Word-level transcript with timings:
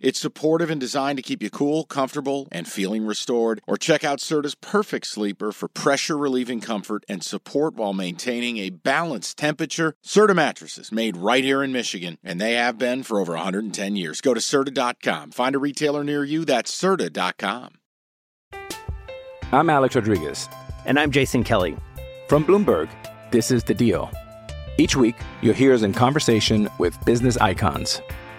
It's 0.00 0.18
supportive 0.18 0.70
and 0.70 0.80
designed 0.80 1.18
to 1.18 1.22
keep 1.22 1.42
you 1.42 1.50
cool, 1.50 1.84
comfortable, 1.84 2.48
and 2.50 2.66
feeling 2.66 3.04
restored. 3.04 3.60
Or 3.66 3.76
check 3.76 4.02
out 4.02 4.18
Serta's 4.18 4.54
Perfect 4.54 5.06
Sleeper 5.06 5.52
for 5.52 5.68
pressure 5.68 6.16
relieving 6.16 6.60
comfort 6.60 7.04
and 7.08 7.22
support 7.22 7.74
while 7.74 7.92
maintaining 7.92 8.56
a 8.56 8.70
balanced 8.70 9.36
temperature. 9.36 9.94
Serta 10.04 10.34
mattresses 10.34 10.90
made 10.90 11.18
right 11.18 11.44
here 11.44 11.62
in 11.62 11.70
Michigan, 11.70 12.16
and 12.24 12.40
they 12.40 12.54
have 12.54 12.78
been 12.78 13.02
for 13.02 13.20
over 13.20 13.34
110 13.34 13.96
years. 13.96 14.22
Go 14.22 14.32
to 14.32 14.40
Serta.com. 14.40 15.32
Find 15.32 15.54
a 15.54 15.58
retailer 15.58 16.02
near 16.02 16.24
you. 16.24 16.46
That's 16.46 16.72
Serta.com. 16.72 17.74
I'm 19.52 19.68
Alex 19.68 19.96
Rodriguez. 19.96 20.48
And 20.86 20.98
I'm 20.98 21.10
Jason 21.10 21.44
Kelly. 21.44 21.76
From 22.28 22.44
Bloomberg, 22.44 22.88
this 23.32 23.50
is 23.50 23.64
The 23.64 23.74
Deal. 23.74 24.10
Each 24.78 24.96
week, 24.96 25.16
you'll 25.42 25.54
hear 25.54 25.74
us 25.74 25.82
in 25.82 25.92
conversation 25.92 26.70
with 26.78 26.96
business 27.04 27.36
icons. 27.36 28.00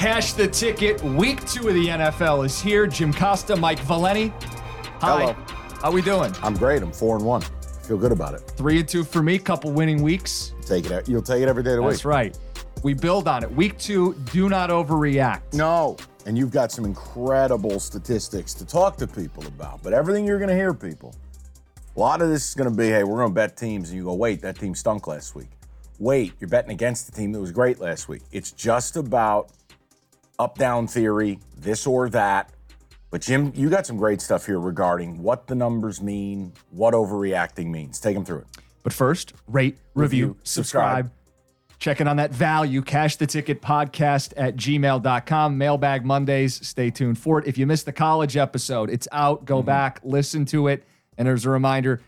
Cash 0.00 0.32
the 0.32 0.48
ticket. 0.48 1.02
Week 1.02 1.44
two 1.44 1.68
of 1.68 1.74
the 1.74 1.88
NFL 1.88 2.46
is 2.46 2.58
here. 2.58 2.86
Jim 2.86 3.12
Costa, 3.12 3.54
Mike 3.54 3.80
Valenti. 3.80 4.28
Hi. 5.02 5.20
Hello. 5.20 5.32
How 5.82 5.90
are 5.90 5.92
we 5.92 6.00
doing? 6.00 6.34
I'm 6.42 6.54
great. 6.54 6.82
I'm 6.82 6.90
four 6.90 7.16
and 7.16 7.24
one. 7.26 7.42
I 7.42 7.82
Feel 7.82 7.98
good 7.98 8.10
about 8.10 8.32
it. 8.32 8.40
Three 8.56 8.78
and 8.78 8.88
two 8.88 9.04
for 9.04 9.22
me. 9.22 9.38
Couple 9.38 9.70
winning 9.72 10.00
weeks. 10.00 10.54
Take 10.64 10.90
it. 10.90 11.06
You'll 11.06 11.20
take 11.20 11.42
it 11.42 11.48
every 11.50 11.62
day 11.62 11.72
of 11.72 11.82
the 11.82 11.82
That's 11.82 11.86
week. 11.86 11.96
That's 11.96 12.04
right. 12.06 12.38
We 12.82 12.94
build 12.94 13.28
on 13.28 13.42
it. 13.42 13.54
Week 13.54 13.76
two. 13.76 14.14
Do 14.32 14.48
not 14.48 14.70
overreact. 14.70 15.52
No. 15.52 15.98
And 16.24 16.38
you've 16.38 16.50
got 16.50 16.72
some 16.72 16.86
incredible 16.86 17.78
statistics 17.78 18.54
to 18.54 18.64
talk 18.64 18.96
to 18.96 19.06
people 19.06 19.46
about. 19.48 19.82
But 19.82 19.92
everything 19.92 20.24
you're 20.24 20.38
going 20.38 20.48
to 20.48 20.56
hear, 20.56 20.72
people, 20.72 21.14
a 21.94 22.00
lot 22.00 22.22
of 22.22 22.30
this 22.30 22.48
is 22.48 22.54
going 22.54 22.70
to 22.70 22.74
be, 22.74 22.88
hey, 22.88 23.04
we're 23.04 23.18
going 23.18 23.32
to 23.32 23.34
bet 23.34 23.54
teams, 23.54 23.90
and 23.90 23.98
you 23.98 24.04
go, 24.04 24.14
wait, 24.14 24.40
that 24.40 24.58
team 24.58 24.74
stunk 24.74 25.08
last 25.08 25.34
week. 25.34 25.50
Wait, 25.98 26.32
you're 26.40 26.48
betting 26.48 26.70
against 26.70 27.04
the 27.04 27.12
team 27.12 27.32
that 27.32 27.40
was 27.40 27.52
great 27.52 27.80
last 27.80 28.08
week. 28.08 28.22
It's 28.32 28.52
just 28.52 28.96
about 28.96 29.50
up 30.40 30.56
down 30.56 30.86
theory, 30.86 31.38
this 31.58 31.86
or 31.86 32.08
that. 32.08 32.50
But 33.10 33.20
Jim, 33.20 33.52
you 33.54 33.68
got 33.68 33.86
some 33.86 33.96
great 33.96 34.20
stuff 34.20 34.46
here 34.46 34.58
regarding 34.58 35.22
what 35.22 35.46
the 35.46 35.54
numbers 35.54 36.00
mean, 36.00 36.52
what 36.70 36.94
overreacting 36.94 37.66
means. 37.66 38.00
Take 38.00 38.14
them 38.14 38.24
through 38.24 38.38
it. 38.38 38.46
But 38.82 38.92
first, 38.94 39.34
rate, 39.46 39.76
review, 39.94 40.28
Review, 40.28 40.36
subscribe. 40.42 41.06
subscribe. 41.06 41.10
Checking 41.78 42.08
on 42.08 42.16
that 42.16 42.30
value. 42.30 42.82
Cash 42.82 43.16
the 43.16 43.26
ticket 43.26 43.60
podcast 43.60 44.32
at 44.36 44.56
gmail.com. 44.56 45.58
Mailbag 45.58 46.04
Mondays. 46.04 46.66
Stay 46.66 46.90
tuned 46.90 47.18
for 47.18 47.38
it. 47.38 47.46
If 47.46 47.58
you 47.58 47.66
missed 47.66 47.86
the 47.86 47.92
college 47.92 48.36
episode, 48.36 48.90
it's 48.90 49.08
out. 49.12 49.44
Go 49.44 49.58
mm-hmm. 49.58 49.66
back, 49.66 50.00
listen 50.02 50.44
to 50.46 50.68
it. 50.68 50.84
And 51.18 51.26
as 51.28 51.44
a 51.44 51.50
reminder, 51.50 52.00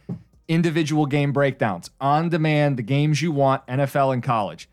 individual 0.49 1.07
game 1.07 1.33
breakdowns 1.33 1.91
on 2.01 2.29
demand, 2.29 2.77
the 2.77 2.83
games 2.83 3.21
you 3.21 3.33
want, 3.33 3.67
NFL 3.67 4.13
and 4.13 4.23
college. 4.23 4.69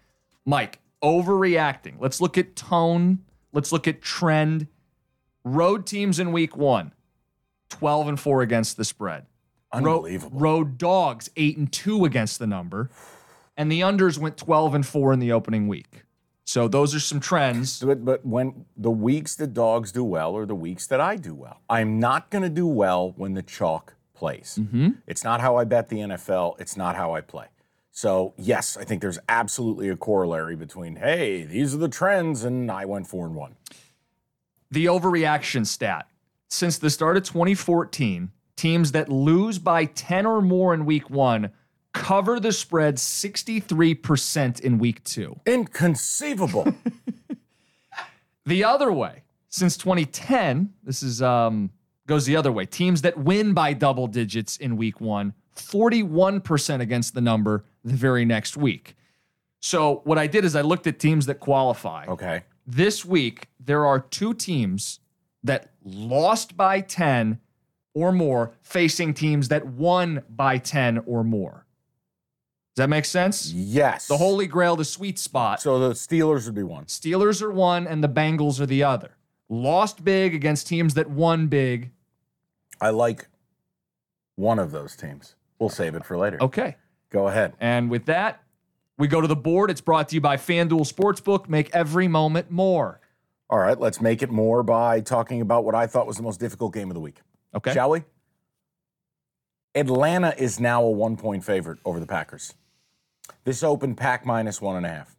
Mike, 0.45 0.79
overreacting. 1.03 1.95
Let's 1.99 2.21
look 2.21 2.37
at 2.37 2.55
tone. 2.55 3.19
Let's 3.51 3.71
look 3.71 3.87
at 3.87 4.01
trend. 4.01 4.67
Road 5.43 5.85
teams 5.85 6.19
in 6.19 6.31
week 6.31 6.55
one, 6.55 6.93
12 7.69 8.09
and 8.09 8.19
4 8.19 8.41
against 8.41 8.77
the 8.77 8.85
spread. 8.85 9.25
Unbelievable. 9.71 10.39
Road 10.39 10.77
dogs, 10.77 11.29
8 11.35 11.57
and 11.57 11.71
2 11.71 12.05
against 12.05 12.39
the 12.39 12.47
number. 12.47 12.89
And 13.55 13.71
the 13.71 13.81
unders 13.81 14.17
went 14.17 14.37
12 14.37 14.75
and 14.75 14.85
4 14.85 15.13
in 15.13 15.19
the 15.19 15.31
opening 15.31 15.67
week. 15.67 16.03
So 16.45 16.67
those 16.67 16.95
are 16.95 16.99
some 16.99 17.19
trends. 17.19 17.79
But, 17.79 18.03
but 18.03 18.25
when 18.25 18.65
the 18.75 18.89
weeks 18.89 19.35
that 19.35 19.53
dogs 19.53 19.91
do 19.91 20.03
well 20.03 20.35
are 20.35 20.47
the 20.47 20.55
weeks 20.55 20.87
that 20.87 20.99
I 20.99 21.15
do 21.15 21.35
well. 21.35 21.61
I'm 21.69 21.99
not 21.99 22.31
going 22.31 22.41
to 22.41 22.49
do 22.49 22.65
well 22.65 23.13
when 23.17 23.35
the 23.35 23.43
chalk 23.43 23.95
plays. 24.15 24.57
Mm-hmm. 24.59 24.89
It's 25.05 25.23
not 25.23 25.41
how 25.41 25.57
I 25.57 25.63
bet 25.63 25.89
the 25.89 25.97
NFL. 25.97 26.59
It's 26.59 26.75
not 26.75 26.95
how 26.95 27.13
I 27.13 27.21
play. 27.21 27.45
So 27.99 28.33
yes, 28.37 28.77
I 28.77 28.85
think 28.85 29.01
there's 29.01 29.19
absolutely 29.27 29.89
a 29.89 29.97
corollary 29.97 30.55
between 30.55 30.95
hey, 30.95 31.43
these 31.43 31.75
are 31.75 31.79
the 31.79 31.89
trends, 31.89 32.45
and 32.45 32.71
I 32.71 32.85
went 32.85 33.07
four 33.07 33.25
and 33.25 33.35
one. 33.35 33.57
The 34.71 34.85
overreaction 34.85 35.67
stat. 35.67 36.07
Since 36.47 36.77
the 36.77 36.89
start 36.89 37.17
of 37.17 37.23
2014, 37.23 38.31
teams 38.55 38.93
that 38.93 39.09
lose 39.09 39.59
by 39.59 39.83
10 39.83 40.25
or 40.25 40.41
more 40.41 40.73
in 40.73 40.85
week 40.85 41.09
one 41.09 41.51
cover 41.91 42.39
the 42.39 42.53
spread 42.53 42.95
63% 42.95 44.61
in 44.61 44.79
week 44.79 45.03
two. 45.03 45.37
Inconceivable. 45.45 46.73
The 48.45 48.63
other 48.63 48.91
way, 48.91 49.23
since 49.49 49.77
2010, 49.77 50.73
this 50.83 51.03
is 51.03 51.21
um 51.21 51.69
goes 52.07 52.25
the 52.25 52.37
other 52.37 52.51
way. 52.51 52.65
Teams 52.65 53.01
that 53.01 53.17
win 53.17 53.53
by 53.53 53.73
double 53.73 54.07
digits 54.07 54.55
in 54.57 54.77
week 54.77 54.99
1, 54.99 55.33
41% 55.55 56.79
against 56.79 57.13
the 57.13 57.21
number 57.21 57.65
the 57.83 57.93
very 57.93 58.25
next 58.25 58.57
week. 58.57 58.95
So, 59.61 60.01
what 60.05 60.17
I 60.17 60.27
did 60.27 60.45
is 60.45 60.55
I 60.55 60.61
looked 60.61 60.87
at 60.87 60.99
teams 60.99 61.25
that 61.25 61.39
qualify. 61.39 62.05
okay. 62.07 62.43
This 62.65 63.03
week 63.03 63.47
there 63.59 63.85
are 63.85 63.99
two 63.99 64.33
teams 64.35 64.99
that 65.43 65.71
lost 65.83 66.55
by 66.55 66.81
10 66.81 67.39
or 67.95 68.11
more 68.11 68.53
facing 68.61 69.13
teams 69.15 69.47
that 69.47 69.65
won 69.65 70.23
by 70.29 70.59
10 70.59 70.99
or 71.07 71.23
more. 71.23 71.65
Does 72.75 72.83
that 72.83 72.89
make 72.89 73.05
sense? 73.05 73.51
Yes. 73.51 74.07
The 74.07 74.17
holy 74.17 74.45
grail, 74.45 74.75
the 74.75 74.85
sweet 74.85 75.17
spot. 75.17 75.61
So 75.61 75.79
the 75.79 75.95
Steelers 75.95 76.45
would 76.45 76.53
be 76.55 76.63
one. 76.63 76.85
Steelers 76.85 77.41
are 77.41 77.51
one 77.51 77.87
and 77.87 78.03
the 78.03 78.07
Bengals 78.07 78.59
are 78.61 78.67
the 78.67 78.83
other. 78.83 79.17
Lost 79.49 80.03
big 80.03 80.35
against 80.35 80.67
teams 80.67 80.93
that 80.93 81.09
won 81.09 81.47
big. 81.47 81.89
I 82.79 82.91
like 82.91 83.27
one 84.35 84.59
of 84.59 84.69
those 84.71 84.95
teams. 84.95 85.35
We'll 85.57 85.69
save 85.69 85.95
it 85.95 86.05
for 86.05 86.17
later. 86.17 86.37
Okay. 86.41 86.77
Go 87.09 87.27
ahead. 87.27 87.53
And 87.59 87.89
with 87.89 88.05
that, 88.05 88.43
we 88.97 89.07
go 89.07 89.21
to 89.21 89.27
the 89.27 89.35
board. 89.35 89.71
It's 89.71 89.81
brought 89.81 90.09
to 90.09 90.15
you 90.15 90.21
by 90.21 90.37
FanDuel 90.37 90.91
Sportsbook. 90.91 91.49
Make 91.49 91.69
every 91.73 92.07
moment 92.07 92.51
more. 92.51 92.99
All 93.49 93.57
right, 93.57 93.79
let's 93.79 93.99
make 93.99 94.21
it 94.21 94.29
more 94.29 94.61
by 94.61 94.99
talking 94.99 95.41
about 95.41 95.65
what 95.65 95.73
I 95.73 95.87
thought 95.87 96.05
was 96.05 96.17
the 96.17 96.23
most 96.23 96.39
difficult 96.39 96.73
game 96.73 96.89
of 96.89 96.93
the 96.93 96.99
week. 96.99 97.21
Okay. 97.55 97.73
Shall 97.73 97.89
we? 97.89 98.03
Atlanta 99.73 100.35
is 100.37 100.59
now 100.59 100.83
a 100.83 100.91
one 100.91 101.17
point 101.17 101.43
favorite 101.43 101.79
over 101.85 101.99
the 101.99 102.05
Packers. 102.05 102.53
This 103.43 103.63
opened 103.63 103.97
pack 103.97 104.25
minus 104.25 104.61
one 104.61 104.75
and 104.75 104.85
a 104.85 104.89
half. 104.89 105.15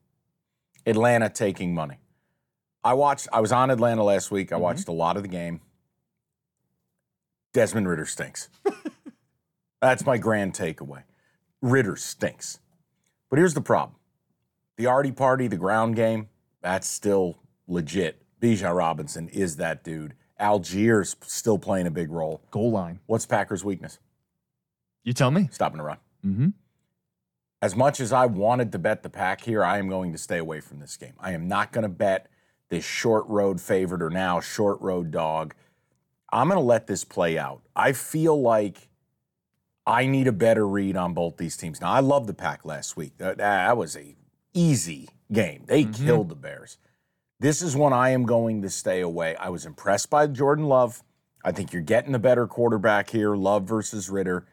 Atlanta 0.86 1.28
taking 1.28 1.74
money. 1.74 1.96
I 2.82 2.94
watched, 2.94 3.28
I 3.32 3.40
was 3.40 3.52
on 3.52 3.70
Atlanta 3.70 4.02
last 4.02 4.30
week. 4.30 4.52
I 4.52 4.54
mm-hmm. 4.54 4.62
watched 4.62 4.88
a 4.88 4.92
lot 4.92 5.16
of 5.16 5.22
the 5.22 5.28
game. 5.28 5.60
Desmond 7.52 7.88
Ridder 7.88 8.06
stinks. 8.06 8.48
That's 9.80 10.06
my 10.06 10.18
grand 10.18 10.54
takeaway. 10.54 11.02
Ridder 11.62 11.97
stinks. 11.97 12.59
But 13.28 13.38
here's 13.38 13.54
the 13.54 13.60
problem 13.60 13.97
the 14.76 14.87
Artie 14.87 15.12
party, 15.12 15.47
the 15.47 15.56
ground 15.56 15.97
game, 15.97 16.28
that's 16.62 16.88
still 16.88 17.38
legit. 17.69 18.22
Bijan 18.41 18.75
Robinson 18.75 19.28
is 19.28 19.56
that 19.56 19.84
dude. 19.84 20.15
Allgeier 20.41 21.04
still 21.26 21.59
playing 21.59 21.87
a 21.87 21.91
big 21.91 22.10
role. 22.10 22.41
Goal 22.50 22.70
line. 22.70 23.00
What's 23.06 23.26
Packers' 23.26 23.62
weakness? 23.62 23.99
You 25.05 25.12
tell 25.12 25.31
me. 25.31 25.49
Stopping 25.52 25.79
the 25.79 25.84
run. 25.84 25.99
Mm-hmm. 26.25 26.49
As 27.62 27.76
much 27.76 28.00
as 28.00 28.11
I 28.11 28.25
wanted 28.25 28.73
to 28.73 28.79
bet 28.79 29.02
the 29.02 29.11
pack 29.11 29.43
here, 29.43 29.62
I 29.62 29.79
am 29.79 29.88
going 29.88 30.12
to 30.12 30.19
stay 30.19 30.38
away 30.38 30.61
from 30.61 30.81
this 30.81 30.96
game. 30.96 31.12
I 31.20 31.32
am 31.32 31.46
not 31.46 31.73
going 31.73 31.82
to 31.82 31.90
bet 31.90 32.31
this 32.70 32.84
short 32.84 33.26
road 33.26 33.61
favorite 33.61 34.02
or 34.02 34.08
now 34.08 34.40
short 34.40 34.81
road 34.81 35.11
dog. 35.11 35.55
I'm 36.32 36.49
going 36.49 36.58
to 36.58 36.64
let 36.64 36.87
this 36.87 37.05
play 37.05 37.37
out. 37.37 37.61
I 37.76 37.93
feel 37.93 38.40
like 38.40 38.88
I 39.87 40.06
need 40.06 40.27
a 40.27 40.32
better 40.32 40.67
read 40.67 40.97
on 40.97 41.15
both 41.15 41.37
these 41.37 41.56
teams. 41.56 41.81
Now, 41.81 41.91
I 41.91 42.00
love 42.00 42.27
the 42.27 42.35
pack 42.35 42.65
last 42.65 42.97
week. 42.97 43.17
That, 43.19 43.38
that 43.38 43.77
was 43.77 43.97
a 43.97 44.15
easy 44.55 45.09
game. 45.32 45.65
They 45.67 45.85
mm-hmm. 45.85 46.05
killed 46.05 46.29
the 46.29 46.35
Bears. 46.35 46.79
This 47.38 47.62
is 47.62 47.75
one 47.75 47.93
I 47.93 48.11
am 48.11 48.25
going 48.25 48.62
to 48.62 48.71
stay 48.71 49.00
away. 49.00 49.35
I 49.37 49.49
was 49.49 49.65
impressed 49.65 50.11
by 50.11 50.27
Jordan 50.27 50.67
Love. 50.67 51.03
I 51.43 51.53
think 51.53 51.73
you're 51.73 51.82
getting 51.82 52.12
the 52.12 52.19
better 52.19 52.47
quarterback 52.47 53.11
here, 53.11 53.35
Love 53.35 53.65
versus 53.65 54.11
Ridder. 54.11 54.47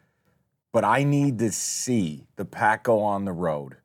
But 0.72 0.86
I 0.86 1.04
need 1.04 1.40
to 1.40 1.52
see 1.52 2.28
the 2.38 2.46
pack 2.46 2.84
go 2.84 3.02
on 3.02 3.26
the 3.26 3.34
road 3.34 3.78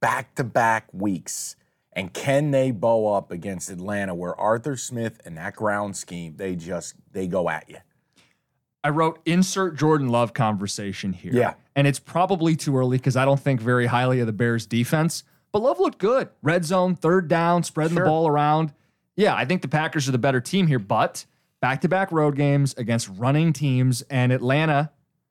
back 0.00 0.34
to 0.36 0.44
back 0.44 0.86
weeks. 0.92 1.56
And 1.92 2.12
can 2.14 2.50
they 2.50 2.70
bow 2.70 3.12
up 3.12 3.30
against 3.30 3.68
Atlanta 3.68 4.14
where 4.14 4.34
Arthur 4.34 4.76
Smith 4.76 5.20
and 5.24 5.36
that 5.36 5.56
ground 5.56 5.96
scheme, 5.96 6.36
they 6.36 6.56
just 6.56 6.94
they 7.12 7.26
go 7.26 7.50
at 7.50 7.68
you. 7.68 7.78
I 8.82 8.88
wrote 8.90 9.20
insert 9.26 9.76
Jordan 9.76 10.08
Love 10.08 10.32
conversation 10.32 11.12
here. 11.12 11.32
Yeah. 11.34 11.54
And 11.76 11.86
it's 11.86 11.98
probably 11.98 12.56
too 12.56 12.76
early 12.76 12.96
because 12.96 13.16
I 13.16 13.24
don't 13.24 13.40
think 13.40 13.60
very 13.60 13.86
highly 13.86 14.20
of 14.20 14.26
the 14.26 14.32
Bears 14.32 14.66
defense. 14.66 15.22
But 15.52 15.62
Love 15.62 15.78
looked 15.80 15.98
good. 15.98 16.28
Red 16.42 16.64
zone, 16.64 16.94
third 16.94 17.28
down, 17.28 17.62
spreading 17.62 17.96
Sure. 17.96 18.04
the 18.04 18.10
ball 18.10 18.26
around. 18.26 18.72
Yeah, 19.16 19.34
I 19.34 19.44
think 19.44 19.62
the 19.62 19.68
Packers 19.68 20.08
are 20.08 20.12
the 20.12 20.18
better 20.18 20.40
team 20.40 20.66
here, 20.66 20.78
but 20.78 21.26
back 21.60 21.80
to 21.82 21.88
back 21.88 22.10
road 22.12 22.36
games 22.36 22.74
against 22.78 23.08
running 23.08 23.52
teams 23.52 24.02
and 24.02 24.32
Atlanta, 24.32 24.90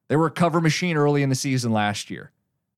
they 0.10 0.16
were 0.16 0.28
a 0.28 0.32
cover 0.32 0.62
machine 0.62 0.98
early 0.98 1.24
in 1.24 1.30
the 1.30 1.36
season 1.36 1.72
last 1.72 2.10
year. 2.12 2.32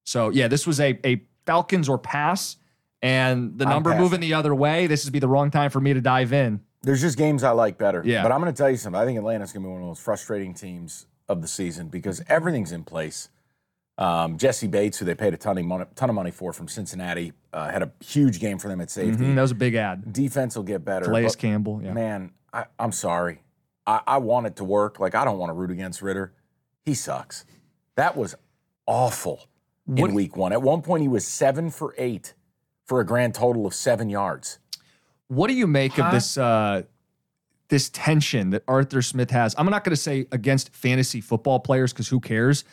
So 0.06 0.30
yeah, 0.30 0.48
this 0.48 0.66
was 0.66 0.80
a, 0.80 1.00
a 1.06 1.22
Falcons 1.46 1.90
or 1.90 1.98
pass. 1.98 2.58
And 3.02 3.58
the 3.58 3.66
number 3.66 3.96
moving 3.96 4.20
the 4.20 4.36
other 4.36 4.54
way, 4.54 4.86
this 4.88 5.06
would 5.06 5.14
be 5.14 5.20
the 5.20 5.28
wrong 5.28 5.50
time 5.50 5.72
for 5.72 5.82
me 5.82 5.94
to 5.94 6.02
dive 6.02 6.32
in. 6.34 6.62
There's 6.84 7.02
just 7.02 7.18
games 7.18 7.44
I 7.44 7.52
like 7.52 7.78
better. 7.78 8.02
Yeah. 8.04 8.24
But 8.24 8.32
I'm 8.32 8.42
going 8.42 8.52
to 8.54 8.58
tell 8.58 8.70
you 8.70 8.78
something. 8.78 9.00
I 9.00 9.06
think 9.06 9.18
Atlanta's 9.18 9.52
going 9.54 9.64
to 9.64 9.68
be 9.68 9.72
one 9.72 9.82
of 9.82 9.86
the 9.86 9.88
most 9.90 10.02
frustrating 10.02 10.54
teams 10.54 11.06
of 11.30 11.42
the 11.42 11.48
season 11.48 11.88
because 11.90 12.22
everything's 12.28 12.72
in 12.72 12.84
place. 12.84 13.30
Um, 13.98 14.38
Jessie 14.38 14.68
Bates, 14.68 14.98
who 14.98 15.06
they 15.06 15.14
paid 15.14 15.34
a 15.34 15.38
ton 15.38 15.58
of 15.60 15.66
money, 15.66 15.86
ton 15.96 16.10
of 16.10 16.16
money 16.16 16.32
for 16.32 16.54
from 16.54 16.68
Cincinnati, 16.68 17.34
uh, 17.54 17.70
had 17.70 17.84
a 17.84 17.92
huge 18.04 18.40
game 18.40 18.58
for 18.58 18.68
them 18.68 18.82
at 18.82 18.90
safety. 18.90 19.24
Mhm, 19.26 19.36
that 19.36 19.42
was 19.42 19.52
a 19.52 19.56
big 19.56 19.76
ad. 19.76 20.12
Defense 20.12 20.56
will 20.56 20.64
get 20.64 20.84
better. 20.84 21.06
Calais 21.06 21.26
but, 21.26 21.38
Campbell. 21.38 21.82
Yeah. 21.84 21.94
Man, 21.94 22.32
I, 22.52 22.66
I'm 22.80 22.92
sorry. 22.92 23.44
I, 23.86 24.02
I 24.08 24.18
want 24.18 24.48
it 24.48 24.56
to 24.56 24.64
work. 24.64 25.00
Like, 25.00 25.14
I 25.14 25.24
don't 25.24 25.38
want 25.38 25.50
to 25.52 25.54
root 25.54 25.70
against 25.70 26.02
Ridder. 26.02 26.34
He 26.84 26.96
sucks. 26.96 27.46
That 27.96 28.18
was 28.18 28.34
awful 28.88 29.46
What- 29.86 30.10
in 30.10 30.16
week 30.16 30.36
one. 30.36 30.52
At 30.52 30.64
one 30.64 30.82
point, 30.82 31.02
he 31.04 31.08
was 31.08 31.28
seven 31.28 31.70
for 31.70 31.94
eight 31.98 32.34
for 32.86 33.02
a 33.02 33.06
grand 33.06 33.36
total 33.36 33.68
of 33.68 33.76
seven 33.76 34.10
yards. 34.10 34.58
What 35.32 35.48
do 35.48 35.54
you 35.54 35.66
make 35.66 35.98
of 35.98 36.12
this 36.12 36.38
uh, 36.38 36.82
this 37.70 37.90
tension 37.90 38.50
that 38.50 38.64
Arthur 38.68 39.02
Smith 39.02 39.32
has? 39.32 39.56
I'm 39.58 39.70
not 39.70 39.86
going 39.86 39.96
to 39.96 40.02
say 40.02 40.28
against 40.34 40.76
fantasy 40.76 41.22
football 41.22 41.58
players 41.58 41.94
because 41.94 42.10
who 42.10 42.20
cares? 42.20 42.66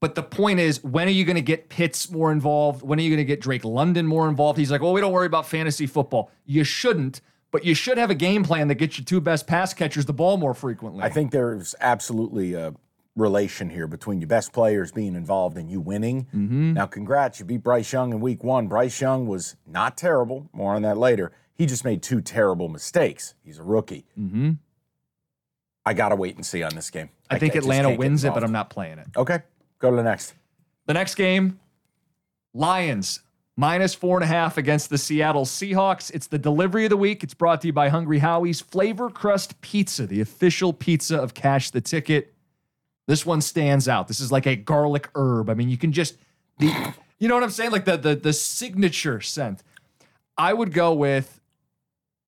But 0.00 0.14
the 0.14 0.22
point 0.22 0.58
is, 0.58 0.82
when 0.82 1.08
are 1.08 1.10
you 1.10 1.26
going 1.26 1.36
to 1.36 1.42
get 1.42 1.68
Pitts 1.68 2.10
more 2.10 2.32
involved? 2.32 2.80
When 2.80 2.98
are 2.98 3.02
you 3.02 3.10
going 3.10 3.18
to 3.18 3.24
get 3.24 3.42
Drake 3.42 3.66
London 3.66 4.06
more 4.06 4.30
involved? 4.30 4.58
He's 4.58 4.70
like, 4.70 4.80
well, 4.80 4.94
we 4.94 5.02
don't 5.02 5.12
worry 5.12 5.26
about 5.26 5.46
fantasy 5.46 5.86
football. 5.86 6.30
You 6.46 6.64
shouldn't, 6.64 7.20
but 7.50 7.66
you 7.66 7.74
should 7.74 7.98
have 7.98 8.08
a 8.08 8.14
game 8.14 8.44
plan 8.44 8.68
that 8.68 8.76
gets 8.76 8.96
your 8.96 9.04
two 9.04 9.20
best 9.20 9.46
pass 9.46 9.74
catchers 9.74 10.06
the 10.06 10.14
ball 10.14 10.38
more 10.38 10.54
frequently. 10.54 11.02
I 11.02 11.10
think 11.10 11.32
there's 11.32 11.74
absolutely 11.82 12.54
a 12.54 12.74
relation 13.14 13.68
here 13.68 13.86
between 13.86 14.22
your 14.22 14.28
best 14.28 14.54
players 14.54 14.90
being 14.90 15.16
involved 15.16 15.58
and 15.58 15.70
you 15.70 15.82
winning. 15.82 16.28
Mm-hmm. 16.34 16.72
Now, 16.72 16.86
congrats, 16.86 17.40
you 17.40 17.44
beat 17.44 17.62
Bryce 17.62 17.92
Young 17.92 18.12
in 18.12 18.20
week 18.20 18.42
one. 18.42 18.68
Bryce 18.68 19.02
Young 19.02 19.26
was 19.26 19.56
not 19.66 19.98
terrible. 19.98 20.48
More 20.54 20.74
on 20.74 20.80
that 20.80 20.96
later. 20.96 21.30
He 21.56 21.66
just 21.66 21.84
made 21.84 22.02
two 22.02 22.20
terrible 22.20 22.68
mistakes. 22.68 23.34
He's 23.44 23.58
a 23.58 23.62
rookie. 23.62 24.04
hmm 24.14 24.52
I 25.84 25.94
got 25.94 26.08
to 26.08 26.16
wait 26.16 26.34
and 26.34 26.44
see 26.44 26.64
on 26.64 26.74
this 26.74 26.90
game. 26.90 27.10
I 27.30 27.38
think 27.38 27.54
just 27.54 27.64
Atlanta 27.64 27.94
wins 27.94 28.24
it, 28.24 28.34
but. 28.34 28.42
I'm 28.42 28.50
not 28.50 28.70
playing 28.70 28.98
it. 28.98 29.06
Okay, 29.16 29.40
go 29.78 29.90
to 29.90 29.96
the 29.96 30.02
next. 30.02 30.34
The 30.86 30.94
next 30.94 31.14
game, 31.14 31.60
Lions 32.52 33.20
minus 33.56 33.94
four 33.94 34.16
and 34.16 34.24
a 34.24 34.26
half 34.26 34.58
against 34.58 34.90
the 34.90 34.98
Seattle 34.98 35.44
Seahawks. 35.44 36.10
It's 36.12 36.26
the 36.26 36.38
delivery 36.38 36.84
of 36.84 36.90
the 36.90 36.96
week. 36.96 37.22
It's 37.22 37.34
brought 37.34 37.60
to 37.62 37.68
you 37.68 37.72
by 37.72 37.88
Hungry 37.88 38.18
Howie's 38.18 38.60
Flavor 38.60 39.08
Crust 39.10 39.60
Pizza, 39.60 40.06
the 40.06 40.20
official 40.20 40.72
pizza 40.72 41.16
of 41.16 41.34
Cash 41.34 41.70
the 41.70 41.80
Ticket. 41.80 42.34
This 43.06 43.24
one 43.24 43.40
stands 43.40 43.88
out. 43.88 44.08
This 44.08 44.18
is 44.20 44.32
like 44.32 44.46
a 44.46 44.56
garlic 44.56 45.08
herb. 45.14 45.48
I 45.48 45.54
mean, 45.54 45.68
you 45.68 45.78
can 45.78 45.92
just 45.92 46.16
the 46.58 46.94
you 47.18 47.28
know 47.28 47.34
what 47.34 47.44
I'm 47.44 47.50
saying? 47.50 47.70
Like 47.70 47.84
the 47.84 47.96
the 47.96 48.16
the 48.16 48.32
signature 48.32 49.20
scent. 49.20 49.62
I 50.36 50.52
would 50.52 50.72
go 50.72 50.92
with 50.92 51.40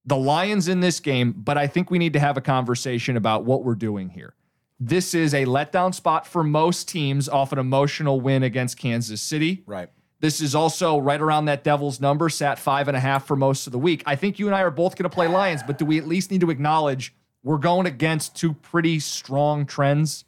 the 0.08 0.16
Lions 0.16 0.68
in 0.68 0.80
this 0.80 1.00
game, 1.00 1.32
but 1.36 1.58
I 1.58 1.66
think 1.66 1.90
we 1.90 1.98
need 1.98 2.14
to 2.14 2.18
have 2.18 2.38
a 2.38 2.40
conversation 2.40 3.16
about 3.16 3.44
what 3.44 3.62
we're 3.62 3.74
doing 3.74 4.08
here. 4.08 4.34
This 4.80 5.14
is 5.14 5.34
a 5.34 5.44
letdown 5.44 5.94
spot 5.94 6.26
for 6.26 6.42
most 6.42 6.88
teams 6.88 7.28
off 7.28 7.52
an 7.52 7.58
emotional 7.58 8.18
win 8.18 8.42
against 8.42 8.78
Kansas 8.78 9.20
City. 9.20 9.64
Right. 9.66 9.90
This 10.20 10.40
is 10.40 10.54
also 10.54 10.96
right 10.98 11.20
around 11.20 11.44
that 11.44 11.62
Devils 11.62 12.00
number, 12.00 12.30
sat 12.30 12.58
five 12.58 12.88
and 12.88 12.96
a 12.96 13.00
half 13.00 13.26
for 13.26 13.36
most 13.36 13.66
of 13.66 13.72
the 13.72 13.78
week. 13.78 14.02
I 14.06 14.16
think 14.16 14.38
you 14.38 14.46
and 14.46 14.56
I 14.56 14.62
are 14.62 14.70
both 14.70 14.96
going 14.96 15.08
to 15.08 15.14
play 15.14 15.28
Lions, 15.28 15.62
but 15.62 15.76
do 15.76 15.84
we 15.84 15.98
at 15.98 16.08
least 16.08 16.30
need 16.30 16.40
to 16.40 16.50
acknowledge 16.50 17.14
we're 17.42 17.58
going 17.58 17.86
against 17.86 18.34
two 18.34 18.54
pretty 18.54 19.00
strong 19.00 19.66
trends? 19.66 20.24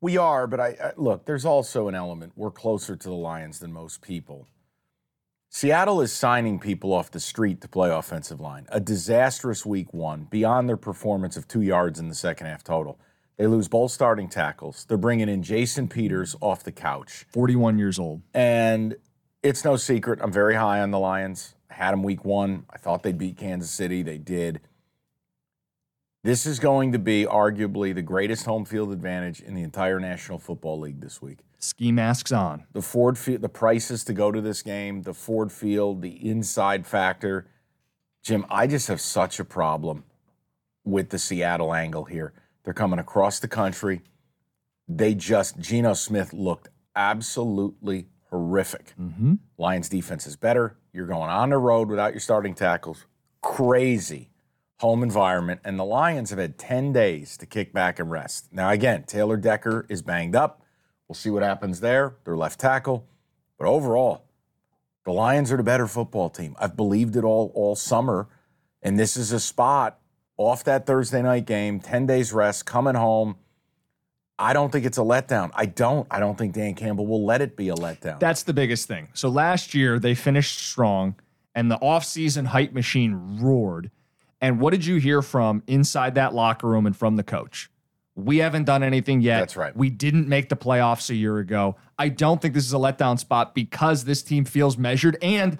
We 0.00 0.16
are, 0.16 0.46
but 0.46 0.60
I, 0.60 0.68
I 0.68 0.92
look. 0.96 1.24
There's 1.24 1.44
also 1.44 1.88
an 1.88 1.96
element. 1.96 2.32
We're 2.36 2.52
closer 2.52 2.94
to 2.94 3.08
the 3.08 3.14
Lions 3.14 3.58
than 3.58 3.72
most 3.72 4.02
people. 4.02 4.46
Seattle 5.58 6.02
is 6.02 6.12
signing 6.12 6.58
people 6.58 6.92
off 6.92 7.10
the 7.10 7.18
street 7.18 7.62
to 7.62 7.66
play 7.66 7.88
offensive 7.88 8.38
line. 8.38 8.66
A 8.68 8.78
disastrous 8.78 9.64
week 9.64 9.94
one, 9.94 10.24
beyond 10.24 10.68
their 10.68 10.76
performance 10.76 11.34
of 11.34 11.48
two 11.48 11.62
yards 11.62 11.98
in 11.98 12.10
the 12.10 12.14
second 12.14 12.46
half 12.46 12.62
total. 12.62 13.00
They 13.38 13.46
lose 13.46 13.66
both 13.66 13.90
starting 13.90 14.28
tackles. 14.28 14.84
They're 14.84 14.98
bringing 14.98 15.30
in 15.30 15.42
Jason 15.42 15.88
Peters 15.88 16.36
off 16.42 16.62
the 16.62 16.72
couch. 16.72 17.24
41 17.32 17.78
years 17.78 17.98
old. 17.98 18.20
And 18.34 18.96
it's 19.42 19.64
no 19.64 19.78
secret, 19.78 20.18
I'm 20.22 20.30
very 20.30 20.56
high 20.56 20.82
on 20.82 20.90
the 20.90 20.98
Lions. 20.98 21.54
I 21.70 21.74
had 21.76 21.92
them 21.92 22.02
week 22.02 22.22
one. 22.22 22.66
I 22.68 22.76
thought 22.76 23.02
they'd 23.02 23.16
beat 23.16 23.38
Kansas 23.38 23.70
City. 23.70 24.02
They 24.02 24.18
did. 24.18 24.60
This 26.22 26.44
is 26.44 26.58
going 26.58 26.92
to 26.92 26.98
be 26.98 27.24
arguably 27.24 27.94
the 27.94 28.02
greatest 28.02 28.44
home 28.44 28.66
field 28.66 28.92
advantage 28.92 29.40
in 29.40 29.54
the 29.54 29.62
entire 29.62 30.00
National 30.00 30.38
Football 30.38 30.80
League 30.80 31.00
this 31.00 31.22
week. 31.22 31.45
Ski 31.58 31.92
masks 31.92 32.32
on. 32.32 32.64
The 32.72 32.82
Ford 32.82 33.18
Field, 33.18 33.42
the 33.42 33.48
prices 33.48 34.04
to 34.04 34.12
go 34.12 34.30
to 34.30 34.40
this 34.40 34.62
game, 34.62 35.02
the 35.02 35.14
Ford 35.14 35.50
Field, 35.50 36.02
the 36.02 36.28
inside 36.28 36.86
factor. 36.86 37.48
Jim, 38.22 38.44
I 38.50 38.66
just 38.66 38.88
have 38.88 39.00
such 39.00 39.40
a 39.40 39.44
problem 39.44 40.04
with 40.84 41.10
the 41.10 41.18
Seattle 41.18 41.74
angle 41.74 42.04
here. 42.04 42.32
They're 42.64 42.74
coming 42.74 42.98
across 42.98 43.38
the 43.38 43.48
country. 43.48 44.02
They 44.88 45.14
just, 45.14 45.58
Geno 45.58 45.94
Smith 45.94 46.32
looked 46.32 46.68
absolutely 46.94 48.08
horrific. 48.30 48.94
Mm-hmm. 49.00 49.34
Lions 49.58 49.88
defense 49.88 50.26
is 50.26 50.36
better. 50.36 50.76
You're 50.92 51.06
going 51.06 51.30
on 51.30 51.50
the 51.50 51.58
road 51.58 51.88
without 51.88 52.12
your 52.12 52.20
starting 52.20 52.54
tackles. 52.54 53.06
Crazy 53.42 54.30
home 54.78 55.02
environment. 55.02 55.60
And 55.64 55.78
the 55.78 55.84
Lions 55.84 56.30
have 56.30 56.38
had 56.38 56.58
10 56.58 56.92
days 56.92 57.36
to 57.38 57.46
kick 57.46 57.72
back 57.72 57.98
and 57.98 58.10
rest. 58.10 58.52
Now, 58.52 58.70
again, 58.70 59.04
Taylor 59.04 59.36
Decker 59.36 59.86
is 59.88 60.02
banged 60.02 60.36
up. 60.36 60.62
We'll 61.08 61.14
see 61.14 61.30
what 61.30 61.42
happens 61.42 61.80
there. 61.80 62.16
Their 62.24 62.36
left 62.36 62.58
tackle. 62.60 63.06
But 63.58 63.68
overall, 63.68 64.24
the 65.04 65.12
Lions 65.12 65.52
are 65.52 65.56
the 65.56 65.62
better 65.62 65.86
football 65.86 66.30
team. 66.30 66.56
I've 66.58 66.76
believed 66.76 67.16
it 67.16 67.24
all 67.24 67.52
all 67.54 67.76
summer. 67.76 68.28
And 68.82 68.98
this 68.98 69.16
is 69.16 69.32
a 69.32 69.40
spot 69.40 69.98
off 70.36 70.64
that 70.64 70.86
Thursday 70.86 71.22
night 71.22 71.46
game, 71.46 71.80
10 71.80 72.06
days 72.06 72.32
rest, 72.32 72.66
coming 72.66 72.94
home. 72.94 73.36
I 74.38 74.52
don't 74.52 74.70
think 74.70 74.84
it's 74.84 74.98
a 74.98 75.02
letdown. 75.02 75.50
I 75.54 75.66
don't. 75.66 76.06
I 76.10 76.20
don't 76.20 76.36
think 76.36 76.54
Dan 76.54 76.74
Campbell 76.74 77.06
will 77.06 77.24
let 77.24 77.40
it 77.40 77.56
be 77.56 77.70
a 77.70 77.74
letdown. 77.74 78.20
That's 78.20 78.42
the 78.42 78.52
biggest 78.52 78.86
thing. 78.86 79.08
So 79.14 79.28
last 79.28 79.74
year 79.74 79.98
they 79.98 80.14
finished 80.14 80.58
strong 80.58 81.14
and 81.54 81.70
the 81.70 81.78
offseason 81.78 82.46
hype 82.46 82.72
machine 82.72 83.38
roared. 83.40 83.90
And 84.40 84.60
what 84.60 84.72
did 84.72 84.84
you 84.84 84.96
hear 84.96 85.22
from 85.22 85.62
inside 85.66 86.16
that 86.16 86.34
locker 86.34 86.68
room 86.68 86.84
and 86.84 86.94
from 86.94 87.16
the 87.16 87.22
coach? 87.22 87.70
We 88.16 88.38
haven't 88.38 88.64
done 88.64 88.82
anything 88.82 89.20
yet. 89.20 89.40
That's 89.40 89.56
right. 89.56 89.76
We 89.76 89.90
didn't 89.90 90.26
make 90.26 90.48
the 90.48 90.56
playoffs 90.56 91.10
a 91.10 91.14
year 91.14 91.38
ago. 91.38 91.76
I 91.98 92.08
don't 92.08 92.40
think 92.40 92.54
this 92.54 92.64
is 92.64 92.72
a 92.72 92.78
letdown 92.78 93.18
spot 93.18 93.54
because 93.54 94.04
this 94.04 94.22
team 94.22 94.44
feels 94.44 94.78
measured 94.78 95.18
and 95.22 95.58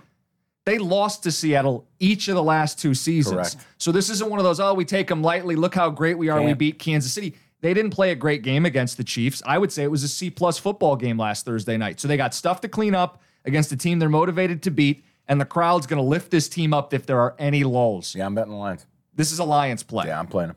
they 0.64 0.78
lost 0.78 1.22
to 1.24 1.30
Seattle 1.32 1.86
each 2.00 2.28
of 2.28 2.34
the 2.34 2.42
last 2.42 2.78
two 2.78 2.94
seasons. 2.94 3.34
Correct. 3.34 3.56
So 3.78 3.92
this 3.92 4.10
isn't 4.10 4.28
one 4.28 4.40
of 4.40 4.44
those, 4.44 4.58
oh, 4.58 4.74
we 4.74 4.84
take 4.84 5.06
them 5.06 5.22
lightly. 5.22 5.54
Look 5.54 5.74
how 5.74 5.90
great 5.90 6.18
we 6.18 6.28
are. 6.28 6.42
We 6.42 6.54
beat 6.54 6.78
Kansas 6.78 7.12
City. 7.12 7.36
They 7.60 7.72
didn't 7.72 7.92
play 7.92 8.10
a 8.10 8.14
great 8.14 8.42
game 8.42 8.64
against 8.66 8.96
the 8.96 9.04
Chiefs. 9.04 9.42
I 9.46 9.58
would 9.58 9.70
say 9.70 9.82
it 9.84 9.90
was 9.90 10.02
a 10.02 10.08
C 10.08 10.30
plus 10.30 10.58
football 10.58 10.96
game 10.96 11.18
last 11.18 11.44
Thursday 11.44 11.76
night. 11.76 12.00
So 12.00 12.08
they 12.08 12.16
got 12.16 12.34
stuff 12.34 12.60
to 12.62 12.68
clean 12.68 12.94
up 12.94 13.20
against 13.44 13.70
a 13.72 13.76
team 13.76 13.98
they're 13.98 14.08
motivated 14.08 14.62
to 14.64 14.70
beat, 14.70 15.04
and 15.28 15.40
the 15.40 15.44
crowd's 15.44 15.86
going 15.86 15.98
to 16.02 16.08
lift 16.08 16.30
this 16.30 16.48
team 16.48 16.74
up 16.74 16.92
if 16.92 17.06
there 17.06 17.20
are 17.20 17.34
any 17.38 17.64
lulls. 17.64 18.14
yeah, 18.14 18.26
I'm 18.26 18.34
betting 18.34 18.50
the 18.52 18.58
Lions. 18.58 18.86
This 19.14 19.32
is 19.32 19.38
a 19.38 19.44
Lions 19.44 19.82
play. 19.82 20.06
Yeah, 20.06 20.18
I'm 20.18 20.26
playing 20.26 20.48
them. 20.48 20.56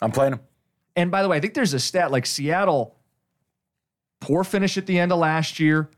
I'm 0.00 0.12
playing 0.12 0.30
them. 0.32 0.40
And 1.00 1.10
by 1.10 1.22
the 1.22 1.28
way, 1.30 1.38
I 1.38 1.40
think 1.40 1.54
there's 1.54 1.72
a 1.72 1.80
stat 1.80 2.10
like 2.10 2.26
Seattle, 2.26 2.94
poor 4.20 4.44
finish 4.44 4.76
at 4.76 4.84
the 4.84 4.98
end 4.98 5.12
of 5.12 5.18
last 5.18 5.58
year, 5.58 5.88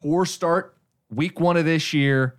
poor 0.00 0.24
start 0.24 0.76
week 1.10 1.40
one 1.40 1.56
of 1.56 1.64
this 1.64 1.92
year. 1.92 2.36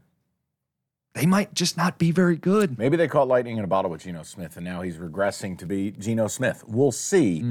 They 1.14 1.26
might 1.26 1.54
just 1.54 1.76
not 1.76 1.98
be 1.98 2.12
very 2.12 2.38
good. 2.38 2.78
Maybe 2.78 2.96
they 2.96 3.10
caught 3.10 3.28
lightning 3.28 3.58
in 3.58 3.66
a 3.66 3.68
bottle 3.68 3.92
with 3.92 4.04
Geno 4.04 4.24
Smith, 4.24 4.56
and 4.56 4.64
now 4.64 4.82
he's 4.82 4.96
regressing 4.96 5.58
to 5.58 5.66
be 5.66 5.92
Geno 5.92 6.28
Smith. 6.28 6.64
We'll 6.66 6.94
see. 6.94 7.42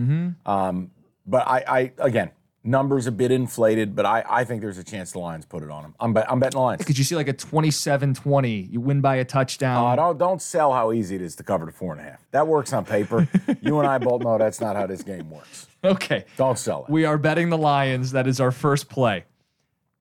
Um, 0.46 0.92
but 1.26 1.46
I, 1.46 1.64
I, 1.68 1.92
again, 1.98 2.30
numbers 2.64 3.06
a 3.06 3.12
bit 3.12 3.30
inflated, 3.30 3.94
but 3.94 4.06
I, 4.06 4.24
I 4.28 4.44
think 4.44 4.62
there's 4.62 4.78
a 4.78 4.84
chance 4.84 5.12
the 5.12 5.18
Lions 5.18 5.44
put 5.44 5.62
it 5.62 5.70
on 5.70 5.82
them. 5.82 5.94
I'm, 6.00 6.14
bet, 6.14 6.30
I'm 6.30 6.40
betting 6.40 6.58
the 6.58 6.62
Lions. 6.62 6.84
Could 6.84 6.96
you 6.96 7.04
see 7.04 7.14
like 7.14 7.28
a 7.28 7.32
27 7.32 8.14
20? 8.14 8.50
You 8.50 8.80
win 8.80 9.00
by 9.00 9.16
a 9.16 9.24
touchdown. 9.24 9.92
Uh, 9.92 9.96
don't 9.96 10.18
don't 10.18 10.42
sell 10.42 10.72
how 10.72 10.92
easy 10.92 11.14
it 11.14 11.22
is 11.22 11.36
to 11.36 11.42
cover 11.42 11.66
the 11.66 11.72
four 11.72 11.92
and 11.92 12.00
a 12.00 12.04
half. 12.04 12.24
That 12.32 12.46
works 12.46 12.72
on 12.72 12.84
paper. 12.84 13.28
you 13.60 13.78
and 13.78 13.86
I 13.86 13.98
both 13.98 14.22
know 14.22 14.38
that's 14.38 14.60
not 14.60 14.76
how 14.76 14.86
this 14.86 15.02
game 15.02 15.30
works. 15.30 15.68
okay. 15.84 16.24
Don't 16.36 16.58
sell 16.58 16.84
it. 16.84 16.90
We 16.90 17.04
are 17.04 17.18
betting 17.18 17.50
the 17.50 17.58
Lions. 17.58 18.12
That 18.12 18.26
is 18.26 18.40
our 18.40 18.50
first 18.50 18.88
play. 18.88 19.24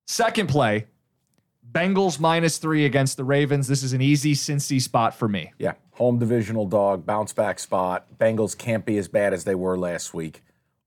Second 0.05 0.47
play, 0.47 0.87
Bengals 1.71 2.19
minus 2.19 2.57
three 2.57 2.85
against 2.85 3.17
the 3.17 3.23
Ravens. 3.23 3.67
This 3.67 3.83
is 3.83 3.93
an 3.93 4.01
easy 4.01 4.33
Cincy 4.35 4.81
spot 4.81 5.15
for 5.15 5.27
me. 5.27 5.51
yeah, 5.57 5.73
home 5.91 6.19
divisional 6.19 6.67
dog, 6.67 7.05
bounce 7.05 7.33
back 7.33 7.57
spot. 7.57 8.05
Bengals 8.19 8.57
can't 8.57 8.85
be 8.85 8.97
as 8.97 9.07
bad 9.07 9.33
as 9.33 9.43
they 9.43 9.55
were 9.55 9.77
last 9.77 10.13
week. 10.13 10.43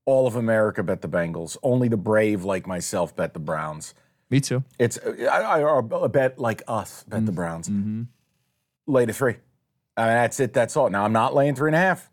All 0.07 0.25
of 0.25 0.37
America 0.37 0.81
bet 0.81 1.01
the 1.01 1.07
Bengals. 1.09 1.57
Only 1.61 1.89
the 1.89 1.97
brave 1.97 2.45
like 2.45 2.65
myself 2.65 3.13
bet 3.15 3.33
the 3.33 3.39
Browns. 3.39 3.93
Me 4.29 4.39
too. 4.39 4.63
It's 4.79 4.97
I, 5.05 5.61
I, 5.61 5.77
I 5.77 6.07
bet 6.07 6.39
like 6.39 6.63
us 6.67 7.03
bet 7.03 7.25
the 7.25 7.31
Browns. 7.31 7.69
Lay 8.87 9.05
to 9.05 9.13
three. 9.13 9.35
I 9.97 10.01
mean, 10.05 10.13
that's 10.13 10.39
it. 10.39 10.53
That's 10.53 10.77
all. 10.77 10.89
Now 10.89 11.03
I'm 11.03 11.11
not 11.11 11.35
laying 11.35 11.55
three 11.55 11.69
and 11.69 11.75
a 11.75 11.79
half, 11.79 12.09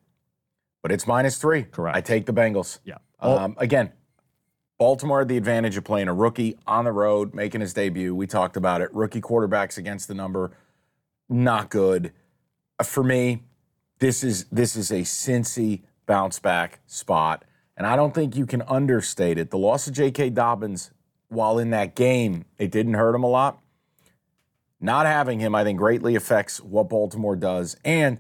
but 0.83 0.91
it's 0.91 1.07
minus 1.07 1.39
three. 1.39 1.63
Correct. 1.63 1.97
I 1.97 2.01
take 2.01 2.27
the 2.27 2.33
Bengals. 2.33 2.81
Yeah. 2.85 2.99
Um, 3.21 3.55
again, 3.59 3.93
Baltimore 4.79 5.21
had 5.21 5.29
the 5.29 5.37
advantage 5.37 5.77
of 5.77 5.85
playing 5.85 6.09
a 6.09 6.15
rookie 6.15 6.59
on 6.67 6.85
the 6.85 6.93
road, 6.93 7.33
making 7.33 7.61
his 7.61 7.73
debut. 7.73 8.15
We 8.15 8.27
talked 8.27 8.57
about 8.57 8.81
it. 8.81 8.93
Rookie 8.93 9.21
quarterbacks 9.21 9.79
against 9.79 10.09
the 10.09 10.15
number, 10.15 10.51
not 11.29 11.71
good. 11.71 12.13
Uh, 12.79 12.85
For 12.85 13.05
me, 13.05 13.45
this 14.01 14.25
is 14.25 14.47
this 14.51 14.75
is 14.75 14.91
a 14.91 15.03
Cincy 15.03 15.83
bounce 16.07 16.39
back 16.41 16.81
spot, 16.87 17.45
and 17.77 17.87
I 17.87 17.97
don't 17.97 18.15
think 18.15 18.37
you 18.37 18.47
can 18.47 18.63
understate 18.63 19.39
it. 19.39 19.51
The 19.51 19.59
loss 19.59 19.87
of 19.87 19.95
J.K. 19.95 20.31
Dobbins, 20.31 20.91
while 21.29 21.59
in 21.59 21.71
that 21.71 21.95
game, 21.95 22.45
it 22.59 22.71
didn't 22.71 22.95
hurt 22.95 23.15
him 23.15 23.25
a 23.25 23.29
lot. 23.29 23.61
Not 24.81 25.07
having 25.07 25.41
him, 25.41 25.55
I 25.55 25.65
think, 25.65 25.79
greatly 25.79 26.15
affects 26.15 26.61
what 26.61 26.89
Baltimore 26.89 27.37
does 27.37 27.77
and 27.85 28.19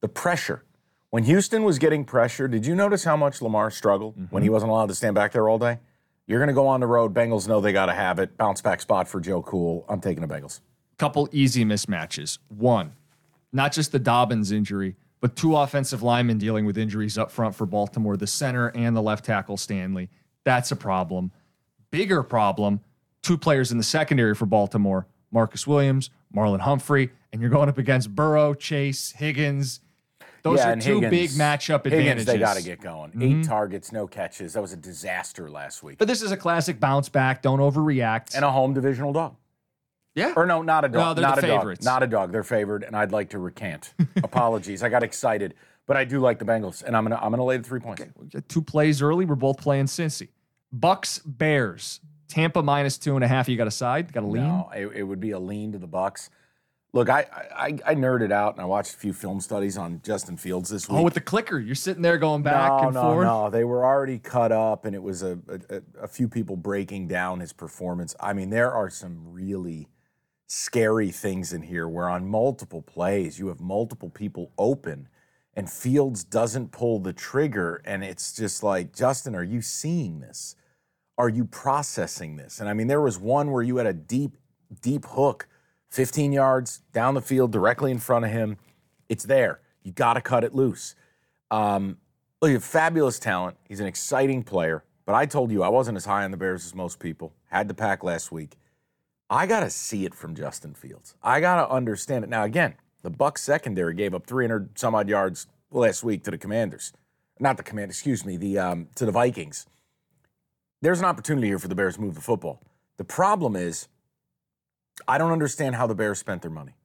the 0.00 0.08
pressure. 0.08 0.64
When 1.10 1.24
Houston 1.24 1.62
was 1.62 1.78
getting 1.78 2.04
pressure, 2.04 2.48
did 2.48 2.66
you 2.66 2.74
notice 2.74 3.04
how 3.04 3.16
much 3.16 3.40
Lamar 3.40 3.70
struggled 3.70 4.14
when 4.30 4.42
he 4.42 4.48
mm-hmm. 4.48 4.54
wasn't 4.54 4.70
allowed 4.70 4.88
to 4.88 4.94
stand 4.94 5.14
back 5.14 5.32
there 5.32 5.48
all 5.48 5.58
day? 5.58 5.78
You're 6.26 6.40
going 6.40 6.48
to 6.48 6.54
go 6.54 6.66
on 6.66 6.80
the 6.80 6.86
road. 6.86 7.14
Bengals 7.14 7.46
know 7.46 7.60
they 7.60 7.72
got 7.72 7.86
to 7.86 7.94
have 7.94 8.18
it. 8.18 8.36
Bounce 8.36 8.60
back 8.60 8.80
spot 8.80 9.06
for 9.06 9.20
Joe 9.20 9.42
Cool. 9.42 9.84
I'm 9.88 10.00
taking 10.00 10.26
the 10.26 10.34
Bengals. 10.34 10.60
couple 10.98 11.28
easy 11.30 11.64
mismatches. 11.64 12.38
One, 12.48 12.94
not 13.52 13.72
just 13.72 13.92
the 13.92 13.98
Dobbins 13.98 14.50
injury, 14.50 14.96
but 15.26 15.34
two 15.34 15.56
offensive 15.56 16.04
linemen 16.04 16.38
dealing 16.38 16.64
with 16.64 16.78
injuries 16.78 17.18
up 17.18 17.32
front 17.32 17.52
for 17.52 17.66
Baltimore, 17.66 18.16
the 18.16 18.28
center 18.28 18.68
and 18.76 18.96
the 18.96 19.02
left 19.02 19.24
tackle 19.24 19.56
Stanley. 19.56 20.08
That's 20.44 20.70
a 20.70 20.76
problem. 20.76 21.32
Bigger 21.90 22.22
problem, 22.22 22.78
two 23.24 23.36
players 23.36 23.72
in 23.72 23.78
the 23.78 23.82
secondary 23.82 24.36
for 24.36 24.46
Baltimore, 24.46 25.08
Marcus 25.32 25.66
Williams, 25.66 26.10
Marlon 26.32 26.60
Humphrey, 26.60 27.10
and 27.32 27.42
you're 27.42 27.50
going 27.50 27.68
up 27.68 27.76
against 27.76 28.14
Burrow, 28.14 28.54
Chase, 28.54 29.10
Higgins. 29.16 29.80
Those 30.44 30.58
Yeah, 30.60 30.74
are 30.74 30.76
two 30.76 31.00
big 31.00 31.30
matchup 31.30 31.86
advantages. 31.86 32.26
Mm-hmm. 32.26 32.32
they 32.32 32.38
got 32.38 32.56
to 32.56 32.62
get 32.62 32.80
going. 32.80 33.20
Eight 33.20 33.44
targets, 33.44 33.90
no 33.90 34.06
catches. 34.06 34.52
That 34.52 34.62
was 34.62 34.72
a 34.72 34.76
disaster 34.76 35.50
last 35.50 35.82
week. 35.82 35.98
But 35.98 36.06
this 36.06 36.22
is 36.22 36.30
a 36.30 36.36
classic 36.36 36.78
bounce 36.78 37.08
back. 37.08 37.42
Don't 37.42 37.58
overreact. 37.58 38.36
And 38.36 38.44
a 38.44 38.52
home 38.52 38.74
divisional 38.74 39.12
dog. 39.12 39.34
Yeah. 40.16 40.32
Or 40.34 40.46
no, 40.46 40.62
not 40.62 40.84
a 40.84 40.88
No, 40.88 40.98
dog. 40.98 41.16
they're 41.16 41.22
not 41.22 41.36
the 41.40 41.44
a 41.44 41.48
dog. 41.48 41.82
Not 41.84 42.02
a 42.02 42.06
dog. 42.08 42.32
They're 42.32 42.42
favored, 42.42 42.82
and 42.82 42.96
I'd 42.96 43.12
like 43.12 43.30
to 43.30 43.38
recant. 43.38 43.94
Apologies. 44.16 44.82
I 44.82 44.88
got 44.88 45.04
excited, 45.04 45.54
but 45.86 45.96
I 45.96 46.04
do 46.04 46.18
like 46.18 46.40
the 46.40 46.44
Bengals, 46.44 46.82
and 46.82 46.96
I'm 46.96 47.04
gonna 47.04 47.20
I'm 47.22 47.30
gonna 47.30 47.44
lay 47.44 47.58
the 47.58 47.62
three 47.62 47.80
points. 47.80 48.02
We 48.18 48.26
got 48.26 48.48
two 48.48 48.62
plays 48.62 49.00
early. 49.02 49.24
We're 49.26 49.36
both 49.36 49.58
playing 49.58 49.86
Cincy. 49.86 50.28
Bucks, 50.72 51.20
Bears. 51.20 52.00
Tampa 52.28 52.60
minus 52.62 52.98
two 52.98 53.14
and 53.14 53.22
a 53.24 53.28
half. 53.28 53.48
You 53.48 53.56
got 53.56 53.68
a 53.68 53.70
side? 53.70 54.12
Got 54.12 54.24
a 54.24 54.26
lean? 54.26 54.42
No, 54.42 54.68
it, 54.74 54.88
it 54.96 55.02
would 55.04 55.20
be 55.20 55.30
a 55.30 55.38
lean 55.38 55.70
to 55.72 55.78
the 55.78 55.86
Bucks. 55.86 56.28
Look, 56.92 57.10
I, 57.10 57.26
I 57.54 57.78
I 57.84 57.94
nerded 57.94 58.32
out 58.32 58.54
and 58.54 58.62
I 58.62 58.64
watched 58.64 58.94
a 58.94 58.96
few 58.96 59.12
film 59.12 59.40
studies 59.40 59.76
on 59.76 60.00
Justin 60.02 60.36
Fields 60.38 60.70
this 60.70 60.88
week. 60.88 60.98
Oh, 60.98 61.02
with 61.02 61.12
the 61.14 61.20
clicker. 61.20 61.58
You're 61.58 61.74
sitting 61.74 62.02
there 62.02 62.16
going 62.16 62.42
back 62.42 62.70
no, 62.70 62.78
and 62.86 62.94
no, 62.94 63.02
forth. 63.02 63.26
no. 63.26 63.50
They 63.50 63.64
were 63.64 63.84
already 63.84 64.18
cut 64.18 64.50
up, 64.50 64.86
and 64.86 64.94
it 64.94 65.02
was 65.02 65.22
a, 65.22 65.38
a 65.68 65.82
a 66.04 66.08
few 66.08 66.26
people 66.26 66.56
breaking 66.56 67.06
down 67.06 67.40
his 67.40 67.52
performance. 67.52 68.16
I 68.18 68.32
mean, 68.32 68.48
there 68.50 68.72
are 68.72 68.88
some 68.88 69.18
really 69.30 69.88
scary 70.46 71.10
things 71.10 71.52
in 71.52 71.62
here 71.62 71.88
where 71.88 72.08
on 72.08 72.26
multiple 72.26 72.82
plays 72.82 73.38
you 73.38 73.48
have 73.48 73.60
multiple 73.60 74.10
people 74.10 74.52
open, 74.58 75.08
and 75.54 75.70
Fields 75.70 76.22
doesn't 76.22 76.70
pull 76.70 77.00
the 77.00 77.12
trigger, 77.12 77.80
and 77.84 78.04
it's 78.04 78.34
just 78.34 78.62
like, 78.62 78.94
Justin, 78.94 79.34
are 79.34 79.42
you 79.42 79.62
seeing 79.62 80.20
this? 80.20 80.54
Are 81.18 81.30
you 81.30 81.46
processing 81.46 82.36
this? 82.36 82.60
And 82.60 82.68
I 82.68 82.74
mean, 82.74 82.88
there 82.88 83.00
was 83.00 83.18
one 83.18 83.50
where 83.50 83.62
you 83.62 83.78
had 83.78 83.86
a 83.86 83.94
deep, 83.94 84.36
deep 84.82 85.06
hook, 85.06 85.48
15 85.88 86.32
yards 86.32 86.82
down 86.92 87.14
the 87.14 87.22
field, 87.22 87.52
directly 87.52 87.90
in 87.90 87.98
front 87.98 88.26
of 88.26 88.30
him. 88.30 88.58
It's 89.08 89.24
there. 89.24 89.60
You 89.82 89.92
got 89.92 90.14
to 90.14 90.20
cut 90.20 90.44
it 90.44 90.54
loose. 90.54 90.94
Um, 91.50 91.96
look, 92.42 92.50
you 92.50 92.56
have 92.56 92.64
fabulous 92.64 93.18
talent. 93.18 93.56
He's 93.66 93.80
an 93.80 93.86
exciting 93.86 94.42
player. 94.42 94.84
But 95.06 95.14
I 95.14 95.24
told 95.24 95.52
you 95.52 95.62
I 95.62 95.68
wasn't 95.68 95.96
as 95.96 96.04
high 96.04 96.24
on 96.24 96.32
the 96.32 96.36
Bears 96.36 96.66
as 96.66 96.74
most 96.74 96.98
people. 96.98 97.32
Had 97.50 97.68
the 97.68 97.74
pack 97.74 98.02
last 98.04 98.30
week. 98.30 98.58
I 99.28 99.46
got 99.46 99.60
to 99.60 99.70
see 99.70 100.04
it 100.04 100.14
from 100.14 100.34
Justin 100.34 100.74
Fields. 100.74 101.14
I 101.22 101.40
got 101.40 101.56
to 101.56 101.72
understand 101.72 102.24
it. 102.24 102.30
Now, 102.30 102.44
again, 102.44 102.74
the 103.02 103.10
Bucks 103.10 103.42
secondary 103.42 103.94
gave 103.94 104.14
up 104.14 104.26
300 104.26 104.78
some 104.78 104.94
odd 104.94 105.08
yards 105.08 105.46
last 105.70 106.04
week 106.04 106.22
to 106.24 106.30
the 106.30 106.38
Commanders. 106.38 106.92
Not 107.38 107.56
the 107.56 107.62
Command, 107.62 107.90
excuse 107.90 108.24
me, 108.24 108.36
the 108.36 108.58
um, 108.58 108.88
to 108.94 109.04
the 109.04 109.12
Vikings. 109.12 109.66
There's 110.80 111.00
an 111.00 111.04
opportunity 111.04 111.48
here 111.48 111.58
for 111.58 111.68
the 111.68 111.74
Bears 111.74 111.96
to 111.96 112.00
move 112.00 112.14
the 112.14 112.20
football. 112.20 112.62
The 112.96 113.04
problem 113.04 113.56
is, 113.56 113.88
I 115.06 115.18
don't 115.18 115.32
understand 115.32 115.74
how 115.74 115.86
the 115.86 115.94
Bears 115.94 116.18
spent 116.18 116.42
their 116.42 116.50
money. 116.50 116.76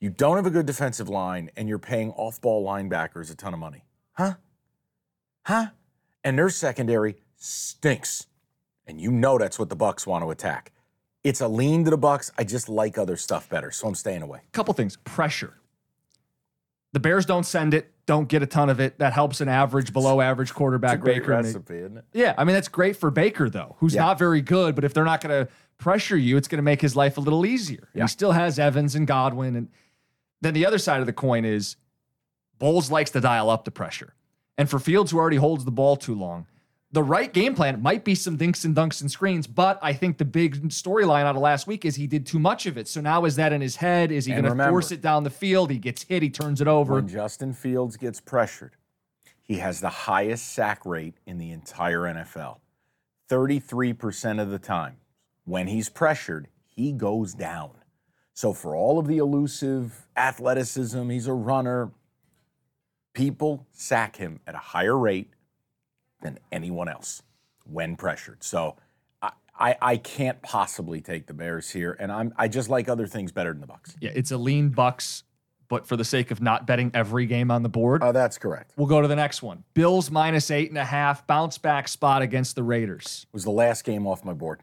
You 0.00 0.10
don't 0.10 0.36
have 0.36 0.46
a 0.46 0.50
good 0.50 0.66
defensive 0.66 1.08
line, 1.08 1.50
and 1.56 1.68
you're 1.68 1.78
paying 1.78 2.10
off-ball 2.12 2.64
linebackers 2.66 3.30
a 3.30 3.34
ton 3.34 3.54
of 3.54 3.60
money, 3.60 3.84
huh? 4.12 4.34
Huh? 5.44 5.66
And 6.22 6.38
their 6.38 6.50
secondary 6.50 7.16
stinks, 7.36 8.26
and 8.86 9.00
you 9.00 9.10
know 9.10 9.38
that's 9.38 9.58
what 9.58 9.68
the 9.68 9.76
Bucks 9.76 10.06
want 10.06 10.24
to 10.24 10.30
attack. 10.30 10.72
It's 11.26 11.40
a 11.40 11.48
lean 11.48 11.84
to 11.84 11.90
the 11.90 11.96
Bucks. 11.98 12.30
I 12.38 12.44
just 12.44 12.68
like 12.68 12.98
other 12.98 13.16
stuff 13.16 13.48
better, 13.48 13.72
so 13.72 13.88
I'm 13.88 13.96
staying 13.96 14.22
away. 14.22 14.42
Couple 14.52 14.72
things. 14.74 14.96
Pressure. 14.98 15.54
The 16.92 17.00
Bears 17.00 17.26
don't 17.26 17.44
send 17.44 17.74
it, 17.74 17.92
don't 18.06 18.28
get 18.28 18.44
a 18.44 18.46
ton 18.46 18.70
of 18.70 18.78
it. 18.78 18.98
That 19.00 19.12
helps 19.12 19.40
an 19.40 19.48
average, 19.48 19.92
below 19.92 20.20
average 20.20 20.54
quarterback 20.54 21.02
Baker. 21.02 21.32
and 21.32 21.44
they- 21.44 21.78
isn't 21.80 21.96
it? 21.98 22.04
Yeah, 22.12 22.34
I 22.38 22.44
mean 22.44 22.54
that's 22.54 22.68
great 22.68 22.96
for 22.96 23.10
Baker 23.10 23.50
though, 23.50 23.74
who's 23.80 23.94
Yeah. 23.94 24.02
not 24.02 24.18
very 24.20 24.40
good. 24.40 24.76
But 24.76 24.84
if 24.84 24.94
they're 24.94 25.04
not 25.04 25.20
going 25.20 25.46
to 25.46 25.52
pressure 25.78 26.16
you, 26.16 26.36
it's 26.36 26.46
going 26.46 26.58
to 26.58 26.62
make 26.62 26.80
his 26.80 26.94
life 26.94 27.18
a 27.18 27.20
little 27.20 27.44
easier. 27.44 27.88
Yeah. 27.92 28.04
He 28.04 28.08
still 28.08 28.32
has 28.32 28.58
Evans 28.60 28.94
and 28.94 29.04
Godwin, 29.06 29.56
and 29.56 29.68
then 30.40 30.54
the 30.54 30.64
other 30.64 30.78
side 30.78 31.00
of 31.00 31.06
the 31.06 31.12
coin 31.12 31.44
is 31.44 31.74
Bowles 32.60 32.88
likes 32.90 33.10
to 33.10 33.20
dial 33.20 33.50
up 33.50 33.64
the 33.64 33.72
pressure, 33.72 34.14
and 34.56 34.70
for 34.70 34.78
Fields 34.78 35.10
who 35.10 35.18
already 35.18 35.36
holds 35.38 35.64
the 35.64 35.72
ball 35.72 35.96
too 35.96 36.14
long, 36.14 36.46
the 36.96 37.02
right 37.02 37.30
game 37.30 37.54
plan 37.54 37.82
might 37.82 38.04
be 38.04 38.14
some 38.14 38.38
dinks 38.38 38.64
and 38.64 38.74
dunks 38.74 39.02
and 39.02 39.10
screens. 39.10 39.46
But 39.46 39.78
I 39.82 39.92
think 39.92 40.16
the 40.16 40.24
big 40.24 40.70
storyline 40.70 41.24
out 41.24 41.36
of 41.36 41.42
last 41.42 41.66
week 41.66 41.84
is 41.84 41.94
he 41.94 42.06
did 42.06 42.24
too 42.24 42.38
much 42.38 42.64
of 42.64 42.78
it. 42.78 42.88
So 42.88 43.02
now 43.02 43.26
is 43.26 43.36
that 43.36 43.52
in 43.52 43.60
his 43.60 43.76
head? 43.76 44.10
Is 44.10 44.24
he 44.24 44.32
going 44.32 44.44
to 44.44 44.68
force 44.70 44.90
it 44.90 45.02
down 45.02 45.22
the 45.22 45.28
field? 45.28 45.70
He 45.70 45.76
gets 45.76 46.04
hit, 46.04 46.22
he 46.22 46.30
turns 46.30 46.62
it 46.62 46.66
over. 46.66 46.94
When 46.94 47.06
Justin 47.06 47.52
Fields 47.52 47.98
gets 47.98 48.18
pressured, 48.18 48.76
he 49.42 49.58
has 49.58 49.82
the 49.82 49.90
highest 49.90 50.54
sack 50.54 50.86
rate 50.86 51.16
in 51.26 51.36
the 51.36 51.50
entire 51.50 52.00
NFL. 52.00 52.60
33% 53.28 54.40
of 54.40 54.48
the 54.48 54.58
time, 54.58 54.96
when 55.44 55.66
he's 55.66 55.90
pressured, 55.90 56.48
he 56.64 56.92
goes 56.92 57.34
down. 57.34 57.72
So, 58.32 58.54
for 58.54 58.74
all 58.74 58.98
of 58.98 59.06
the 59.06 59.18
elusive 59.18 60.06
athleticism, 60.16 61.10
he's 61.10 61.26
a 61.26 61.34
runner, 61.34 61.90
people 63.12 63.66
sack 63.72 64.16
him 64.16 64.40
at 64.46 64.54
a 64.54 64.58
higher 64.58 64.96
rate 64.96 65.34
than 66.22 66.38
anyone 66.52 66.88
else 66.88 67.22
when 67.64 67.96
pressured. 67.96 68.42
So, 68.44 68.76
I, 69.22 69.30
I, 69.58 69.76
I 69.80 69.96
can't 69.96 70.40
possibly 70.42 71.00
take 71.00 71.26
the 71.26 71.34
Bears 71.34 71.70
here, 71.70 71.96
and 71.98 72.10
I'm 72.12 72.32
I 72.36 72.48
just 72.48 72.68
like 72.68 72.88
other 72.88 73.06
things 73.06 73.32
better 73.32 73.52
than 73.52 73.60
the 73.60 73.66
Bucks. 73.66 73.96
yeah, 74.00 74.10
it's 74.14 74.30
a 74.30 74.36
lean 74.38 74.68
Bucks, 74.70 75.24
but 75.68 75.86
for 75.86 75.96
the 75.96 76.04
sake 76.04 76.30
of 76.30 76.40
not 76.40 76.66
betting 76.66 76.90
every 76.94 77.26
game 77.26 77.50
on 77.50 77.62
the 77.62 77.68
board, 77.68 78.02
Oh, 78.04 78.12
that's 78.12 78.38
correct. 78.38 78.72
We'll 78.76 78.86
go 78.86 79.00
to 79.02 79.08
the 79.08 79.16
next 79.16 79.42
one. 79.42 79.64
Bills 79.74 80.10
minus 80.10 80.50
eight 80.50 80.68
and 80.70 80.78
a 80.78 80.84
half, 80.84 81.26
bounce 81.26 81.58
back 81.58 81.88
spot 81.88 82.22
against 82.22 82.54
the 82.54 82.62
Raiders. 82.62 83.26
It 83.28 83.34
was 83.34 83.44
the 83.44 83.50
last 83.50 83.84
game 83.84 84.06
off 84.06 84.24
my 84.24 84.32
board. 84.32 84.60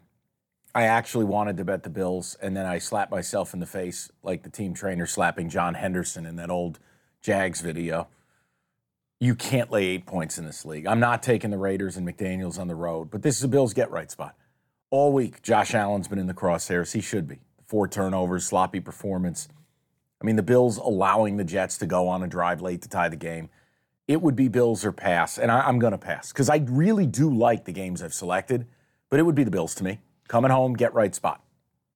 I 0.76 0.84
actually 0.84 1.26
wanted 1.26 1.58
to 1.58 1.66
bet 1.66 1.84
the 1.84 1.90
Bills, 1.92 2.36
and 2.42 2.56
then 2.58 2.66
I 2.66 2.80
slapped 2.80 3.12
myself 3.12 3.54
in 3.54 3.60
the 3.60 3.66
face 3.68 4.10
like 4.24 4.42
the 4.44 4.50
team 4.50 4.74
trainer 4.74 5.06
slapping 5.06 5.50
John 5.50 5.76
Henderson 5.76 6.26
in 6.26 6.36
that 6.38 6.50
old 6.50 6.80
Jags 7.22 7.62
video. 7.62 8.08
You 9.24 9.36
can't 9.36 9.72
lay 9.72 9.86
eight 9.86 10.06
points 10.06 10.38
in 10.38 10.44
this 10.44 10.65
league. 10.65 10.86
I'm 10.86 11.00
not 11.00 11.24
taking 11.24 11.50
the 11.50 11.58
Raiders 11.58 11.96
and 11.96 12.06
McDaniels 12.06 12.60
on 12.60 12.68
the 12.68 12.75
road, 12.75 13.10
but 13.10 13.22
this 13.22 13.38
is 13.38 13.44
a 13.46 13.48
Bills 13.48 13.74
get 13.74 13.89
right 13.89 14.12
spot. 14.12 14.36
All 14.92 15.13
week, 15.13 15.42
Josh 15.42 15.74
Allen's 15.74 16.10
been 16.10 16.20
in 16.20 16.27
the 16.27 16.34
crosshairs. 16.34 16.92
He 16.92 17.00
should 17.00 17.25
be. 17.25 17.39
Four 17.65 17.88
turnovers, 17.88 18.46
sloppy 18.46 18.82
performance. 18.82 19.48
I 20.22 20.25
mean, 20.25 20.36
the 20.36 20.44
Bills 20.44 20.75
allowing 20.75 21.38
the 21.38 21.46
Jets 21.46 21.77
to 21.77 21.86
go 21.86 22.10
on 22.10 22.22
a 22.22 22.27
drive 22.27 22.62
late 22.62 22.82
to 22.82 22.89
tie 22.89 23.08
the 23.08 23.15
game. 23.15 23.50
It 24.10 24.22
would 24.22 24.36
be 24.36 24.50
Bills 24.50 24.84
or 24.84 24.92
pass, 24.92 25.38
and 25.38 25.50
I, 25.50 25.70
am 25.70 25.80
going 25.80 25.92
to 25.92 25.98
pass 25.98 26.34
because 26.34 26.50
I 26.50 26.58
really 26.58 27.08
do 27.08 27.34
like 27.34 27.63
the 27.63 27.72
games 27.72 28.03
I've 28.03 28.13
selected, 28.13 28.68
but 29.10 29.22
it 29.22 29.24
would 29.24 29.36
be 29.36 29.46
the 29.46 29.51
Bills 29.51 29.74
to 29.75 29.86
me. 29.86 30.01
Coming 30.27 30.51
home, 30.51 30.74
get 30.74 30.94
right 30.94 31.15
spot. 31.15 31.42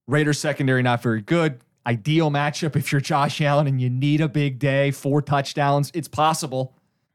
Raiders 0.08 0.40
secondary 0.40 0.82
not 0.82 1.04
very 1.04 1.22
good. 1.22 1.60
Ideal 1.86 2.32
matchup 2.32 2.78
if 2.78 2.94
you're 2.94 3.02
Josh 3.02 3.42
Allen 3.42 3.68
and 3.68 3.82
you 3.82 3.90
need 3.90 4.22
a 4.22 4.30
big 4.30 4.60
day, 4.60 4.92
four 4.92 5.22
touchdowns. 5.22 5.92
It's 5.94 6.08
possible. 6.08 6.74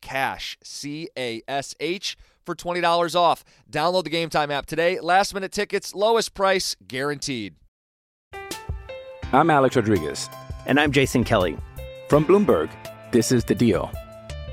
CASH, 0.00 0.58
C 0.62 1.08
A 1.16 1.42
S 1.48 1.74
H, 1.80 2.16
for 2.44 2.54
$20 2.54 3.14
off. 3.14 3.44
Download 3.70 4.04
the 4.04 4.10
Game 4.10 4.30
Time 4.30 4.50
app 4.50 4.66
today. 4.66 5.00
Last 5.00 5.34
minute 5.34 5.52
tickets, 5.52 5.94
lowest 5.94 6.34
price 6.34 6.76
guaranteed. 6.86 7.54
I'm 9.32 9.50
Alex 9.50 9.76
Rodriguez. 9.76 10.30
And 10.66 10.80
I'm 10.80 10.90
Jason 10.92 11.24
Kelly. 11.24 11.56
From 12.08 12.24
Bloomberg, 12.24 12.70
this 13.12 13.30
is 13.32 13.44
The 13.44 13.54
Deal. 13.54 13.90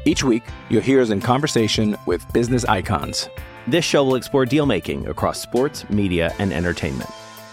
Each 0.06 0.24
week, 0.24 0.44
you'll 0.70 0.82
hear 0.82 1.02
us 1.02 1.10
in 1.10 1.22
conversation 1.22 1.98
with 2.06 2.32
business 2.34 2.66
icons. 2.66 3.30
This 3.68 3.86
show 3.86 4.04
will 4.04 4.16
explore 4.16 4.46
deal 4.46 4.66
making 4.66 5.08
across 5.08 5.42
sports, 5.42 5.90
media, 5.90 6.34
and 6.38 6.54
entertainment. 6.54 7.10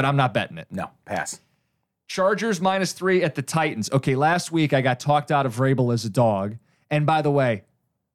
But 0.00 0.06
I'm 0.06 0.16
not 0.16 0.32
betting 0.32 0.56
it. 0.56 0.66
No, 0.70 0.88
pass. 1.04 1.40
Chargers 2.08 2.58
minus 2.58 2.94
three 2.94 3.22
at 3.22 3.34
the 3.34 3.42
Titans. 3.42 3.90
Okay, 3.92 4.16
last 4.16 4.50
week 4.50 4.72
I 4.72 4.80
got 4.80 4.98
talked 4.98 5.30
out 5.30 5.44
of 5.44 5.54
Vrabel 5.54 5.92
as 5.92 6.06
a 6.06 6.08
dog. 6.08 6.56
And 6.90 7.04
by 7.04 7.20
the 7.20 7.30
way, 7.30 7.64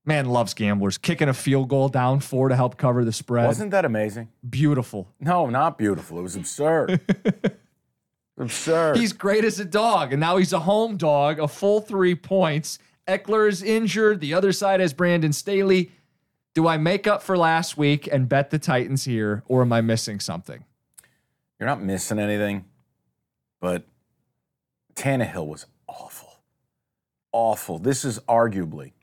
man 0.03 0.25
loves 0.25 0.55
gamblers. 0.55 0.97
Kicking 0.97 1.29
a 1.29 1.33
field 1.35 1.69
goal 1.69 1.89
down 1.89 2.21
four 2.21 2.49
to 2.49 2.55
help 2.55 2.77
cover 2.77 3.05
the 3.05 3.11
spread. 3.11 3.45
Wasn't 3.45 3.69
that 3.69 3.85
amazing? 3.85 4.29
beautiful. 4.49 5.07
No, 5.19 5.45
not 5.45 5.77
beautiful. 5.77 6.17
It 6.17 6.23
was 6.23 6.35
absurd. 6.35 7.01
absurd. 8.39 8.97
He's 8.97 9.13
great 9.13 9.45
as 9.45 9.59
a 9.59 9.65
dog, 9.65 10.11
and 10.11 10.19
now 10.19 10.37
he's 10.37 10.53
a 10.53 10.59
home 10.61 10.97
dog, 10.97 11.37
a 11.37 11.47
full 11.47 11.81
three 11.81 12.15
points. 12.15 12.79
Ekeler 13.07 13.47
is 13.47 13.61
injured. 13.61 14.21
The 14.21 14.33
other 14.33 14.53
side 14.53 14.79
has 14.79 14.91
Brandon 14.91 15.33
Staley. 15.33 15.91
Do 16.55 16.67
I 16.67 16.77
make 16.77 17.05
up 17.05 17.21
for 17.21 17.37
last 17.37 17.77
week 17.77 18.09
and 18.11 18.27
bet 18.27 18.49
the 18.49 18.57
Titans 18.57 19.05
here, 19.05 19.43
or 19.45 19.61
am 19.61 19.71
I 19.71 19.81
missing 19.81 20.19
something? 20.19 20.65
You're 21.59 21.69
not 21.69 21.81
missing 21.81 22.19
anything, 22.19 22.65
but 23.61 23.85
Tannehill 24.95 25.47
was 25.47 25.65
awful. 25.87 26.39
Awful. 27.31 27.79
This 27.79 28.05
is 28.05 28.19
arguably 28.27 28.93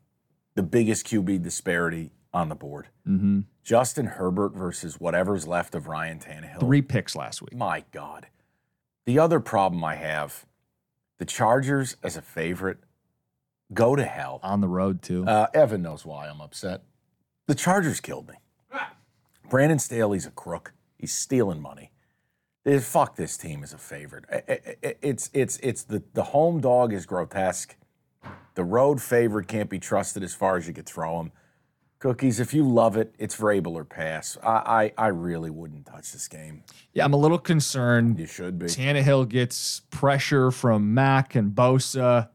the 0.54 0.62
biggest 0.62 1.06
QB 1.06 1.42
disparity 1.42 2.12
on 2.32 2.48
the 2.48 2.54
board. 2.54 2.88
Mm-hmm. 3.06 3.40
Justin 3.62 4.06
Herbert 4.06 4.54
versus 4.54 4.98
whatever's 4.98 5.46
left 5.46 5.74
of 5.74 5.86
Ryan 5.86 6.18
Tannehill. 6.18 6.60
Three 6.60 6.82
picks 6.82 7.14
last 7.14 7.42
week. 7.42 7.54
My 7.54 7.84
God. 7.92 8.26
The 9.06 9.18
other 9.18 9.40
problem 9.40 9.84
I 9.84 9.96
have 9.96 10.46
the 11.18 11.24
Chargers 11.24 11.96
as 12.02 12.16
a 12.16 12.22
favorite 12.22 12.78
go 13.72 13.94
to 13.94 14.04
hell. 14.04 14.40
On 14.42 14.60
the 14.60 14.68
road, 14.68 15.02
too. 15.02 15.24
Uh, 15.26 15.46
Evan 15.54 15.82
knows 15.82 16.04
why 16.04 16.28
I'm 16.28 16.40
upset. 16.40 16.82
The 17.46 17.54
Chargers 17.54 18.00
killed 18.00 18.28
me. 18.28 18.34
Brandon 19.48 19.78
Staley's 19.78 20.26
a 20.26 20.30
crook. 20.30 20.72
He's 20.96 21.12
stealing 21.12 21.60
money. 21.60 21.91
Eh, 22.64 22.78
Fuck 22.78 23.16
this 23.16 23.36
team 23.36 23.62
is 23.64 23.72
a 23.72 23.78
favorite. 23.78 24.24
Eh, 24.28 24.40
eh, 24.82 24.92
It's 25.02 25.30
it's 25.32 25.58
it's 25.62 25.82
the 25.84 26.02
the 26.14 26.22
home 26.24 26.60
dog 26.60 26.92
is 26.92 27.06
grotesque. 27.06 27.76
The 28.54 28.64
road 28.64 29.00
favorite 29.00 29.48
can't 29.48 29.70
be 29.70 29.78
trusted 29.78 30.22
as 30.22 30.34
far 30.34 30.56
as 30.56 30.68
you 30.68 30.74
could 30.74 30.86
throw 30.86 31.18
them. 31.18 31.32
Cookies, 31.98 32.40
if 32.40 32.52
you 32.52 32.68
love 32.68 32.96
it, 32.96 33.14
it's 33.18 33.36
Vrabel 33.36 33.74
or 33.74 33.84
pass. 33.84 34.36
I, 34.42 34.92
I 34.98 35.04
I 35.04 35.06
really 35.08 35.50
wouldn't 35.50 35.86
touch 35.86 36.12
this 36.12 36.28
game. 36.28 36.62
yeah, 36.92 37.04
I'm 37.04 37.12
a 37.14 37.16
little 37.16 37.38
concerned. 37.38 38.18
You 38.18 38.26
should 38.26 38.58
be. 38.58 38.66
Tannehill 38.66 39.28
gets 39.28 39.80
pressure 39.90 40.50
from 40.50 40.92
Mack 40.94 41.34
and 41.34 41.52
Bosa. 41.52 42.28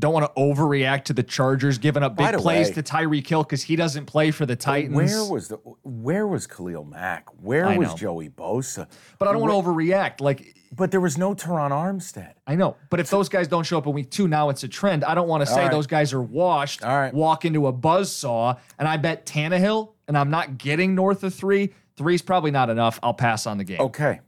Don't 0.00 0.14
want 0.14 0.34
to 0.34 0.40
overreact 0.40 1.04
to 1.04 1.12
the 1.12 1.22
Chargers 1.22 1.76
giving 1.76 2.02
up 2.02 2.16
big 2.16 2.34
plays 2.38 2.70
to 2.70 2.82
Tyreek 2.82 3.26
Hill 3.26 3.42
because 3.42 3.62
he 3.62 3.76
doesn't 3.76 4.06
play 4.06 4.30
for 4.30 4.46
the 4.46 4.56
Titans. 4.56 4.96
Where 4.96 5.24
was 5.24 5.48
the 5.48 5.56
where 5.82 6.26
was 6.26 6.46
Khalil 6.46 6.84
Mack? 6.84 7.28
Where 7.42 7.66
I 7.66 7.76
was 7.76 7.88
know. 7.88 7.96
Joey 7.96 8.30
Bosa? 8.30 8.88
but 9.18 9.28
I 9.28 9.32
don't 9.32 9.42
want 9.42 9.52
to 9.52 9.70
overreact. 9.70 10.20
Like 10.20 10.56
But 10.72 10.90
there 10.90 11.00
was 11.00 11.18
no 11.18 11.34
Terron 11.34 11.70
Armstead. 11.70 12.32
I 12.46 12.54
know, 12.56 12.76
but 12.88 12.98
if 12.98 13.10
those 13.10 13.28
guys 13.28 13.46
don't 13.46 13.64
show 13.64 13.76
up 13.76 13.86
in 13.86 13.92
week 13.92 14.10
two, 14.10 14.26
now 14.26 14.48
it's 14.48 14.64
a 14.64 14.68
trend. 14.68 15.04
I 15.04 15.14
don't 15.14 15.28
want 15.28 15.42
to 15.42 15.46
say 15.46 15.62
right. 15.64 15.70
those 15.70 15.86
guys 15.86 16.12
are 16.14 16.22
washed, 16.22 16.82
All 16.82 16.96
right. 16.96 17.12
walk 17.12 17.44
into 17.44 17.66
a 17.66 17.72
buzz 17.72 18.10
saw, 18.10 18.56
and 18.78 18.88
I 18.88 18.96
bet 18.96 19.26
Tannehill, 19.26 19.92
and 20.08 20.16
I'm 20.16 20.30
not 20.30 20.56
getting 20.56 20.94
north 20.94 21.22
of 21.24 21.34
three. 21.34 21.74
Three's 21.96 22.22
probably 22.22 22.50
not 22.50 22.70
enough. 22.70 22.98
I'll 23.02 23.12
pass 23.12 23.46
on 23.46 23.58
the 23.58 23.64
game. 23.64 23.80
Okay. 23.80 24.20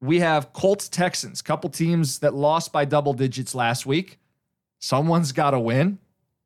We 0.00 0.20
have 0.20 0.52
Colts 0.52 0.88
Texans, 0.88 1.42
couple 1.42 1.68
teams 1.70 2.20
that 2.20 2.34
lost 2.34 2.72
by 2.72 2.84
double 2.84 3.14
digits 3.14 3.54
last 3.54 3.86
week. 3.86 4.20
Someone's 4.84 5.32
got 5.32 5.52
to 5.52 5.58
win, 5.58 5.98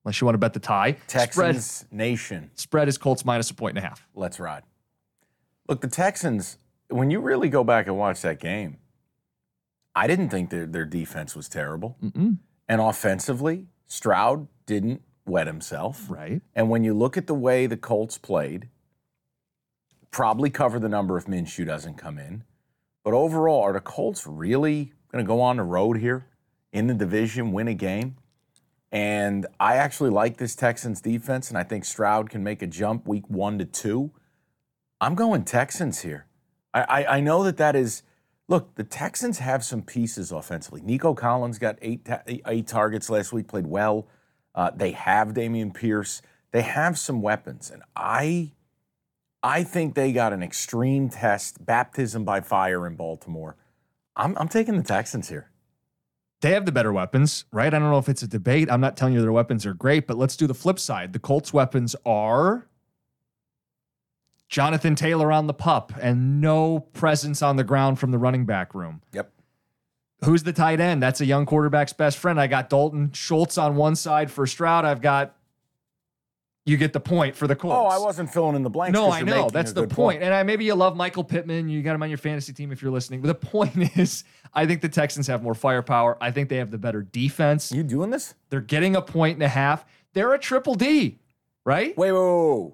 unless 0.05 0.21
you 0.21 0.25
want 0.25 0.35
to 0.35 0.39
bet 0.39 0.53
the 0.53 0.61
tie. 0.61 0.93
Texans 1.09 1.65
Spread, 1.67 1.93
Nation. 1.93 2.51
spread 2.55 2.87
is 2.87 2.97
Colts 2.97 3.25
minus 3.25 3.51
a 3.51 3.55
point 3.55 3.77
and 3.77 3.85
a 3.85 3.89
half. 3.89 4.07
Let's 4.15 4.39
ride. 4.39 4.63
Look, 5.69 5.81
the 5.81 5.89
Texans, 5.89 6.57
when 6.89 7.11
you 7.11 7.19
really 7.19 7.49
go 7.49 7.65
back 7.65 7.89
and 7.89 7.99
watch 7.99 8.23
that 8.23 8.39
game, 8.39 8.77
I 9.93 10.07
didn't 10.07 10.29
think 10.29 10.51
their, 10.51 10.67
their 10.67 10.85
defense 10.85 11.35
was 11.35 11.49
terrible. 11.49 11.97
Mm-mm. 12.01 12.39
And 12.69 12.81
offensively, 12.81 13.67
Stroud 13.89 14.47
didn't 14.67 15.03
wet 15.27 15.49
himself. 15.49 16.09
Right. 16.09 16.41
And 16.55 16.71
when 16.71 16.85
you 16.85 16.95
look 16.95 17.17
at 17.17 17.27
the 17.27 17.35
way 17.35 17.67
the 17.67 17.77
Colts 17.77 18.19
played, 18.19 18.69
probably 20.13 20.49
cover 20.49 20.79
the 20.79 20.89
number 20.89 21.17
if 21.17 21.27
Minshew 21.27 21.67
doesn't 21.67 21.97
come 21.97 22.21
in. 22.21 22.45
But 23.03 23.15
overall, 23.15 23.63
are 23.63 23.73
the 23.73 23.81
Colts 23.81 24.29
really 24.29 24.93
going 25.11 25.25
to 25.25 25.29
go 25.29 25.41
on 25.41 25.57
the 25.57 25.65
road 25.65 25.99
here 25.99 26.29
in 26.73 26.87
the 26.87 26.95
division, 26.95 27.51
win 27.51 27.67
a 27.67 27.75
game? 27.75 28.15
And 28.91 29.47
I 29.61 29.77
actually 29.77 30.11
like 30.11 30.39
this 30.39 30.55
Texans 30.55 31.01
defense, 31.01 31.51
and 31.51 31.59
I 31.59 31.63
think 31.63 31.85
Stroud 31.85 32.31
can 32.31 32.43
make 32.43 32.63
a 32.63 32.67
jump 32.67 33.07
week 33.07 33.29
one 33.29 33.59
to 33.59 33.65
two. 33.65 34.13
I'm 35.01 35.15
going 35.15 35.45
Texans 35.45 36.01
here. 36.01 36.27
I, 36.73 36.81
I, 36.83 37.17
I 37.17 37.21
know 37.21 37.43
that 37.45 37.59
that 37.59 37.77
is. 37.77 38.03
Look, 38.49 38.77
the 38.77 38.85
Texans 38.85 39.41
have 39.41 39.63
some 39.63 39.83
pieces 39.83 40.33
offensively. 40.33 40.81
Nico 40.81 41.13
Collins 41.13 41.59
got 41.59 41.79
eight 41.83 42.07
ta- 42.07 42.23
eight 42.27 42.67
targets 42.67 43.11
last 43.11 43.31
week, 43.31 43.47
played 43.47 43.67
well. 43.67 44.09
Uh, 44.55 44.71
they 44.75 44.93
have 44.93 45.29
Dameon 45.29 45.75
Pierce. 45.75 46.23
They 46.51 46.63
have 46.63 46.99
some 46.99 47.21
weapons, 47.21 47.71
and 47.71 47.83
I, 47.95 48.53
I 49.43 49.65
think 49.65 49.95
they 49.95 50.13
got 50.13 50.33
an 50.33 50.43
extreme 50.43 51.11
test, 51.11 51.65
baptism 51.65 52.25
by 52.25 52.41
fire 52.41 52.87
in 52.87 52.97
Baltimore. 52.97 53.57
I'm, 54.17 54.35
I'm 54.39 54.49
taking 54.49 54.79
the 54.79 54.83
Texans 54.83 55.29
here. 55.29 55.51
They 56.41 56.53
have 56.53 56.67
the 56.67 56.73
better 56.73 56.93
weapons, 56.93 57.45
right? 57.53 57.73
I 57.73 57.79
don't 57.79 57.91
know 57.91 57.99
if 57.99 58.09
it's 58.09 58.23
a 58.23 58.29
debate. 58.29 58.71
I'm 58.71 58.81
not 58.81 58.97
telling 58.97 59.15
you 59.15 59.21
their 59.21 59.33
weapons 59.33 59.67
are 59.67 59.75
great, 59.75 60.07
but 60.07 60.17
let's 60.17 60.37
do 60.37 60.47
the 60.47 60.55
flip 60.55 60.79
side. 60.79 61.13
The 61.13 61.19
Colts' 61.19 61.53
weapons 61.53 61.97
are 62.07 62.69
Jonathan 64.49 64.95
Taylor 64.95 65.33
on 65.33 65.49
the 65.49 65.55
pup 65.55 65.93
and 66.01 66.41
no 66.41 66.81
presence 66.81 67.43
on 67.43 67.57
the 67.57 67.65
ground 67.65 67.99
from 67.99 68.13
the 68.13 68.19
running 68.19 68.47
back 68.47 68.75
room. 68.75 69.03
Yep. 69.13 69.33
Who's 70.25 70.43
the 70.45 70.53
tight 70.53 70.81
end? 70.81 71.03
That's 71.03 71.21
a 71.21 71.27
young 71.27 71.45
quarterback's 71.45 71.93
best 71.93 72.19
friend. 72.19 72.41
I 72.41 72.47
got 72.47 72.71
Dalton 72.71 73.13
Schultz 73.13 73.59
on 73.59 73.77
one 73.77 73.97
side 73.97 74.31
for 74.31 74.47
Stroud. 74.47 74.85
I've 74.85 75.01
got 75.01 75.35
you 76.69 76.77
get 76.77 76.93
the 76.93 77.01
point 77.01 77.35
for 77.35 77.47
the 77.47 77.57
Colts. 77.57 77.75
Oh, 77.75 77.87
I 77.87 77.99
wasn't 77.99 78.31
filling 78.31 78.55
in 78.55 78.63
the 78.63 78.71
blanks. 78.71 78.93
No, 78.93 79.11
I 79.11 79.23
know. 79.23 79.49
That's 79.49 79.73
the 79.73 79.83
good 79.83 79.91
point. 79.91 80.23
And 80.23 80.35
I, 80.35 80.43
maybe 80.43 80.65
you 80.65 80.75
love 80.75 80.97
Michael 80.97 81.25
Pittman. 81.25 81.69
You 81.69 81.83
got 81.83 81.95
him 81.95 82.03
on 82.03 82.11
your 82.11 82.19
fantasy 82.19 82.53
team 82.53 82.73
if 82.73 82.83
you're 82.83 82.93
listening. 82.93 83.23
But 83.23 83.29
the 83.29 83.47
point 83.49 83.97
is, 83.97 84.25
I 84.53 84.67
think 84.67 84.83
the 84.83 84.89
Texans 84.89 85.27
have 85.29 85.43
more 85.43 85.55
firepower. 85.55 86.19
I 86.21 86.31
think 86.31 86.49
they 86.49 86.57
have 86.57 86.71
the 86.71 86.79
better 86.79 87.03
defense. 87.03 87.73
You 87.73 87.83
doing 87.83 88.11
this? 88.11 88.35
They're 88.51 88.61
getting 88.61 88.97
a 88.97 89.03
point 89.03 89.35
and 89.35 89.43
a 89.43 89.49
half. 89.49 89.87
They're 90.13 90.35
a 90.35 90.39
triple 90.39 90.75
D, 90.75 91.19
right? 91.65 91.97
Wait, 91.97 92.13
wait, 92.13 92.19
wait, 92.19 92.65
wait. 92.65 92.73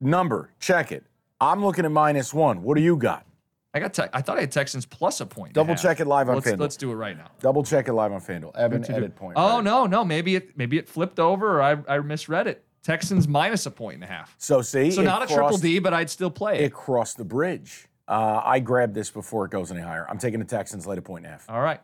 Number, 0.00 0.50
check 0.60 0.92
it. 0.92 1.04
I'm 1.40 1.64
looking 1.64 1.84
at 1.84 1.90
minus 1.90 2.32
one. 2.32 2.62
What 2.62 2.76
do 2.76 2.82
you 2.82 2.96
got? 2.96 3.26
I 3.74 3.80
got. 3.80 3.94
Te- 3.94 4.02
I 4.12 4.20
thought 4.20 4.36
I 4.36 4.42
had 4.42 4.52
Texans 4.52 4.84
plus 4.84 5.20
a 5.20 5.26
point. 5.26 5.52
a 5.52 5.54
Double 5.54 5.74
check 5.74 5.98
it 5.98 6.06
live 6.06 6.28
on 6.28 6.36
let's, 6.36 6.46
FanDuel. 6.46 6.60
Let's 6.60 6.76
do 6.76 6.92
it 6.92 6.94
right 6.94 7.16
now. 7.16 7.30
Double 7.40 7.64
check 7.64 7.88
it 7.88 7.94
live 7.94 8.12
on 8.12 8.20
FanDuel. 8.20 8.54
Evan, 8.56 8.82
you 8.82 9.00
do? 9.00 9.08
point. 9.08 9.34
Oh 9.36 9.56
right? 9.56 9.64
no, 9.64 9.86
no. 9.86 10.04
Maybe 10.04 10.36
it 10.36 10.56
maybe 10.56 10.76
it 10.78 10.88
flipped 10.88 11.18
over, 11.18 11.58
or 11.58 11.62
I, 11.62 11.78
I 11.88 11.98
misread 12.00 12.46
it. 12.46 12.64
Texans 12.82 13.28
minus 13.28 13.66
a 13.66 13.70
point 13.70 13.94
and 13.96 14.04
a 14.04 14.06
half. 14.08 14.34
So 14.38 14.60
see, 14.62 14.90
So 14.90 15.02
not 15.02 15.22
a 15.22 15.26
triple 15.32 15.56
D, 15.58 15.78
but 15.78 15.94
I'd 15.94 16.10
still 16.10 16.30
play 16.30 16.58
It 16.58 16.64
it. 16.64 16.72
crossed 16.72 17.16
the 17.16 17.24
bridge. 17.24 17.86
Uh, 18.08 18.42
I 18.44 18.58
grabbed 18.58 18.94
this 18.94 19.10
before 19.10 19.44
it 19.44 19.50
goes 19.52 19.70
any 19.70 19.80
higher. 19.80 20.06
I'm 20.10 20.18
taking 20.18 20.40
the 20.40 20.46
Texans 20.46 20.86
late 20.86 20.98
a 20.98 21.02
point 21.02 21.24
and 21.24 21.28
a 21.34 21.36
half. 21.36 21.48
All 21.48 21.60
right. 21.60 21.80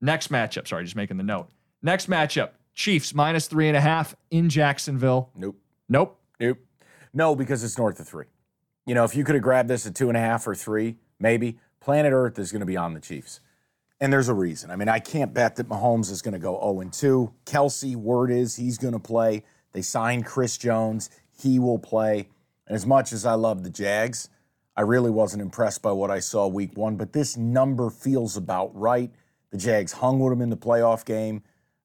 Next 0.00 0.30
matchup. 0.32 0.66
Sorry, 0.66 0.84
just 0.84 0.96
making 0.96 1.16
the 1.18 1.22
note. 1.22 1.48
Next 1.82 2.08
matchup: 2.08 2.50
Chiefs 2.74 3.14
minus 3.14 3.46
three 3.46 3.68
and 3.68 3.76
a 3.76 3.80
half 3.80 4.16
in 4.30 4.48
Jacksonville. 4.48 5.30
Nope. 5.36 5.56
Nope. 5.88 6.18
Nope. 6.40 6.58
No, 7.12 7.34
because 7.34 7.62
it's 7.64 7.76
north 7.76 8.00
of 8.00 8.08
three. 8.08 8.26
You 8.86 8.94
know, 8.94 9.04
if 9.04 9.14
you 9.14 9.24
could 9.24 9.34
have 9.34 9.42
grabbed 9.44 9.68
this 9.68 9.86
at 9.86 9.94
two 9.94 10.08
and 10.08 10.16
a 10.16 10.20
half 10.20 10.46
or 10.46 10.54
three, 10.54 10.96
maybe 11.18 11.58
planet 11.80 12.12
Earth 12.12 12.38
is 12.38 12.50
going 12.50 12.60
to 12.60 12.66
be 12.66 12.76
on 12.76 12.94
the 12.94 13.00
Chiefs. 13.00 13.40
And 14.00 14.12
there's 14.12 14.28
a 14.28 14.34
reason. 14.34 14.70
I 14.70 14.76
mean, 14.76 14.88
I 14.88 14.98
can't 14.98 15.34
bet 15.34 15.56
that 15.56 15.68
Mahomes 15.68 16.10
is 16.10 16.22
going 16.22 16.32
to 16.32 16.38
go 16.38 16.58
0 16.58 16.80
and 16.80 16.92
2. 16.92 17.32
Kelce, 17.44 17.96
word 17.96 18.30
is 18.30 18.56
he's 18.56 18.78
going 18.78 18.94
to 18.94 18.98
play. 18.98 19.44
They 19.72 19.82
signed 19.82 20.24
Chris 20.24 20.56
Jones. 20.56 21.10
He 21.38 21.58
will 21.58 21.78
play. 21.78 22.28
And 22.66 22.74
as 22.74 22.86
much 22.86 23.12
as 23.12 23.26
I 23.26 23.34
love 23.34 23.62
the 23.62 23.70
Jags, 23.70 24.30
I 24.76 24.82
really 24.82 25.10
wasn't 25.10 25.42
impressed 25.42 25.82
by 25.82 25.92
what 25.92 26.10
I 26.10 26.20
saw 26.20 26.46
week 26.46 26.76
one. 26.76 26.96
But 26.96 27.12
this 27.12 27.36
number 27.36 27.90
feels 27.90 28.36
about 28.36 28.74
right. 28.74 29.10
The 29.50 29.58
Jags 29.58 29.92
hung 29.92 30.18
with 30.20 30.32
them 30.32 30.40
in 30.40 30.48
the 30.48 30.56
playoff 30.56 31.04
game. 31.04 31.42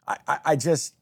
I, 0.07 0.17
I, 0.27 0.39
I 0.45 0.55
just, 0.55 0.93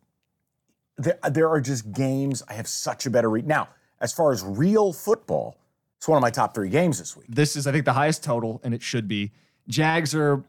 there, 0.98 1.20
there 1.30 1.50
are 1.50 1.62
just 1.62 1.92
games 1.92 2.42
I 2.48 2.54
have 2.54 2.68
such 2.68 3.06
a 3.06 3.12
better 3.12 3.30
read. 3.30 3.46
Now, 3.46 3.70
as 4.00 4.14
far 4.14 4.32
as 4.32 4.44
real 4.44 4.94
football, 4.94 5.58
it's 5.98 6.08
one 6.08 6.18
of 6.18 6.22
my 6.22 6.32
top 6.32 6.56
three 6.56 6.70
games 6.70 7.00
this 7.00 7.16
week. 7.16 7.28
This 7.30 7.56
is, 7.56 7.68
I 7.68 7.72
think, 7.72 7.86
the 7.86 7.94
highest 7.94 8.24
total, 8.24 8.60
and 8.64 8.74
it 8.74 8.82
should 8.82 9.08
be. 9.08 9.32
Jags 9.68 10.16
are, 10.16 10.44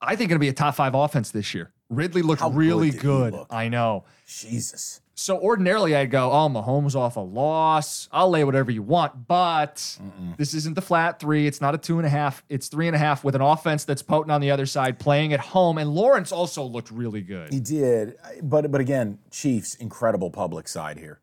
I 0.00 0.16
think, 0.16 0.30
going 0.30 0.36
to 0.36 0.40
be 0.40 0.48
a 0.48 0.52
top 0.52 0.74
five 0.76 0.94
offense 0.94 1.30
this 1.30 1.54
year. 1.54 1.72
Ridley 1.90 2.22
looked 2.22 2.42
How 2.42 2.50
really 2.50 2.90
he 2.90 2.98
good. 2.98 3.32
look? 3.32 3.48
I 3.50 3.68
know. 3.68 4.04
Jesus. 4.26 5.00
So 5.14 5.36
ordinarily, 5.38 5.96
I'd 5.96 6.12
go, 6.12 6.30
"Oh, 6.30 6.48
Mahomes 6.48 6.94
off 6.94 7.16
a 7.16 7.20
loss. 7.20 8.08
I'll 8.12 8.30
lay 8.30 8.44
whatever 8.44 8.70
you 8.70 8.82
want." 8.82 9.26
But 9.26 9.98
this 10.36 10.54
isn't 10.54 10.74
the 10.74 10.82
flat 10.82 11.18
three. 11.18 11.48
It's 11.48 11.60
not 11.60 11.74
a 11.74 11.78
two 11.78 11.98
and 11.98 12.06
a 12.06 12.10
half. 12.10 12.44
It's 12.48 12.68
three 12.68 12.86
and 12.86 12.94
a 12.94 13.00
half 13.00 13.24
with 13.24 13.34
an 13.34 13.40
offense 13.40 13.84
that's 13.84 14.02
potent 14.02 14.30
on 14.30 14.40
the 14.40 14.52
other 14.52 14.66
side, 14.66 15.00
playing 15.00 15.32
at 15.32 15.40
home. 15.40 15.76
And 15.78 15.90
Lawrence 15.90 16.30
also 16.30 16.62
looked 16.62 16.92
really 16.92 17.20
good. 17.20 17.52
He 17.52 17.58
did, 17.58 18.16
but 18.42 18.70
but 18.70 18.80
again, 18.80 19.18
Chiefs 19.32 19.74
incredible 19.74 20.30
public 20.30 20.68
side 20.68 20.98
here. 20.98 21.18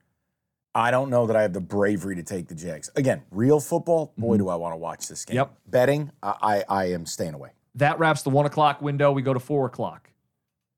I 0.73 0.91
don't 0.91 1.09
know 1.09 1.25
that 1.27 1.38
I 1.38 1.43
have 1.43 1.53
the 1.53 1.61
bravery 1.61 2.17
to 2.17 2.23
take 2.23 2.49
the 2.49 2.55
Jags. 2.55 2.89
Again, 2.97 3.21
real 3.31 3.61
football, 3.61 4.11
boy, 4.17 4.35
mm-hmm. 4.35 4.43
do 4.43 4.49
I 4.49 4.55
want 4.55 4.73
to 4.73 4.77
watch 4.77 5.07
this 5.07 5.23
game. 5.23 5.38
Yep. 5.38 5.53
Betting, 5.67 6.11
I, 6.21 6.33
I 6.41 6.63
I 6.67 6.85
am 6.91 7.05
staying 7.05 7.33
away. 7.33 7.51
That 7.75 7.99
wraps 7.99 8.21
the 8.23 8.29
one 8.29 8.45
o'clock 8.45 8.81
window. 8.81 9.11
We 9.11 9.21
go 9.21 9.33
to 9.33 9.39
four 9.39 9.65
o'clock. 9.65 10.09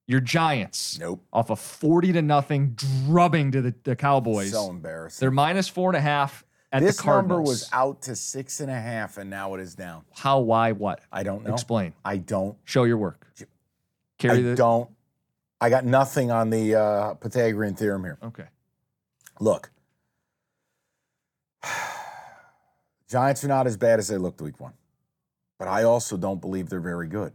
Your 0.07 0.19
Giants, 0.21 0.97
Nope. 0.99 1.21
off 1.33 1.49
a 1.49 1.55
forty 1.55 2.11
to 2.13 2.21
nothing 2.21 2.75
drubbing 2.75 3.51
to 3.51 3.61
the, 3.61 3.75
the 3.83 3.95
Cowboys. 3.95 4.51
So 4.51 4.69
embarrassing. 4.69 5.19
They're 5.23 5.31
minus 5.31 5.67
four 5.67 5.89
and 5.89 5.97
a 5.97 6.01
half 6.01 6.45
at 6.71 6.81
this 6.81 6.95
the 6.97 7.03
Cardinals. 7.03 7.29
number 7.29 7.41
was 7.49 7.69
out 7.73 8.01
to 8.03 8.15
six 8.15 8.59
and 8.61 8.71
a 8.71 8.79
half, 8.79 9.17
and 9.17 9.29
now 9.29 9.53
it 9.53 9.59
is 9.59 9.75
down. 9.75 10.05
how? 10.15 10.39
Why? 10.39 10.71
What? 10.71 11.01
I 11.11 11.23
don't 11.23 11.43
know. 11.45 11.53
Explain. 11.53 11.93
I 12.05 12.17
don't. 12.17 12.57
Show 12.63 12.85
your 12.85 12.97
work. 12.97 13.27
Carry 14.17 14.39
I 14.39 14.41
the. 14.41 14.55
don't. 14.55 14.89
I 15.59 15.69
got 15.69 15.83
nothing 15.85 16.31
on 16.31 16.49
the 16.51 16.75
uh, 16.75 17.13
Pythagorean 17.15 17.75
theorem 17.75 18.03
here. 18.03 18.17
Okay. 18.23 18.45
Look, 19.39 19.71
Giants 23.09 23.43
are 23.43 23.47
not 23.47 23.67
as 23.67 23.77
bad 23.77 23.99
as 23.99 24.07
they 24.07 24.17
looked 24.17 24.41
week 24.41 24.59
one, 24.59 24.73
but 25.57 25.67
I 25.67 25.83
also 25.83 26.17
don't 26.17 26.41
believe 26.41 26.69
they're 26.69 26.79
very 26.79 27.07
good. 27.07 27.33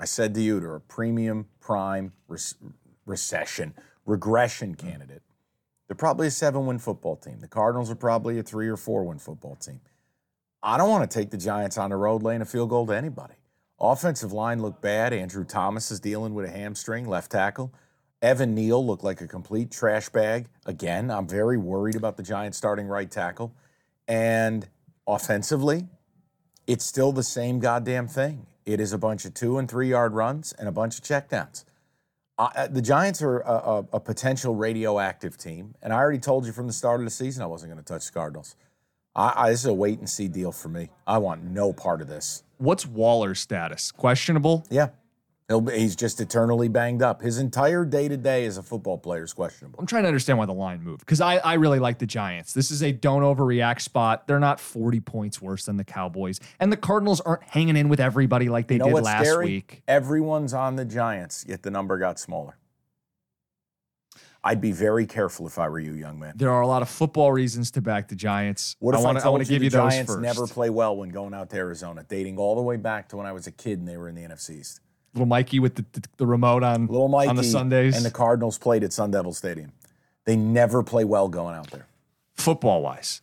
I 0.00 0.04
said 0.04 0.34
to 0.34 0.40
you, 0.40 0.60
they're 0.60 0.76
a 0.76 0.80
premium 0.80 1.48
prime 1.60 2.12
res- 2.28 2.54
recession 3.04 3.74
regression 4.08 4.70
hmm. 4.70 4.88
candidate. 4.88 5.22
They're 5.86 5.96
probably 5.96 6.26
a 6.26 6.30
seven 6.30 6.66
win 6.66 6.78
football 6.78 7.16
team. 7.16 7.38
The 7.40 7.48
Cardinals 7.48 7.90
are 7.90 7.94
probably 7.96 8.38
a 8.38 8.42
three 8.42 8.68
or 8.68 8.76
four 8.76 9.04
win 9.04 9.18
football 9.18 9.56
team. 9.56 9.80
I 10.62 10.76
don't 10.76 10.90
want 10.90 11.08
to 11.08 11.18
take 11.18 11.30
the 11.30 11.38
Giants 11.38 11.78
on 11.78 11.90
the 11.90 11.96
road 11.96 12.22
laying 12.22 12.42
a 12.42 12.44
field 12.44 12.70
goal 12.70 12.86
to 12.86 12.96
anybody. 12.96 13.34
Offensive 13.80 14.32
line 14.32 14.60
looked 14.60 14.82
bad. 14.82 15.12
Andrew 15.12 15.44
Thomas 15.44 15.90
is 15.90 16.00
dealing 16.00 16.34
with 16.34 16.46
a 16.46 16.50
hamstring, 16.50 17.08
left 17.08 17.30
tackle. 17.30 17.72
Evan 18.20 18.54
Neal 18.54 18.84
looked 18.84 19.04
like 19.04 19.20
a 19.20 19.28
complete 19.28 19.70
trash 19.70 20.08
bag. 20.08 20.48
Again, 20.66 21.10
I'm 21.10 21.28
very 21.28 21.56
worried 21.56 21.94
about 21.94 22.16
the 22.16 22.24
Giants 22.24 22.58
starting 22.58 22.88
right 22.88 23.08
tackle. 23.08 23.54
And 24.08 24.68
offensively, 25.06 25.86
it's 26.68 26.84
still 26.84 27.10
the 27.10 27.24
same 27.24 27.58
goddamn 27.58 28.06
thing. 28.06 28.46
It 28.66 28.78
is 28.78 28.92
a 28.92 28.98
bunch 28.98 29.24
of 29.24 29.32
two 29.34 29.58
and 29.58 29.68
three 29.68 29.88
yard 29.88 30.12
runs 30.12 30.52
and 30.52 30.68
a 30.68 30.72
bunch 30.72 30.98
of 30.98 31.04
checkdowns. 31.04 31.64
Uh, 32.36 32.68
the 32.68 32.82
Giants 32.82 33.20
are 33.20 33.40
a, 33.40 33.52
a, 33.52 33.78
a 33.94 34.00
potential 34.00 34.54
radioactive 34.54 35.36
team, 35.36 35.74
and 35.82 35.92
I 35.92 35.96
already 35.96 36.20
told 36.20 36.46
you 36.46 36.52
from 36.52 36.68
the 36.68 36.72
start 36.72 37.00
of 37.00 37.04
the 37.06 37.10
season 37.10 37.42
I 37.42 37.46
wasn't 37.46 37.72
going 37.72 37.82
to 37.82 37.92
touch 37.92 38.06
the 38.06 38.12
Cardinals. 38.12 38.54
I, 39.16 39.32
I, 39.34 39.50
this 39.50 39.60
is 39.60 39.66
a 39.66 39.74
wait 39.74 39.98
and 39.98 40.08
see 40.08 40.28
deal 40.28 40.52
for 40.52 40.68
me. 40.68 40.90
I 41.06 41.18
want 41.18 41.42
no 41.42 41.72
part 41.72 42.00
of 42.00 42.06
this. 42.06 42.44
What's 42.58 42.86
Waller's 42.86 43.40
status? 43.40 43.90
Questionable. 43.90 44.64
Yeah, 44.70 44.90
He'll 45.48 45.62
be, 45.62 45.78
he's 45.78 45.96
just 45.96 46.20
eternally 46.20 46.68
banged 46.68 47.00
up. 47.00 47.22
His 47.22 47.38
entire 47.38 47.86
day 47.86 48.06
to 48.06 48.18
day 48.18 48.44
as 48.44 48.58
a 48.58 48.62
football 48.62 48.98
player 48.98 49.24
is 49.24 49.32
questionable. 49.32 49.80
I'm 49.80 49.86
trying 49.86 50.02
to 50.02 50.08
understand 50.08 50.38
why 50.38 50.44
the 50.44 50.52
line 50.52 50.82
moved 50.82 51.00
because 51.00 51.22
I, 51.22 51.36
I 51.38 51.54
really 51.54 51.78
like 51.78 51.98
the 51.98 52.06
Giants. 52.06 52.52
This 52.52 52.70
is 52.70 52.82
a 52.82 52.92
don't 52.92 53.22
overreact 53.22 53.80
spot. 53.80 54.26
They're 54.26 54.38
not 54.38 54.60
40 54.60 55.00
points 55.00 55.40
worse 55.40 55.64
than 55.64 55.78
the 55.78 55.84
Cowboys. 55.84 56.38
And 56.60 56.70
the 56.70 56.76
Cardinals 56.76 57.22
aren't 57.22 57.44
hanging 57.44 57.78
in 57.78 57.88
with 57.88 57.98
everybody 57.98 58.50
like 58.50 58.68
they 58.68 58.74
you 58.74 58.80
know 58.80 58.94
did 58.94 59.04
last 59.04 59.24
scary? 59.24 59.46
week. 59.46 59.82
Everyone's 59.88 60.52
on 60.52 60.76
the 60.76 60.84
Giants, 60.84 61.46
yet 61.48 61.62
the 61.62 61.70
number 61.70 61.96
got 61.96 62.18
smaller. 62.18 62.58
I'd 64.44 64.60
be 64.60 64.72
very 64.72 65.06
careful 65.06 65.46
if 65.46 65.58
I 65.58 65.68
were 65.68 65.80
you, 65.80 65.94
young 65.94 66.18
man. 66.18 66.34
There 66.36 66.50
are 66.50 66.60
a 66.60 66.66
lot 66.66 66.82
of 66.82 66.90
football 66.90 67.32
reasons 67.32 67.70
to 67.72 67.80
back 67.80 68.08
the 68.08 68.14
Giants. 68.14 68.76
What 68.80 68.94
if 68.94 69.00
I, 69.00 69.04
wanna, 69.04 69.20
told 69.20 69.32
wanna 69.32 69.44
you 69.44 69.48
give 69.48 69.60
the 69.60 69.64
you 69.64 69.70
those 69.70 69.92
Giants 69.92 70.16
never 70.16 70.46
play 70.46 70.68
well 70.68 70.94
when 70.96 71.08
going 71.08 71.32
out 71.32 71.48
to 71.50 71.56
Arizona, 71.56 72.04
dating 72.06 72.36
all 72.36 72.54
the 72.54 72.62
way 72.62 72.76
back 72.76 73.08
to 73.08 73.16
when 73.16 73.26
I 73.26 73.32
was 73.32 73.46
a 73.46 73.50
kid 73.50 73.78
and 73.78 73.88
they 73.88 73.96
were 73.96 74.10
in 74.10 74.14
the 74.14 74.22
NFC 74.22 74.60
East? 74.60 74.80
Little 75.14 75.26
Mikey 75.26 75.58
with 75.58 75.74
the, 75.76 75.84
the, 75.92 76.02
the 76.18 76.26
remote 76.26 76.62
on, 76.62 76.86
Little 76.86 77.08
Mikey 77.08 77.28
on 77.30 77.36
the 77.36 77.44
Sundays. 77.44 77.96
and 77.96 78.04
the 78.04 78.10
Cardinals 78.10 78.58
played 78.58 78.84
at 78.84 78.92
Sun 78.92 79.10
Devil 79.10 79.32
Stadium. 79.32 79.72
They 80.24 80.36
never 80.36 80.82
play 80.82 81.04
well 81.04 81.28
going 81.28 81.54
out 81.54 81.70
there. 81.70 81.86
football 82.34 82.82
wise, 82.82 83.22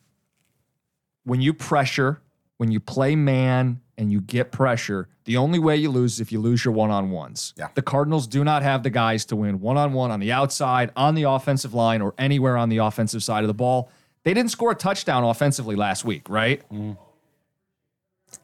when 1.24 1.42
you 1.42 1.54
pressure, 1.54 2.22
when 2.58 2.72
you 2.72 2.80
play 2.80 3.16
man 3.16 3.82
and 3.98 4.12
you 4.12 4.20
get 4.22 4.52
pressure, 4.52 5.08
the 5.26 5.38
only 5.38 5.60
way 5.60 5.76
you 5.76 5.90
lose 5.90 6.14
is 6.16 6.20
if 6.20 6.32
you 6.32 6.40
lose 6.40 6.66
your 6.66 6.74
one 6.74 6.92
on 6.92 7.12
ones. 7.12 7.54
Yeah. 7.58 7.70
The 7.76 7.82
Cardinals 7.82 8.28
do 8.28 8.44
not 8.44 8.62
have 8.64 8.84
the 8.84 8.90
guys 8.90 9.26
to 9.26 9.36
win 9.36 9.60
one 9.60 9.78
on 9.78 9.94
one 9.94 10.12
on 10.12 10.20
the 10.20 10.32
outside, 10.32 10.92
on 10.96 11.16
the 11.16 11.24
offensive 11.24 11.74
line, 11.74 12.02
or 12.02 12.14
anywhere 12.18 12.58
on 12.58 12.70
the 12.70 12.78
offensive 12.78 13.24
side 13.24 13.44
of 13.44 13.48
the 13.48 13.54
ball. 13.54 13.90
They 14.24 14.34
didn't 14.34 14.52
score 14.52 14.72
a 14.72 14.76
touchdown 14.76 15.24
offensively 15.24 15.76
last 15.76 16.04
week, 16.06 16.30
right? 16.30 16.62
Mm-hmm. 16.72 16.94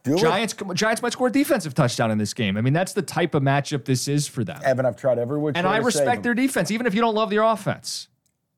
Do 0.04 0.14
it. 0.14 0.18
Giants 0.18 0.54
Giants 0.74 1.00
might 1.00 1.12
score 1.12 1.28
a 1.28 1.32
defensive 1.32 1.74
touchdown 1.74 2.10
in 2.10 2.18
this 2.18 2.34
game. 2.34 2.56
I 2.56 2.60
mean, 2.60 2.72
that's 2.72 2.92
the 2.92 3.02
type 3.02 3.34
of 3.34 3.42
matchup 3.42 3.84
this 3.84 4.08
is 4.08 4.26
for 4.26 4.42
them. 4.42 4.60
Evan, 4.64 4.84
I've 4.84 4.96
tried 4.96 5.18
every 5.18 5.38
which 5.38 5.56
And 5.56 5.66
I 5.66 5.76
respect 5.76 6.22
their 6.24 6.34
defense, 6.34 6.70
even 6.70 6.86
if 6.86 6.94
you 6.94 7.00
don't 7.00 7.14
love 7.14 7.30
their 7.30 7.42
offense. 7.42 8.08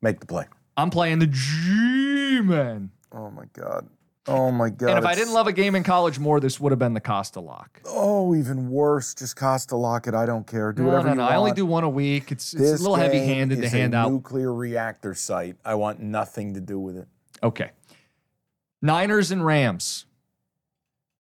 Make 0.01 0.21
the 0.21 0.27
play. 0.27 0.47
I'm 0.77 0.91
playing 0.91 1.19
the 1.19 1.27
G-Men. 1.27 2.91
Oh 3.13 3.31
my 3.31 3.45
god. 3.53 3.89
Oh 4.27 4.51
my 4.51 4.71
god. 4.71 4.89
And 4.89 4.99
if 4.99 5.05
I 5.05 5.15
didn't 5.15 5.35
love 5.35 5.47
a 5.47 5.53
game 5.53 5.75
in 5.75 5.83
college 5.83 6.19
more, 6.19 6.41
this 6.41 6.59
would 6.59 6.73
have 6.73 6.79
been 6.79 6.95
the 6.95 7.01
Costa 7.01 7.41
lock. 7.41 7.81
Oh, 7.85 8.35
even 8.35 8.71
worse. 8.71 9.15
Just 9.15 9.37
Costa 9.37 9.77
lock 9.77 10.07
it. 10.07 10.15
I 10.15 10.25
don't 10.25 10.47
care. 10.47 10.73
Do 10.73 10.83
No, 10.83 10.89
whatever 10.89 11.09
no, 11.09 11.13
you 11.13 11.17
no. 11.19 11.23
want. 11.25 11.35
I 11.35 11.37
only 11.37 11.53
do 11.53 11.67
one 11.67 11.85
a 11.85 11.91
week. 11.91 12.33
It's, 12.33 12.55
it's 12.55 12.81
a 12.81 12.83
little 12.83 12.97
heavy 12.97 13.19
handed 13.19 13.61
to 13.61 13.69
hand 13.69 13.93
a 13.93 13.99
out. 13.99 14.11
Nuclear 14.11 14.53
reactor 14.53 15.13
site. 15.15 15.57
I 15.63 15.75
want 15.75 16.01
nothing 16.01 16.55
to 16.55 16.61
do 16.61 16.79
with 16.79 16.97
it. 16.97 17.07
Okay. 17.43 17.71
Niners 18.81 19.31
and 19.31 19.45
Rams. 19.45 20.07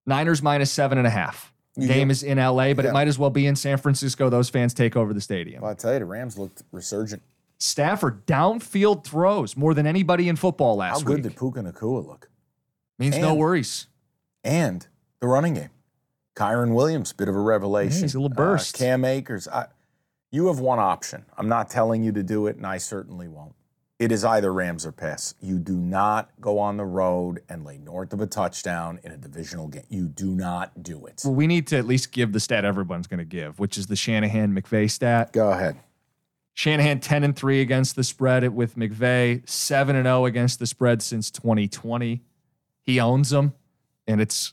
Niners 0.07 0.43
minus 0.43 0.71
seven 0.71 0.99
and 0.99 1.07
a 1.07 1.11
half. 1.11 1.53
You 1.77 1.88
Game 1.88 2.11
is 2.11 2.23
in 2.23 2.38
LA, 2.38 2.73
but 2.73 2.85
Yeah. 2.85 2.90
it 2.90 2.95
might 2.95 3.09
as 3.09 3.19
well 3.19 3.31
be 3.31 3.47
in 3.47 3.57
San 3.57 3.79
Francisco. 3.79 4.31
Those 4.31 4.49
fans 4.49 4.75
take 4.75 4.95
over 4.97 5.12
the 5.12 5.21
stadium. 5.21 5.62
Well, 5.62 5.73
I 5.73 5.75
tell 5.75 5.93
you, 5.93 5.99
the 5.99 6.05
Rams 6.05 6.38
looked 6.38 6.62
resurgent. 6.71 7.23
Stafford 7.59 8.27
downfield 8.27 9.05
throws 9.05 9.57
more 9.57 9.75
than 9.75 9.87
anybody 9.87 10.29
in 10.29 10.37
football 10.37 10.77
last 10.77 10.99
week. 10.99 11.03
How 11.03 11.07
good 11.09 11.25
week. 11.25 11.33
did 11.33 11.38
Puka 11.38 11.61
Nacua 11.61 12.07
look? 12.07 12.29
Means 12.99 13.19
no 13.19 13.35
worries. 13.35 13.87
And 14.45 14.87
the 15.21 15.27
running 15.27 15.55
game. 15.55 15.71
Kyren 16.37 16.75
Williams, 16.75 17.12
bit 17.12 17.29
of 17.29 17.35
a 17.35 17.40
revelation. 17.40 17.99
Yeah, 17.99 18.03
he's 18.03 18.14
a 18.14 18.21
little 18.21 18.33
Uh, 18.35 18.37
burst. 18.37 18.77
Cam 18.77 19.05
Akers. 19.05 19.49
I, 19.49 19.67
you 20.31 20.49
have 20.49 20.59
one 20.61 20.79
option. 20.79 21.25
I'm 21.38 21.49
not 21.49 21.71
telling 21.71 22.03
you 22.05 22.12
to 22.12 22.23
do 22.23 22.47
it, 22.49 22.57
and 22.57 22.67
I 22.67 22.79
certainly 22.79 23.29
won't. 23.29 23.55
It 24.05 24.12
is 24.12 24.23
either 24.23 24.53
Rams 24.53 24.85
or 24.85 24.93
pass. 24.93 25.35
You 25.40 25.59
do 25.59 25.73
not 25.73 26.29
go 26.38 26.59
on 26.59 26.77
the 26.77 26.85
road 26.85 27.40
and 27.49 27.64
lay 27.64 27.79
north 27.79 28.12
of 28.12 28.21
a 28.21 28.27
touchdown 28.27 29.01
in 29.03 29.12
a 29.12 29.17
divisional 29.17 29.67
game. 29.67 29.87
You 29.88 30.09
do 30.09 30.27
not 30.27 30.83
do 30.83 31.07
it. 31.07 31.23
Well, 31.25 31.33
we 31.33 31.47
need 31.47 31.67
to 31.69 31.79
at 31.79 31.87
least 31.87 32.12
give 32.12 32.35
the 32.35 32.38
stat 32.38 32.67
everyone's 32.67 33.07
going 33.07 33.21
to 33.21 33.25
give, 33.25 33.59
which 33.59 33.79
is 33.79 33.87
the 33.87 33.97
Shanahan 33.97 34.55
McVay 34.55 34.90
stat. 34.90 35.33
Go 35.33 35.51
ahead. 35.51 35.79
Shanahan 36.53 37.01
10 37.01 37.25
and 37.25 37.35
3 37.35 37.62
against 37.62 37.97
the 37.97 38.05
spread 38.05 38.47
with 38.55 38.77
McVay, 38.77 39.49
7 39.49 39.97
and 39.97 40.05
0 40.05 40.27
against 40.27 40.59
the 40.59 40.67
spread 40.67 41.01
since 41.01 41.31
2020. 41.31 42.21
He 42.83 43.01
owns 43.01 43.31
them, 43.31 43.55
and 44.07 44.21
it's 44.21 44.53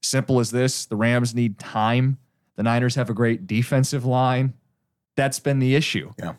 simple 0.00 0.38
as 0.38 0.52
this. 0.52 0.86
The 0.86 0.94
Rams 0.94 1.34
need 1.34 1.58
time. 1.58 2.18
The 2.54 2.62
Niners 2.62 2.94
have 2.94 3.10
a 3.10 3.14
great 3.14 3.48
defensive 3.48 4.04
line. 4.04 4.54
That's 5.16 5.40
been 5.40 5.58
the 5.58 5.74
issue. 5.74 6.12
Yeah. 6.20 6.34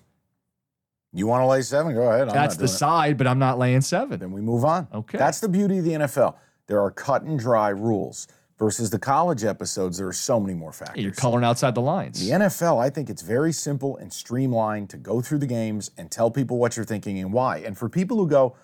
You 1.17 1.25
want 1.25 1.41
to 1.41 1.47
lay 1.47 1.61
seven? 1.63 1.95
Go 1.95 2.03
ahead. 2.03 2.29
I'm 2.29 2.33
That's 2.35 2.57
the 2.57 2.65
it. 2.65 2.69
side, 2.69 3.17
but 3.17 3.25
I'm 3.25 3.39
not 3.39 3.57
laying 3.57 3.81
7. 3.81 4.19
Then 4.19 4.31
we 4.31 4.39
move 4.39 4.63
on. 4.63 4.87
Okay. 4.93 5.17
That's 5.17 5.39
the 5.39 5.49
beauty 5.49 5.79
of 5.79 5.83
the 5.85 5.91
NFL. 5.93 6.35
There 6.67 6.79
are 6.79 6.91
cut 6.91 7.23
and 7.23 7.39
dry 7.39 7.69
rules 7.69 8.27
versus 8.59 8.91
the 8.91 8.99
college 8.99 9.43
episodes. 9.43 9.97
There 9.97 10.07
are 10.07 10.13
so 10.13 10.39
many 10.39 10.53
more 10.53 10.71
factors. 10.71 11.03
You're 11.03 11.13
coloring 11.13 11.43
outside 11.43 11.73
the 11.73 11.81
lines. 11.81 12.19
The 12.19 12.33
NFL, 12.33 12.79
I 12.79 12.91
think 12.91 13.09
it's 13.09 13.23
very 13.23 13.51
simple 13.51 13.97
and 13.97 14.13
streamlined 14.13 14.91
to 14.91 14.97
go 14.97 15.19
through 15.21 15.39
the 15.39 15.47
games 15.47 15.89
and 15.97 16.11
tell 16.11 16.29
people 16.29 16.57
what 16.59 16.75
you're 16.75 16.85
thinking 16.85 17.17
and 17.19 17.33
why. 17.33 17.57
And 17.59 17.75
for 17.75 17.89
people 17.89 18.17
who 18.17 18.27
go, 18.27 18.55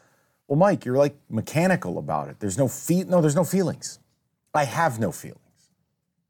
well, 0.47 0.57
Mike, 0.59 0.85
you're 0.85 0.97
like 0.97 1.15
mechanical 1.29 1.97
about 1.97 2.27
it. 2.29 2.39
There's 2.39 2.57
no 2.57 2.67
fe- 2.67 3.05
no, 3.05 3.19
there's 3.19 3.35
no 3.35 3.45
feelings. 3.45 3.99
I 4.53 4.65
have 4.65 4.99
no 4.99 5.11
feelings. 5.11 5.39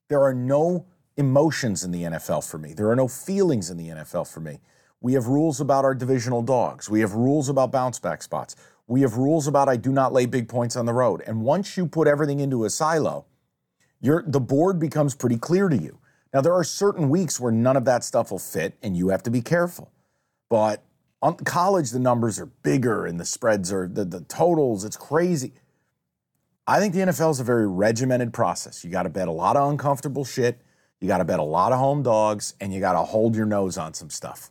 There 0.08 0.22
are 0.22 0.34
no 0.34 0.86
emotions 1.18 1.84
in 1.84 1.92
the 1.92 2.04
NFL 2.04 2.50
for 2.50 2.58
me. 2.58 2.74
There 2.74 2.90
are 2.90 2.96
no 2.96 3.08
feelings 3.08 3.70
in 3.70 3.78
the 3.78 3.90
NFL 3.90 4.32
for 4.32 4.40
me. 4.40 4.60
We 5.04 5.14
have 5.14 5.28
rules 5.28 5.60
about 5.60 5.84
our 5.84 5.94
divisional 5.94 6.42
dogs. 6.42 6.90
We 6.90 7.02
have 7.02 7.14
rules 7.14 7.50
about 7.50 7.74
bounce 7.74 8.00
back 8.00 8.24
spots. 8.24 8.56
We 8.88 9.02
have 9.02 9.18
rules 9.18 9.48
about 9.48 9.68
I 9.68 9.76
do 9.76 9.92
not 9.92 10.14
lay 10.14 10.26
big 10.26 10.48
points 10.48 10.78
on 10.78 10.86
the 10.86 10.94
road. 10.94 11.22
And 11.28 11.42
once 11.42 11.76
you 11.76 11.86
put 11.86 12.08
everything 12.08 12.40
into 12.40 12.64
a 12.64 12.70
silo, 12.70 13.26
the 14.02 14.40
board 14.40 14.80
becomes 14.80 15.14
pretty 15.14 15.38
clear 15.38 15.68
to 15.68 15.76
you. 15.76 16.00
Now 16.34 16.40
there 16.40 16.54
are 16.54 16.64
certain 16.64 17.10
weeks 17.10 17.38
where 17.38 17.52
none 17.52 17.76
of 17.76 17.84
that 17.84 18.06
stuff 18.06 18.32
will 18.32 18.40
fit 18.40 18.76
and 18.82 18.96
you 18.96 19.10
have 19.10 19.22
to 19.24 19.30
be 19.30 19.42
careful. 19.42 19.92
But 20.50 20.82
on 21.22 21.36
college 21.36 21.92
the 21.92 22.00
numbers 22.00 22.40
are 22.40 22.46
bigger 22.46 23.06
and 23.06 23.20
the 23.20 23.26
spreads 23.26 23.74
are 23.74 23.90
the, 23.90 24.06
the 24.06 24.22
totals, 24.22 24.86
it's 24.86 24.98
crazy. 24.98 25.52
I 26.66 26.80
think 26.80 26.94
the 26.94 27.02
NFL 27.02 27.32
is 27.32 27.40
a 27.42 27.44
very 27.44 27.68
regimented 27.68 28.32
process. 28.32 28.86
You 28.86 28.90
got 28.90 29.04
to 29.04 29.10
bet 29.10 29.28
a 29.28 29.32
lot 29.32 29.58
of 29.58 29.70
uncomfortable 29.70 30.24
shit. 30.24 30.62
You 31.02 31.10
got 31.10 31.18
to 31.18 31.26
bet 31.26 31.40
a 31.40 31.44
lot 31.44 31.74
of 31.74 31.80
home 31.80 32.04
dogs, 32.04 32.54
and 32.62 32.74
you 32.74 32.80
got 32.80 32.94
to 32.94 33.00
hold 33.00 33.36
your 33.36 33.46
nose 33.46 33.78
on 33.78 33.94
some 33.94 34.10
stuff. 34.10 34.50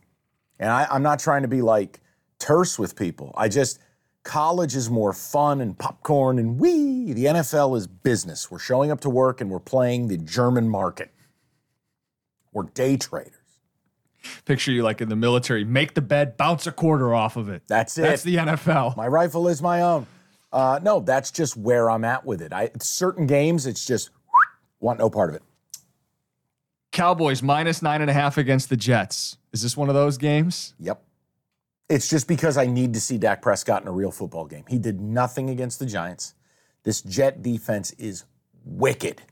And 0.59 0.69
I, 0.69 0.87
I'm 0.89 1.03
not 1.03 1.19
trying 1.19 1.41
to 1.41 1.47
be 1.47 1.61
like 1.61 1.99
terse 2.39 2.77
with 2.77 2.95
people. 2.95 3.33
I 3.35 3.47
just 3.47 3.79
college 4.23 4.75
is 4.75 4.89
more 4.89 5.13
fun 5.13 5.61
and 5.61 5.77
popcorn 5.77 6.39
and 6.39 6.59
wee. 6.59 7.13
The 7.13 7.25
NFL 7.25 7.77
is 7.77 7.87
business. 7.87 8.49
We're 8.49 8.59
showing 8.59 8.91
up 8.91 9.01
to 9.01 9.09
work 9.09 9.41
and 9.41 9.49
we're 9.49 9.59
playing 9.59 10.07
the 10.07 10.17
German 10.17 10.69
market. 10.69 11.11
We're 12.51 12.63
day 12.63 12.97
traders. 12.97 13.33
Picture 14.45 14.71
you 14.71 14.83
like 14.83 15.01
in 15.01 15.09
the 15.09 15.15
military, 15.15 15.65
make 15.65 15.95
the 15.95 16.01
bed, 16.01 16.37
bounce 16.37 16.65
a 16.65 16.71
quarter 16.71 17.13
off 17.13 17.35
of 17.35 17.49
it. 17.49 17.63
That's 17.67 17.97
it. 17.97 18.03
That's 18.03 18.23
the 18.23 18.35
NFL. 18.37 18.95
My 18.95 19.07
rifle 19.07 19.49
is 19.49 19.61
my 19.61 19.81
own. 19.81 20.07
Uh, 20.51 20.79
no, 20.81 20.99
that's 20.99 21.31
just 21.31 21.57
where 21.57 21.89
I'm 21.89 22.05
at 22.05 22.25
with 22.25 22.41
it. 22.41 22.53
I 22.53 22.69
certain 22.79 23.27
games, 23.27 23.65
it's 23.65 23.85
just 23.85 24.11
want 24.79 24.99
no 24.99 25.09
part 25.09 25.29
of 25.31 25.35
it. 25.35 25.43
Cowboys 26.93 27.41
minus 27.41 27.81
nine 27.81 28.01
and 28.01 28.09
a 28.09 28.13
half 28.13 28.37
against 28.37 28.69
the 28.69 28.77
Jets. 28.77 29.37
Is 29.51 29.63
this 29.63 29.75
one 29.75 29.89
of 29.89 29.95
those 29.95 30.17
games? 30.17 30.75
Yep. 30.79 31.03
It's 31.89 32.07
just 32.07 32.27
because 32.27 32.55
I 32.55 32.67
need 32.67 32.93
to 32.93 33.01
see 33.01 33.17
Dak 33.17 33.41
Prescott 33.41 33.81
in 33.81 33.87
a 33.87 33.91
real 33.91 34.11
football 34.11 34.45
game. 34.45 34.63
He 34.69 34.77
did 34.77 35.01
nothing 35.01 35.49
against 35.49 35.79
the 35.79 35.85
Giants. 35.85 36.35
This 36.83 37.01
Jet 37.01 37.41
defense 37.41 37.91
is 37.93 38.25
wicked. 38.63 39.23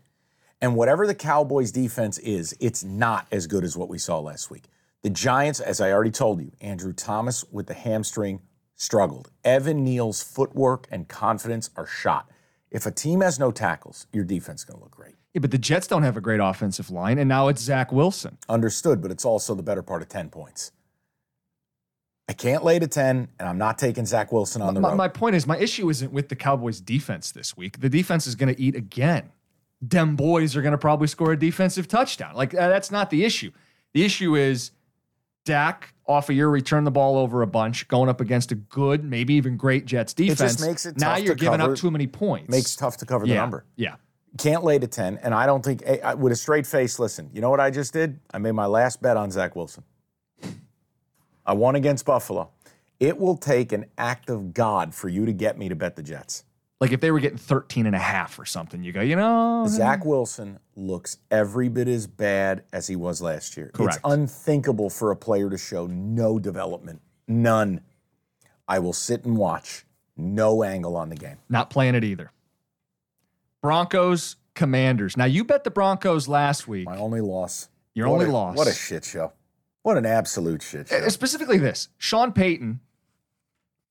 And 0.59 0.75
whatever 0.75 1.07
the 1.07 1.15
Cowboys 1.15 1.71
defense 1.71 2.17
is, 2.19 2.55
it's 2.59 2.83
not 2.83 3.27
as 3.31 3.47
good 3.47 3.63
as 3.63 3.77
what 3.77 3.89
we 3.89 3.97
saw 3.97 4.19
last 4.19 4.51
week. 4.51 4.65
The 5.03 5.09
Giants, 5.09 5.59
as 5.59 5.79
I 5.79 5.91
already 5.91 6.11
told 6.11 6.41
you, 6.41 6.51
Andrew 6.61 6.93
Thomas 6.93 7.45
with 7.51 7.67
the 7.67 7.73
hamstring 7.73 8.41
struggled. 8.75 9.29
Evan 9.43 9.83
Neal's 9.83 10.21
footwork 10.23 10.87
and 10.91 11.07
confidence 11.07 11.69
are 11.75 11.87
shot. 11.87 12.29
If 12.71 12.85
a 12.85 12.91
team 12.91 13.21
has 13.21 13.39
no 13.39 13.51
tackles, 13.51 14.07
your 14.11 14.23
defense 14.23 14.61
is 14.61 14.65
going 14.65 14.79
to 14.79 14.83
look 14.83 14.91
great. 14.91 15.15
Yeah, 15.33 15.39
but 15.39 15.51
the 15.51 15.57
Jets 15.57 15.87
don't 15.87 16.03
have 16.03 16.17
a 16.17 16.21
great 16.21 16.39
offensive 16.41 16.89
line, 16.89 17.17
and 17.17 17.29
now 17.29 17.47
it's 17.47 17.61
Zach 17.61 17.91
Wilson. 17.91 18.37
Understood, 18.49 19.01
but 19.01 19.11
it's 19.11 19.23
also 19.23 19.55
the 19.55 19.63
better 19.63 19.81
part 19.81 20.01
of 20.01 20.09
10 20.09 20.29
points. 20.29 20.71
I 22.27 22.33
can't 22.33 22.63
lay 22.63 22.79
to 22.79 22.87
10, 22.87 23.29
and 23.39 23.49
I'm 23.49 23.57
not 23.57 23.77
taking 23.77 24.05
Zach 24.05 24.31
Wilson 24.31 24.61
on 24.61 24.73
the 24.73 24.81
My, 24.81 24.89
road. 24.89 24.95
my 24.95 25.07
point 25.07 25.35
is, 25.35 25.47
my 25.47 25.57
issue 25.57 25.89
isn't 25.89 26.11
with 26.11 26.29
the 26.29 26.35
Cowboys' 26.35 26.81
defense 26.81 27.31
this 27.31 27.55
week. 27.55 27.79
The 27.79 27.89
defense 27.89 28.27
is 28.27 28.35
going 28.35 28.53
to 28.53 28.61
eat 28.61 28.75
again. 28.75 29.31
Dem 29.85 30.15
boys 30.15 30.55
are 30.55 30.61
going 30.61 30.73
to 30.73 30.77
probably 30.77 31.07
score 31.07 31.31
a 31.31 31.39
defensive 31.39 31.87
touchdown. 31.87 32.35
Like 32.35 32.53
uh, 32.53 32.69
that's 32.69 32.91
not 32.91 33.09
the 33.09 33.25
issue. 33.25 33.51
The 33.93 34.05
issue 34.05 34.35
is 34.35 34.71
Dak 35.43 35.93
off 36.05 36.29
a 36.29 36.33
year 36.33 36.47
return 36.49 36.83
the 36.83 36.91
ball 36.91 37.17
over 37.17 37.41
a 37.41 37.47
bunch, 37.47 37.87
going 37.87 38.07
up 38.07 38.21
against 38.21 38.51
a 38.51 38.55
good, 38.55 39.03
maybe 39.03 39.33
even 39.33 39.57
great 39.57 39.85
Jets 39.85 40.13
just 40.13 40.29
defense. 40.29 40.61
makes 40.65 40.85
it 40.85 40.97
now 40.97 41.15
you're 41.17 41.35
giving 41.35 41.59
cover- 41.59 41.73
up 41.73 41.79
too 41.79 41.89
many 41.89 42.05
points. 42.05 42.49
Makes 42.49 42.75
tough 42.75 42.97
to 42.97 43.05
cover 43.05 43.25
the 43.25 43.33
yeah, 43.33 43.39
number. 43.39 43.65
Yeah. 43.75 43.95
Can't 44.37 44.63
lay 44.63 44.79
to 44.79 44.87
10, 44.87 45.17
and 45.23 45.33
I 45.33 45.45
don't 45.45 45.63
think, 45.63 45.83
eh, 45.85 45.97
I- 46.03 46.13
with 46.13 46.31
a 46.31 46.35
straight 46.35 46.65
face, 46.65 46.99
listen, 46.99 47.29
you 47.33 47.41
know 47.41 47.49
what 47.49 47.59
I 47.59 47.69
just 47.69 47.91
did? 47.93 48.19
I 48.33 48.37
made 48.37 48.53
my 48.53 48.65
last 48.65 49.01
bet 49.01 49.17
on 49.17 49.29
Zach 49.29 49.55
Wilson. 49.55 49.83
I 51.45 51.53
won 51.53 51.75
against 51.75 52.05
Buffalo. 52.05 52.49
It 52.99 53.17
will 53.19 53.35
take 53.35 53.71
an 53.71 53.85
act 53.97 54.29
of 54.29 54.53
God 54.53 54.93
for 54.93 55.09
you 55.09 55.25
to 55.25 55.33
get 55.33 55.57
me 55.57 55.69
to 55.69 55.75
bet 55.75 55.95
the 55.95 56.03
Jets. 56.03 56.43
Like 56.79 56.91
if 56.91 57.01
they 57.01 57.11
were 57.11 57.19
getting 57.19 57.37
13 57.37 57.85
and 57.85 57.95
a 57.95 57.99
half 57.99 58.39
or 58.39 58.45
something, 58.45 58.83
you 58.83 58.91
go, 58.91 59.01
you 59.01 59.15
know, 59.15 59.63
eh. 59.65 59.67
Zach 59.67 60.05
Wilson 60.05 60.59
looks 60.75 61.17
every 61.29 61.67
bit 61.67 61.87
as 61.87 62.07
bad 62.07 62.63
as 62.71 62.87
he 62.87 62.95
was 62.95 63.21
last 63.21 63.57
year. 63.57 63.69
Correct. 63.73 63.97
It's 63.97 64.01
unthinkable 64.03 64.89
for 64.89 65.11
a 65.11 65.15
player 65.15 65.49
to 65.49 65.57
show 65.57 65.87
no 65.87 66.39
development, 66.39 67.01
none. 67.27 67.81
I 68.67 68.79
will 68.79 68.93
sit 68.93 69.25
and 69.25 69.35
watch, 69.37 69.85
no 70.15 70.63
angle 70.63 70.95
on 70.95 71.09
the 71.09 71.15
game. 71.15 71.37
not 71.49 71.69
playing 71.69 71.95
it 71.95 72.03
either. 72.03 72.31
Broncos, 73.61 74.35
Commanders. 74.55 75.15
Now 75.17 75.25
you 75.25 75.43
bet 75.43 75.63
the 75.63 75.71
Broncos 75.71 76.27
last 76.27 76.67
week. 76.67 76.85
My 76.85 76.97
only 76.97 77.21
loss. 77.21 77.69
Your 77.93 78.07
What 78.07 78.13
only 78.15 78.25
a- 78.27 78.31
loss. 78.31 78.57
What 78.57 78.67
a 78.67 78.73
shit 78.73 79.05
show. 79.05 79.33
What 79.83 79.97
an 79.97 80.05
absolute 80.05 80.61
shit 80.61 80.89
show. 80.89 80.97
Uh, 80.97 81.09
Specifically 81.09 81.57
this 81.57 81.89
Sean 81.97 82.31
Payton, 82.33 82.79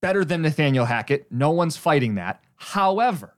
better 0.01 0.25
than 0.25 0.43
Nathaniel 0.43 0.85
Hackett. 0.87 1.27
No 1.31 1.51
one's 1.51 1.77
fighting 1.77 2.15
that. 2.17 2.43
However, 2.57 3.35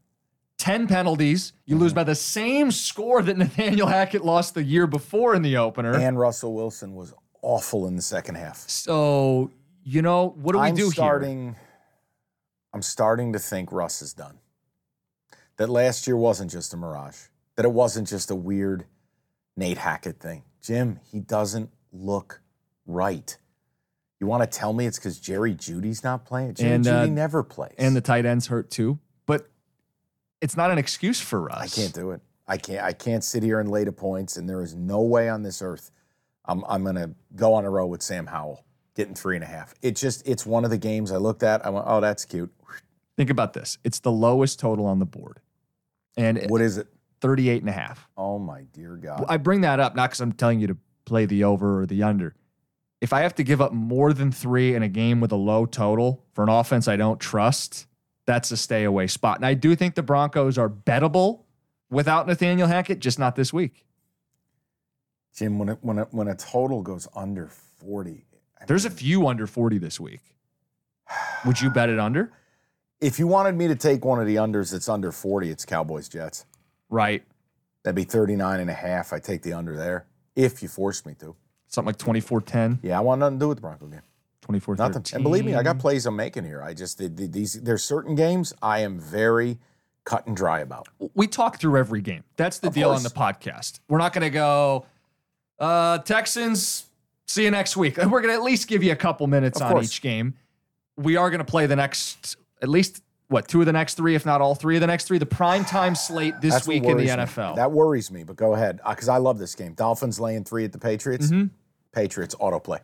10 0.58 0.86
penalties. 0.86 1.52
You 1.64 1.74
Mm-hmm. 1.74 1.82
lose 1.82 1.92
by 1.92 2.04
the 2.04 2.14
same 2.14 2.70
score 2.70 3.22
that 3.22 3.36
Nathaniel 3.38 3.86
Hackett 3.88 4.24
lost 4.24 4.54
the 4.54 4.62
year 4.62 4.86
before 4.86 5.34
in 5.34 5.42
the 5.42 5.56
opener. 5.56 5.94
And 5.96 6.18
Russell 6.18 6.54
Wilson 6.54 6.94
was 6.94 7.12
awful 7.42 7.86
in 7.88 7.96
the 7.96 8.02
second 8.02 8.36
half. 8.36 8.58
so, 8.68 9.50
you 9.84 10.00
know, 10.02 10.28
what 10.40 10.52
do 10.52 10.58
we 10.60 10.66
I'm 10.68 10.74
do 10.76 10.84
here? 10.84 10.92
starting, 10.92 11.56
I'm 12.72 12.82
starting 12.82 13.32
to 13.32 13.40
think 13.40 13.72
Russ 13.72 14.00
is 14.02 14.12
done. 14.12 14.38
That 15.56 15.68
last 15.68 16.06
year 16.06 16.16
wasn't 16.16 16.50
just 16.50 16.72
a 16.74 16.76
mirage. 16.76 17.18
That 17.56 17.64
it 17.64 17.72
wasn't 17.72 18.08
just 18.08 18.30
a 18.30 18.34
weird 18.34 18.86
Nate 19.56 19.78
Hackett 19.78 20.18
thing. 20.18 20.44
Jim, 20.62 21.00
he 21.10 21.20
doesn't 21.20 21.70
look 21.92 22.40
right. 22.86 23.36
You 24.20 24.26
want 24.26 24.42
to 24.42 24.58
tell 24.58 24.72
me 24.72 24.86
it's 24.86 24.98
because 24.98 25.18
Jerry 25.18 25.54
Jeudy's 25.54 26.04
not 26.04 26.24
playing? 26.24 26.54
Jerry 26.54 26.74
And, 26.74 26.86
uh, 26.86 27.06
Jeudy 27.06 27.12
never 27.12 27.42
plays. 27.42 27.74
And 27.76 27.96
the 27.96 28.00
tight 28.00 28.24
ends 28.24 28.46
hurt 28.46 28.70
too. 28.70 28.98
But 29.26 29.48
it's 30.40 30.56
not 30.56 30.70
an 30.70 30.78
excuse 30.78 31.20
for 31.20 31.50
us. 31.50 31.58
I 31.60 31.80
can't 31.80 31.92
do 31.92 32.12
it. 32.12 32.20
I 32.46 32.56
can't. 32.56 32.84
I 32.84 32.92
can't 32.92 33.24
sit 33.24 33.42
here 33.42 33.60
and 33.60 33.70
lay 33.70 33.84
to 33.84 33.92
points. 33.92 34.36
And 34.36 34.48
there 34.48 34.62
is 34.62 34.74
no 34.74 35.02
way 35.02 35.28
on 35.28 35.42
this 35.42 35.60
earth 35.60 35.90
I'm. 36.44 36.64
I'm 36.68 36.82
going 36.82 36.96
to 36.96 37.10
go 37.34 37.54
on 37.54 37.64
a 37.64 37.70
row 37.70 37.86
with 37.86 38.02
Sam 38.02 38.26
Howell 38.26 38.64
getting 38.94 39.14
three 39.14 39.36
and 39.36 39.44
a 39.44 39.48
half. 39.48 39.74
It 39.82 39.96
just. 39.96 40.26
It's 40.26 40.46
one 40.46 40.64
of 40.64 40.70
the 40.70 40.78
games 40.78 41.12
I 41.12 41.16
looked 41.16 41.42
at. 41.42 41.64
I 41.64 41.70
went, 41.70 41.86
oh, 41.88 42.00
that's 42.00 42.24
cute. 42.24 42.52
Think 43.16 43.31
about 43.31 43.53
this. 43.53 43.79
It's 43.85 44.01
the 44.01 44.12
lowest 44.12 44.59
total 44.59 44.87
on 44.87 44.98
the 44.98 45.07
board. 45.07 45.40
And 46.16 46.42
What 46.48 46.61
is 46.61 46.79
it? 46.79 46.88
38 47.20 47.62
and 47.62 47.68
a 47.68 47.72
half. 47.72 48.09
Oh 48.16 48.38
my 48.38 48.62
dear 48.72 48.96
God. 48.96 49.25
I 49.29 49.37
bring 49.37 49.61
that 49.61 49.79
up 49.81 49.94
not 49.94 50.11
because 50.11 50.20
I'm 50.20 50.33
telling 50.33 50.61
you 50.61 50.66
to 50.68 50.77
play 51.05 51.25
the 51.27 51.44
over 51.44 51.81
or 51.81 51.87
the 51.87 52.03
under. 52.03 52.35
If 53.01 53.12
I 53.12 53.20
have 53.20 53.35
to 53.37 53.44
give 53.44 53.61
up 53.61 53.72
more 53.72 54.12
than 54.12 54.33
three 54.33 54.75
in 54.75 54.83
a 54.83 54.88
game 54.88 55.20
with 55.20 55.33
a 55.33 55.37
low 55.37 55.66
total 55.66 56.25
for 56.33 56.42
an 56.42 56.48
offense 56.48 56.88
I 56.88 56.96
don't 56.96 57.20
trust, 57.20 57.87
that's 58.27 58.51
a 58.51 58.57
stay 58.57 58.85
away 58.85 59.07
spot. 59.07 59.37
And 59.38 59.46
I 59.46 59.55
do 59.55 59.75
think 59.77 59.94
the 59.94 60.03
Broncos 60.03 60.59
are 60.59 60.68
bettable 60.68 61.42
without 61.90 62.27
Nathaniel 62.27 62.68
Hackett, 62.68 62.98
just 63.01 63.18
not 63.18 63.37
this 63.37 63.53
week. 63.53 63.85
Jim, 65.35 65.59
when 65.59 65.68
it, 65.70 65.79
when 65.81 65.98
it, 65.98 66.09
when 66.11 66.29
a 66.29 66.35
total 66.35 66.83
goes 66.83 67.09
under 67.16 67.48
forty, 67.48 68.27
There's 68.66 68.85
a 68.85 68.90
few 68.90 69.27
under 69.27 69.46
40 69.46 69.79
this 69.79 69.98
week. 69.98 70.20
Would 71.44 71.61
you 71.61 71.70
bet 71.70 71.88
it 71.88 71.98
under? 71.98 72.33
If 73.02 73.18
you 73.18 73.26
wanted 73.26 73.56
me 73.56 73.66
to 73.68 73.74
take 73.74 74.04
one 74.04 74.20
of 74.20 74.26
the 74.26 74.36
unders 74.36 74.70
that's 74.70 74.88
under 74.88 75.10
40, 75.12 75.50
it's 75.50 75.64
Cowboys 75.64 76.08
Jets. 76.08 76.46
Right. 76.88 77.22
That'd 77.82 77.96
be 77.96 78.04
39 78.04 78.60
and 78.60 78.70
a 78.70 78.74
half. 78.74 79.12
I 79.12 79.18
take 79.18 79.42
the 79.42 79.52
under 79.54 79.76
there 79.76 80.06
if 80.36 80.62
you 80.62 80.68
forced 80.68 81.04
me 81.04 81.14
to. 81.14 81.34
Something 81.66 81.86
like 81.88 81.98
24 81.98 82.40
10, 82.42 82.78
Yeah, 82.82 82.96
I 82.98 83.00
want 83.00 83.18
nothing 83.20 83.38
to 83.38 83.44
do 83.44 83.48
with 83.48 83.58
the 83.58 83.62
Bronco 83.62 83.86
game. 83.86 84.02
24 84.42 84.76
Nothing. 84.76 85.04
And 85.14 85.22
believe 85.24 85.44
me, 85.44 85.54
I 85.54 85.62
got 85.62 85.78
plays 85.78 86.06
I'm 86.06 86.14
making 86.16 86.44
here. 86.44 86.62
I 86.62 86.74
just 86.74 86.98
the- 86.98 87.08
the- 87.08 87.26
these 87.26 87.54
there's 87.54 87.82
certain 87.84 88.14
games 88.14 88.52
I 88.62 88.80
am 88.80 88.98
very 89.00 89.58
cut 90.04 90.26
and 90.26 90.36
dry 90.36 90.60
about. 90.60 90.86
We 91.14 91.26
talk 91.26 91.58
through 91.58 91.76
every 91.78 92.02
game. 92.02 92.24
That's 92.36 92.58
the 92.58 92.68
Of 92.68 92.74
deal 92.74 92.88
course. 92.90 92.98
on 92.98 93.02
the 93.04 93.10
podcast. 93.10 93.80
We're 93.88 93.98
not 93.98 94.12
going 94.12 94.22
to 94.22 94.30
go, 94.30 94.86
uh, 95.60 95.98
Texans, 95.98 96.86
see 97.26 97.44
you 97.44 97.50
next 97.52 97.76
week. 97.76 97.96
We're 97.98 98.20
going 98.20 98.28
to 98.28 98.34
at 98.34 98.42
least 98.42 98.66
give 98.68 98.82
you 98.82 98.92
a 98.92 98.96
couple 98.96 99.26
minutes 99.28 99.60
Of 99.60 99.66
on 99.66 99.72
course. 99.72 99.86
each 99.86 100.02
game. 100.02 100.34
We 100.96 101.16
are 101.16 101.30
going 101.30 101.38
to 101.38 101.44
play 101.44 101.66
the 101.66 101.76
next, 101.76 102.36
at 102.62 102.68
least, 102.68 103.03
what, 103.29 103.48
two 103.48 103.61
of 103.61 103.66
the 103.66 103.72
next 103.72 103.94
three, 103.96 104.14
if 104.14 104.25
not 104.25 104.40
all 104.40 104.55
three 104.55 104.77
of 104.77 104.81
the 104.81 104.87
next 104.87 105.05
three, 105.07 105.18
the 105.18 105.27
prime 105.27 105.64
time 105.64 105.94
slate 105.94 106.40
this 106.40 106.55
That's 106.55 106.66
week 106.66 106.85
in 106.85 106.88
the 106.90 106.94
worries 106.94 107.11
me. 107.11 107.16
NFL. 107.16 107.57
That 107.57 107.72
worries 107.72 108.11
me, 108.11 108.25
but 108.25 108.37
go 108.37 108.55
ahead 108.55 108.81
because 108.88 109.09
I 109.09 109.16
love 109.18 109.38
this 109.38 109.55
game. 109.55 109.75
Dolphins 109.75 110.20
laying 110.20 110.44
three 110.44 110.64
at 110.64 110.72
the 110.72 110.79
Patriots. 110.79 111.29
Mhm. 111.29 111.51
Patriots 111.92 112.35
autoplay. 112.37 112.81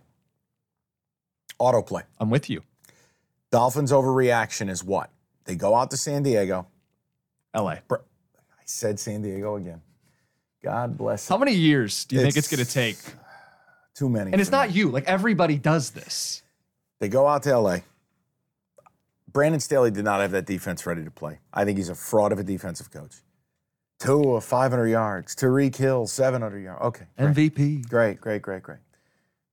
Autoplay. 1.61 2.03
I'm 2.19 2.31
with 2.31 2.49
you. 2.51 2.62
Dolphins 3.51 3.91
overreaction 3.93 4.69
is 4.69 4.85
what? 4.85 5.11
They 5.45 5.55
go 5.57 5.75
out 5.75 5.91
to 5.93 5.97
San 5.97 6.23
Diego. 6.23 6.67
LA. 7.55 7.77
I 7.91 7.97
said 8.64 9.01
San 9.01 9.23
Diego 9.23 9.57
again. 9.57 9.81
God 10.62 10.97
bless. 10.99 11.29
How 11.29 11.38
many 11.38 11.55
years 11.55 12.05
do 12.05 12.17
you 12.17 12.23
think 12.23 12.37
It's- 12.37 12.45
it's 12.53 12.55
going 12.55 12.64
to 12.64 12.71
take? 12.71 12.99
Too 13.95 14.09
many. 14.09 14.33
And 14.33 14.41
it's 14.41 14.51
me. 14.51 14.57
not 14.57 14.75
you. 14.75 14.91
Like 14.91 15.05
everybody 15.07 15.57
does 15.59 15.91
this. 15.91 16.43
They 17.01 17.09
go 17.09 17.27
out 17.27 17.43
to 17.45 17.51
LA. 17.59 17.79
Brandon 19.38 19.61
Staley 19.61 19.92
did 19.92 20.05
not 20.05 20.20
have 20.20 20.33
that 20.33 20.46
defense 20.46 20.85
ready 20.85 21.05
to 21.05 21.12
play. 21.12 21.38
I 21.55 21.64
think 21.64 21.79
he's 21.79 21.90
a 21.90 21.94
fraud 21.94 22.33
of 22.33 22.40
a 22.40 22.42
defensive 22.42 22.90
coach. 22.90 23.18
Tua, 24.01 24.40
500 24.40 24.88
yards. 24.88 25.37
Tyreek 25.37 25.77
Hill, 25.77 26.09
700 26.09 26.59
yards. 26.59 26.83
Okay. 26.83 27.05
great. 27.16 27.55
MVP. 27.55 27.88
Great, 27.88 28.20
great, 28.20 28.42
great, 28.42 28.64
great. 28.64 28.81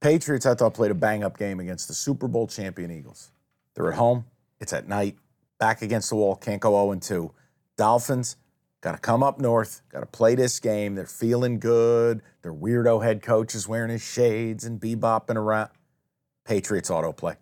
Patriots, 0.01 0.47
I 0.47 0.55
thought, 0.55 0.73
played 0.73 0.89
a 0.89 0.95
bang 0.95 1.23
up 1.23 1.37
game 1.37 1.59
against 1.59 1.87
the 1.87 1.93
Super 1.93 2.27
Bowl 2.27 2.47
champion 2.47 2.89
Eagles. 2.89 3.29
They're 3.75 3.91
at 3.91 3.97
home. 3.99 4.25
It's 4.59 4.73
at 4.73 4.87
night. 4.87 5.17
Back 5.59 5.83
against 5.83 6.09
the 6.09 6.15
wall. 6.15 6.35
Can't 6.35 6.59
go 6.59 6.71
0 6.71 6.99
2. 6.99 7.31
Dolphins, 7.77 8.37
got 8.81 8.93
to 8.93 8.97
come 8.97 9.21
up 9.21 9.39
north. 9.39 9.83
Got 9.89 9.99
to 9.99 10.07
play 10.07 10.33
this 10.33 10.59
game. 10.59 10.95
They're 10.95 11.05
feeling 11.05 11.59
good. 11.59 12.23
Their 12.41 12.55
weirdo 12.55 13.03
head 13.03 13.21
coach 13.21 13.53
is 13.53 13.67
wearing 13.67 13.91
his 13.91 14.03
shades 14.03 14.65
and 14.65 14.81
bebopping 14.81 15.35
around. 15.35 15.69
Patriots 16.43 16.89
autoplay. 16.89 17.35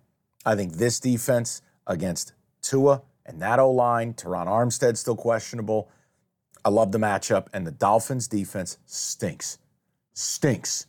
I 0.46 0.56
think 0.56 0.74
this 0.74 1.00
defense 1.00 1.62
against 1.88 2.34
Tua 2.62 3.02
and 3.26 3.42
that 3.42 3.60
O 3.60 3.72
line, 3.72 4.14
Terron 4.14 4.48
Armstead 4.48 4.98
still 4.98 5.16
questionable. 5.16 5.90
I 6.66 6.70
love 6.70 6.92
the 6.92 6.98
matchup, 6.98 7.48
and 7.54 7.68
the 7.68 7.72
Dolphins 7.72 8.28
defense 8.28 8.78
stinks. 8.86 9.58
Stinks. 10.14 10.88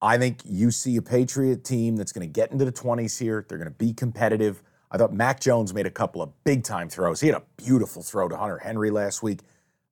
I 0.00 0.18
think 0.18 0.40
you 0.44 0.70
see 0.70 0.96
a 0.96 1.02
Patriot 1.02 1.64
team 1.64 1.96
that's 1.96 2.12
going 2.12 2.26
to 2.26 2.32
get 2.32 2.52
into 2.52 2.64
the 2.64 2.72
20s 2.72 3.18
here. 3.18 3.44
They're 3.48 3.58
going 3.58 3.70
to 3.70 3.74
be 3.76 3.92
competitive. 3.92 4.62
I 4.90 4.98
thought 4.98 5.12
Mac 5.12 5.40
Jones 5.40 5.72
made 5.72 5.86
a 5.86 5.90
couple 5.90 6.22
of 6.22 6.30
big 6.44 6.62
time 6.62 6.88
throws. 6.88 7.20
He 7.20 7.28
had 7.28 7.36
a 7.36 7.42
beautiful 7.56 8.02
throw 8.02 8.28
to 8.28 8.36
Hunter 8.36 8.58
Henry 8.58 8.90
last 8.90 9.22
week. 9.22 9.40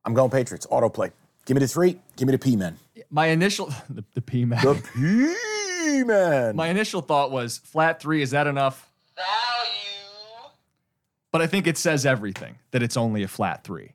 I'm 0.05 0.15
going 0.15 0.31
Patriots. 0.31 0.67
Autoplay. 0.67 1.13
Give 1.47 1.55
me 1.57 1.61
the 1.61 1.69
three. 1.69 1.99
Give 2.17 2.29
me 2.29 2.33
the 2.33 2.39
P 2.39 2.57
men. 2.57 2.79
My 3.11 3.27
initial, 3.27 3.67
the, 3.91 4.05
the 4.15 4.21
P 4.21 4.45
man. 4.45 4.65
The 4.65 4.83
P 4.95 6.05
men. 6.05 6.57
My 6.57 6.69
initial 6.69 7.01
thought 7.01 7.31
was 7.31 7.59
flat 7.59 8.01
three. 8.01 8.23
Is 8.23 8.31
that 8.31 8.47
enough? 8.47 8.92
But 11.33 11.41
I 11.41 11.47
think 11.47 11.67
it 11.67 11.79
says 11.79 12.05
everything 12.05 12.59
that 12.73 12.83
it's 12.83 12.97
only 12.97 13.23
a 13.23 13.29
flat 13.29 13.65
three. 13.65 13.95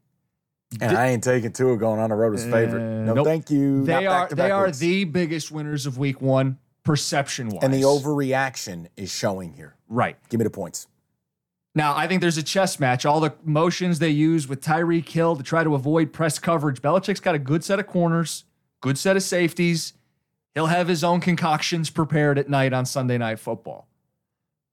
And 0.82 0.98
I 0.98 1.08
ain't 1.08 1.24
taking 1.24 1.54
Tua 1.54 1.78
going 1.78 2.00
on 2.00 2.10
the 2.10 2.16
road 2.16 2.34
as 2.34 2.44
favorite. 2.44 2.82
Uh, 2.82 3.06
no, 3.06 3.14
nope. 3.14 3.26
thank 3.26 3.50
you. 3.50 3.86
They 3.86 4.04
Not 4.04 4.32
are 4.32 4.36
they 4.36 4.52
are 4.52 4.66
weeks. 4.66 4.80
the 4.80 5.06
biggest 5.06 5.52
winners 5.52 5.86
of 5.86 5.98
week 5.98 6.20
one, 6.20 6.58
perception 6.84 7.50
wise. 7.50 7.64
And 7.64 7.74
the 7.74 7.84
overreaction 7.84 8.88
is 8.98 9.14
showing 9.14 9.54
here. 9.54 9.76
Right. 9.88 10.18
Give 10.30 10.40
me 10.40 10.44
the 10.44 10.50
points. 10.50 10.88
Now, 11.74 11.96
I 11.96 12.08
think 12.08 12.22
there's 12.22 12.38
a 12.38 12.44
chess 12.44 12.80
match. 12.80 13.06
All 13.06 13.20
the 13.20 13.36
motions 13.44 14.00
they 14.00 14.10
use 14.10 14.48
with 14.48 14.62
Tyreek 14.62 15.08
Hill 15.08 15.36
to 15.36 15.44
try 15.44 15.64
to 15.64 15.76
avoid 15.76 16.12
press 16.12 16.40
coverage. 16.40 16.82
Belichick's 16.82 17.20
got 17.20 17.36
a 17.36 17.40
good 17.40 17.64
set 17.64 17.80
of 17.80 17.86
corners, 17.86 18.46
good 18.82 18.98
set 18.98 19.16
of 19.16 19.22
safeties. 19.22 19.94
He'll 20.56 20.66
have 20.66 20.88
his 20.88 21.04
own 21.04 21.22
concoctions 21.22 21.92
prepared 21.92 22.40
at 22.40 22.50
night 22.50 22.74
on 22.74 22.88
Sunday 22.88 23.20
Night 23.20 23.38
Football. 23.38 23.88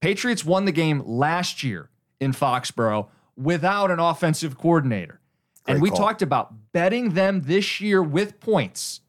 Patriots 0.00 0.46
won 0.46 0.64
the 0.64 0.72
game 0.72 1.02
last 1.04 1.62
year 1.62 1.90
in 2.20 2.32
Foxborough 2.32 3.08
without 3.36 3.90
an 3.90 3.98
offensive 3.98 4.56
coordinator. 4.58 5.20
and 5.66 5.80
we 5.82 5.88
call. 5.90 5.98
talked 5.98 6.22
about 6.22 6.54
betting 6.72 7.10
them 7.14 7.42
this 7.42 7.80
year 7.80 8.02
with 8.02 8.38
points, 8.40 9.00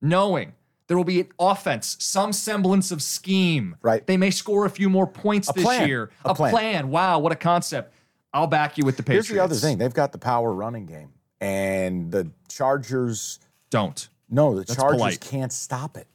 knowing 0.00 0.52
there 0.86 0.96
will 0.96 1.04
be 1.04 1.20
an 1.20 1.28
offense, 1.38 1.96
some 2.00 2.32
semblance 2.32 2.90
of 2.90 3.02
scheme. 3.02 3.76
Right. 3.82 4.06
They 4.06 4.16
may 4.16 4.30
score 4.30 4.64
a 4.64 4.70
few 4.70 4.88
more 4.88 5.06
points 5.06 5.48
A 5.50 5.52
this 5.52 5.64
plan. 5.64 5.88
year. 5.88 6.10
A 6.24 6.34
plan. 6.34 6.90
Wow, 6.90 7.18
what 7.18 7.32
a 7.32 7.36
concept. 7.36 7.94
I'll 8.32 8.46
back 8.46 8.76
you 8.78 8.84
with 8.84 8.96
the 8.96 9.02
Patriots. 9.02 9.28
Here's 9.28 9.36
the 9.38 9.42
other 9.42 9.54
thing. 9.54 9.78
They've 9.78 9.92
got 9.92 10.12
the 10.12 10.18
power 10.18 10.52
running 10.52 10.86
game. 10.86 11.10
And 11.40 12.10
the 12.10 12.30
Chargers 12.48 13.38
Don't. 13.70 14.08
no, 14.28 14.54
the 14.54 14.60
That's 14.64 14.76
Chargers 14.76 14.96
polite. 14.98 15.20
can't 15.20 15.52
stop 15.52 15.96
it. 15.96 16.06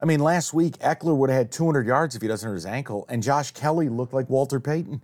I 0.00 0.06
mean, 0.06 0.20
last 0.20 0.52
week 0.52 0.78
Ekeler 0.78 1.16
would 1.16 1.30
have 1.30 1.36
had 1.38 1.52
200 1.52 1.86
yards 1.86 2.14
if 2.16 2.22
he 2.22 2.28
doesn't 2.28 2.46
hurt 2.46 2.54
his 2.54 2.66
ankle, 2.66 3.06
and 3.08 3.22
Josh 3.22 3.52
Kelley 3.52 3.88
looked 3.88 4.12
like 4.12 4.28
Walter 4.28 4.58
Payton. 4.60 5.02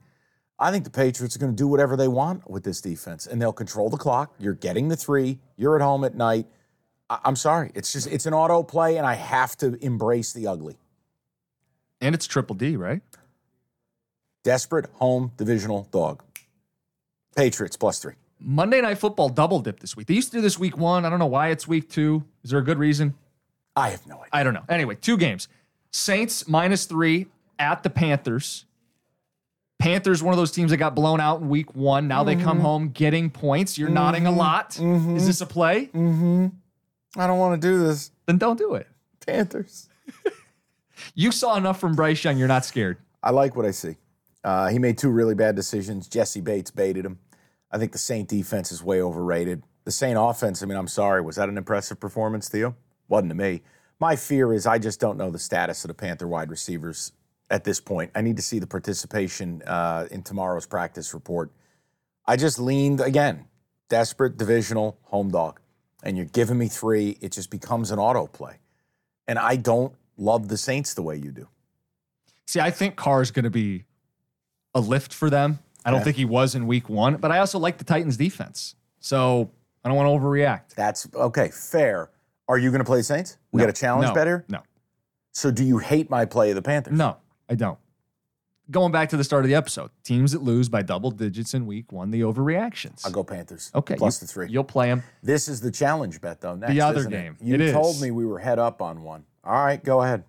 I 0.62 0.70
think 0.70 0.85
the 0.85 0.90
Patriots 0.90 1.35
are 1.35 1.38
going 1.38 1.53
to 1.53 1.57
do 1.57 1.66
whatever 1.66 1.96
they 1.96 2.07
want 2.09 2.49
with 2.49 2.64
this 2.64 2.81
defense, 2.83 3.27
and 3.27 3.40
they'll 3.40 3.53
control 3.53 3.88
the 3.88 3.96
clock. 3.96 4.35
You're 4.38 4.53
getting 4.55 4.88
the 4.88 4.96
three. 4.96 5.38
You're 5.57 5.75
at 5.75 5.83
home 5.83 6.05
at 6.05 6.14
night. 6.14 6.46
I- 7.09 7.20
I'm 7.25 7.37
sorry. 7.37 7.70
It's 7.75 7.92
just 7.92 8.07
it's 8.07 8.27
an 8.27 8.35
auto 8.35 8.62
play, 8.62 8.96
and 8.99 9.07
I 9.07 9.14
have 9.14 9.57
to 9.59 9.83
embrace 9.85 10.33
the 10.35 10.46
ugly. 10.46 10.77
And 12.03 12.14
it's 12.14 12.27
triple 12.27 12.55
D, 12.57 12.77
right? 12.77 13.01
Desperate 14.44 14.87
home 14.94 15.33
divisional 15.37 15.88
dog. 15.90 16.23
Patriots 17.37 17.77
plus 17.77 17.99
three. 17.99 18.14
Monday 18.38 18.81
Night 18.81 18.99
Football 18.99 19.29
double 19.29 19.61
dip 19.61 19.81
this 19.81 19.96
week. 19.96 20.07
They 20.07 20.14
used 20.14 20.31
to 20.33 20.38
do 20.38 20.40
this 20.42 20.59
week 20.59 20.77
one. 20.79 21.05
I 21.05 21.11
don't 21.11 21.18
know 21.18 21.27
why 21.27 21.49
it's 21.49 21.68
week 21.68 21.88
two. 21.90 22.25
Is 22.42 22.51
there 22.51 22.59
a 22.59 22.64
good 22.64 22.79
reason? 22.79 23.14
I 23.77 23.90
have 23.90 24.07
no 24.07 24.16
idea. 24.16 24.29
I 24.33 24.42
don't 24.42 24.55
know. 24.55 24.64
Anyway, 24.68 24.94
two 24.94 25.16
games. 25.16 25.46
Saints 25.90 26.49
minus 26.49 26.87
three 26.87 27.27
at 27.59 27.83
the 27.83 27.90
Panthers. 27.90 28.64
Panthers, 29.80 30.22
one 30.22 30.32
of 30.32 30.38
those 30.38 30.52
teams 30.52 30.70
that 30.70 30.76
got 30.76 30.94
blown 30.94 31.20
out 31.20 31.40
in 31.40 31.48
week 31.48 31.74
one. 31.74 32.06
Now 32.06 32.22
they 32.22 32.36
come 32.36 32.60
home 32.60 32.90
getting 32.90 33.30
points. 33.30 33.78
You're 33.78 33.88
nodding 33.88 34.26
a 34.26 34.30
lot. 34.30 34.78
Is 34.78 35.26
this 35.26 35.40
a 35.40 35.46
play? 35.46 35.86
Mm-hmm. 35.86 36.48
I 37.16 37.26
don't 37.26 37.38
want 37.38 37.60
to 37.60 37.68
do 37.68 37.78
this. 37.82 38.12
Then 38.26 38.38
don't 38.38 38.58
do 38.58 38.74
it. 38.74 38.86
Panthers. 39.26 39.88
You 41.14 41.32
saw 41.32 41.56
enough 41.56 41.80
from 41.80 41.94
Bryce 41.94 42.22
Young. 42.22 42.36
You're 42.36 42.46
not 42.48 42.64
scared. 42.64 42.98
I 43.22 43.30
like 43.30 43.56
what 43.56 43.64
I 43.64 43.70
see. 43.70 43.96
Uh, 44.44 44.68
he 44.68 44.78
made 44.78 44.98
two 44.98 45.10
really 45.10 45.34
bad 45.34 45.56
decisions. 45.56 46.08
Jessie 46.08 46.40
Bates 46.40 46.70
baited 46.70 47.04
him. 47.04 47.18
I 47.70 47.78
think 47.78 47.92
the 47.92 47.98
Saint 47.98 48.28
defense 48.28 48.72
is 48.72 48.82
way 48.82 49.00
overrated. 49.00 49.62
The 49.84 49.92
Saint 49.92 50.18
offense, 50.20 50.62
I 50.62 50.66
mean, 50.66 50.76
I'm 50.76 50.88
sorry. 50.88 51.20
Was 51.20 51.36
that 51.36 51.48
an 51.48 51.56
impressive 51.56 52.00
performance, 52.00 52.48
Theo? 52.48 52.76
Wasn't 53.08 53.30
to 53.30 53.34
me. 53.34 53.62
My 53.98 54.16
fear 54.16 54.52
is 54.52 54.66
I 54.66 54.78
just 54.78 55.00
don't 55.00 55.18
know 55.18 55.30
the 55.30 55.38
status 55.38 55.84
of 55.84 55.88
the 55.88 55.94
Panther 55.94 56.26
wide 56.26 56.50
receivers 56.50 57.12
at 57.50 57.64
this 57.64 57.80
point. 57.80 58.10
I 58.14 58.20
need 58.22 58.36
to 58.36 58.42
see 58.42 58.58
the 58.58 58.66
participation 58.66 59.62
uh, 59.66 60.06
in 60.10 60.22
tomorrow's 60.22 60.66
practice 60.66 61.12
report. 61.12 61.50
I 62.26 62.36
just 62.36 62.58
leaned, 62.58 63.00
again, 63.00 63.46
desperate 63.88 64.36
divisional 64.36 64.98
home 65.04 65.30
dog. 65.30 65.60
And 66.02 66.16
you're 66.16 66.26
giving 66.26 66.56
me 66.56 66.68
three, 66.68 67.18
it 67.20 67.32
just 67.32 67.50
becomes 67.50 67.90
an 67.90 67.98
auto 67.98 68.26
play. 68.26 68.60
And 69.28 69.38
I 69.38 69.56
don't 69.56 69.94
love 70.16 70.48
the 70.48 70.56
Saints 70.56 70.94
the 70.94 71.02
way 71.02 71.16
you 71.16 71.30
do. 71.32 71.48
See, 72.46 72.60
I 72.60 72.70
think 72.70 72.96
Carr's 72.96 73.30
going 73.30 73.44
to 73.44 73.50
be 73.50 73.84
a 74.74 74.80
lift 74.80 75.12
for 75.12 75.28
them. 75.28 75.58
I 75.84 75.90
don't 75.90 75.98
Okay. 76.00 76.04
think 76.06 76.16
he 76.16 76.24
was 76.24 76.54
in 76.54 76.66
week 76.66 76.88
one, 76.88 77.16
but 77.16 77.30
I 77.32 77.38
also 77.38 77.58
like 77.58 77.78
the 77.78 77.84
Titans 77.84 78.16
defense. 78.16 78.74
So 79.00 79.50
I 79.84 79.88
don't 79.88 79.96
want 79.96 80.08
to 80.08 80.26
overreact. 80.26 80.74
That's 80.74 81.08
okay, 81.14 81.48
fair. 81.48 82.10
Are 82.48 82.58
you 82.58 82.70
going 82.70 82.80
to 82.80 82.84
play 82.84 82.98
the 82.98 83.04
Saints? 83.04 83.38
We 83.52 83.58
No. 83.58 83.66
got 83.66 83.70
a 83.70 83.78
challenge 83.80 84.08
No. 84.08 84.14
better? 84.14 84.44
No. 84.48 84.62
So 85.32 85.50
do 85.50 85.64
you 85.64 85.78
hate 85.78 86.10
my 86.10 86.24
play 86.24 86.50
of 86.50 86.56
the 86.56 86.62
Panthers? 86.62 86.96
No, 86.98 87.16
I 87.51 87.55
don't. 87.57 87.79
Going 88.71 88.92
back 88.92 89.09
to 89.09 89.17
the 89.17 89.25
start 89.25 89.44
of 89.44 89.48
the 89.48 89.57
episode, 89.57 89.90
teams 90.05 90.31
that 90.31 90.42
lose 90.44 90.69
by 90.69 90.83
double 90.83 91.11
digits 91.11 91.55
in 91.55 91.67
week 91.67 91.90
one, 91.90 92.13
the 92.13 92.21
overreactions. 92.21 93.05
I'll 93.05 93.11
go 93.11 93.25
Panthers. 93.25 93.73
Okay, 93.75 93.96
Plus 93.96 94.23
you- 94.23 94.27
the 94.27 94.33
three. 94.33 94.48
You'll 94.48 94.63
play 94.63 94.87
them. 94.88 95.03
This 95.25 95.48
is 95.48 95.61
the 95.61 95.73
challenge 95.73 96.21
bet, 96.21 96.40
though. 96.40 96.55
Next, 96.55 96.79
other 96.81 97.01
isn't 97.01 97.13
it? 97.13 97.17
game. 97.17 97.37
You 97.42 97.55
It 97.57 97.61
is. 97.63 97.73
told 97.73 98.01
me 98.01 98.13
we 98.13 98.25
were 98.25 98.38
head 98.38 98.61
up 98.61 98.81
on 98.81 99.03
one. 99.03 99.25
All 99.42 99.53
right, 99.65 99.83
go 99.83 100.03
ahead. 100.03 100.23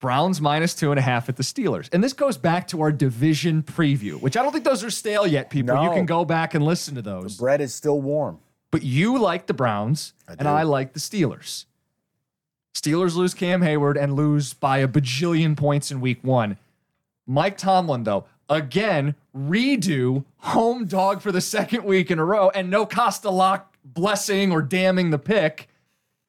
Browns 0.00 0.40
minus 0.40 0.74
two 0.74 0.90
and 0.90 0.98
a 0.98 1.02
half 1.02 1.28
at 1.28 1.36
the 1.36 1.42
Steelers. 1.42 1.88
And 1.92 2.02
this 2.02 2.14
goes 2.14 2.36
back 2.38 2.66
to 2.68 2.80
our 2.80 2.90
division 2.90 3.62
preview, 3.62 4.20
which 4.20 4.36
I 4.36 4.42
don't 4.42 4.50
think 4.50 4.64
those 4.64 4.82
are 4.82 4.90
stale 4.90 5.26
yet, 5.26 5.50
people. 5.50 5.80
You 5.84 5.90
can 5.90 6.06
go 6.06 6.24
back 6.24 6.54
and 6.54 6.64
listen 6.64 6.94
to 6.96 7.02
those. 7.02 7.36
Bread 7.36 7.60
is 7.60 7.72
still 7.74 8.00
warm. 8.00 8.38
But 8.72 8.82
you 8.82 9.18
like 9.18 9.46
the 9.46 9.54
Browns, 9.54 10.14
I 10.26 10.32
and. 10.38 10.48
I 10.48 10.62
like 10.62 10.94
the 10.94 11.00
Steelers. 11.00 11.66
Steelers 12.74 13.14
lose 13.16 13.34
Cam 13.34 13.60
Heyward 13.62 14.00
and 14.00 14.14
lose 14.14 14.54
by 14.54 14.78
a 14.78 14.88
bajillion 14.88 15.56
points 15.56 15.90
in 15.90 16.00
week 16.00 16.22
one. 16.22 16.56
Mike 17.26 17.56
Tomlin, 17.58 18.04
though, 18.04 18.24
again, 18.48 19.14
redo 19.36 20.24
home 20.38 20.86
dog 20.86 21.20
for 21.20 21.32
the 21.32 21.40
second 21.40 21.84
week 21.84 22.10
in 22.10 22.18
a 22.18 22.24
row 22.24 22.50
and 22.50 22.70
no 22.70 22.86
Costa 22.86 23.30
lock 23.30 23.74
blessing 23.84 24.52
or 24.52 24.62
damning 24.62 25.10
the 25.10 25.18
pick. 25.18 25.68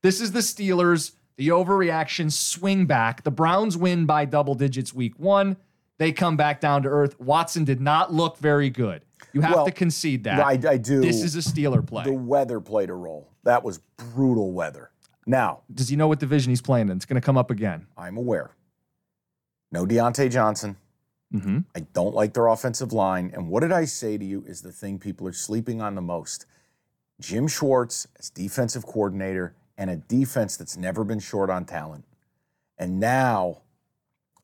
This 0.01 0.19
is 0.19 0.31
the 0.31 0.39
Steelers, 0.39 1.11
the 1.37 1.49
overreaction 1.49 2.31
swing 2.31 2.85
back. 2.85 3.23
The 3.23 3.31
Browns 3.31 3.77
win 3.77 4.05
by 4.05 4.25
double 4.25 4.55
digits 4.55 4.93
week 4.93 5.13
one. 5.17 5.57
They 5.99 6.11
come 6.11 6.35
back 6.35 6.59
down 6.59 6.81
to 6.83 6.89
earth. 6.89 7.19
Watson 7.19 7.63
did 7.63 7.79
not 7.79 8.11
look 8.11 8.37
very 8.37 8.71
good. 8.71 9.03
You 9.33 9.41
have 9.41 9.55
Well, 9.55 9.65
to 9.65 9.71
concede 9.71 10.23
that. 10.23 10.39
I, 10.39 10.59
I 10.67 10.77
do. 10.77 10.99
This 11.01 11.21
is 11.23 11.35
a 11.35 11.39
Steeler 11.39 11.85
play. 11.85 12.03
The 12.03 12.13
weather 12.13 12.59
played 12.59 12.89
a 12.89 12.95
role. 12.95 13.29
That 13.43 13.63
was 13.63 13.79
brutal 13.97 14.51
weather. 14.51 14.89
Now, 15.25 15.61
Does 15.73 15.89
he 15.89 15.95
know 15.95 16.07
what 16.07 16.19
division 16.19 16.49
he's 16.49 16.61
playing 16.61 16.89
in? 16.89 16.97
It's 16.97 17.05
going 17.05 17.21
to 17.21 17.25
come 17.25 17.37
up 17.37 17.51
again. 17.51 17.87
I'm 17.97 18.17
aware. 18.17 18.51
No 19.71 19.85
Diontae 19.85 20.31
Johnson. 20.31 20.77
Mm-hmm. 21.33 21.59
I 21.75 21.81
don't 21.93 22.13
like 22.13 22.33
their 22.33 22.47
offensive 22.47 22.91
line. 22.91 23.31
And 23.33 23.47
what 23.47 23.61
did 23.61 23.71
I 23.71 23.85
say 23.85 24.17
to 24.17 24.25
you 24.25 24.43
is 24.45 24.61
the 24.61 24.71
thing 24.71 24.99
people 24.99 25.27
are 25.27 25.33
sleeping 25.33 25.81
on 25.81 25.95
the 25.95 26.01
most? 26.01 26.45
Jim 27.19 27.47
Schwartz 27.47 28.07
as 28.19 28.29
defensive 28.29 28.85
coordinator 28.85 29.55
and 29.77 29.89
a 29.89 29.95
defense 29.95 30.57
that's 30.57 30.75
never 30.75 31.03
been 31.03 31.19
short 31.19 31.49
on 31.49 31.65
talent. 31.65 32.03
And 32.77 32.99
now, 32.99 33.61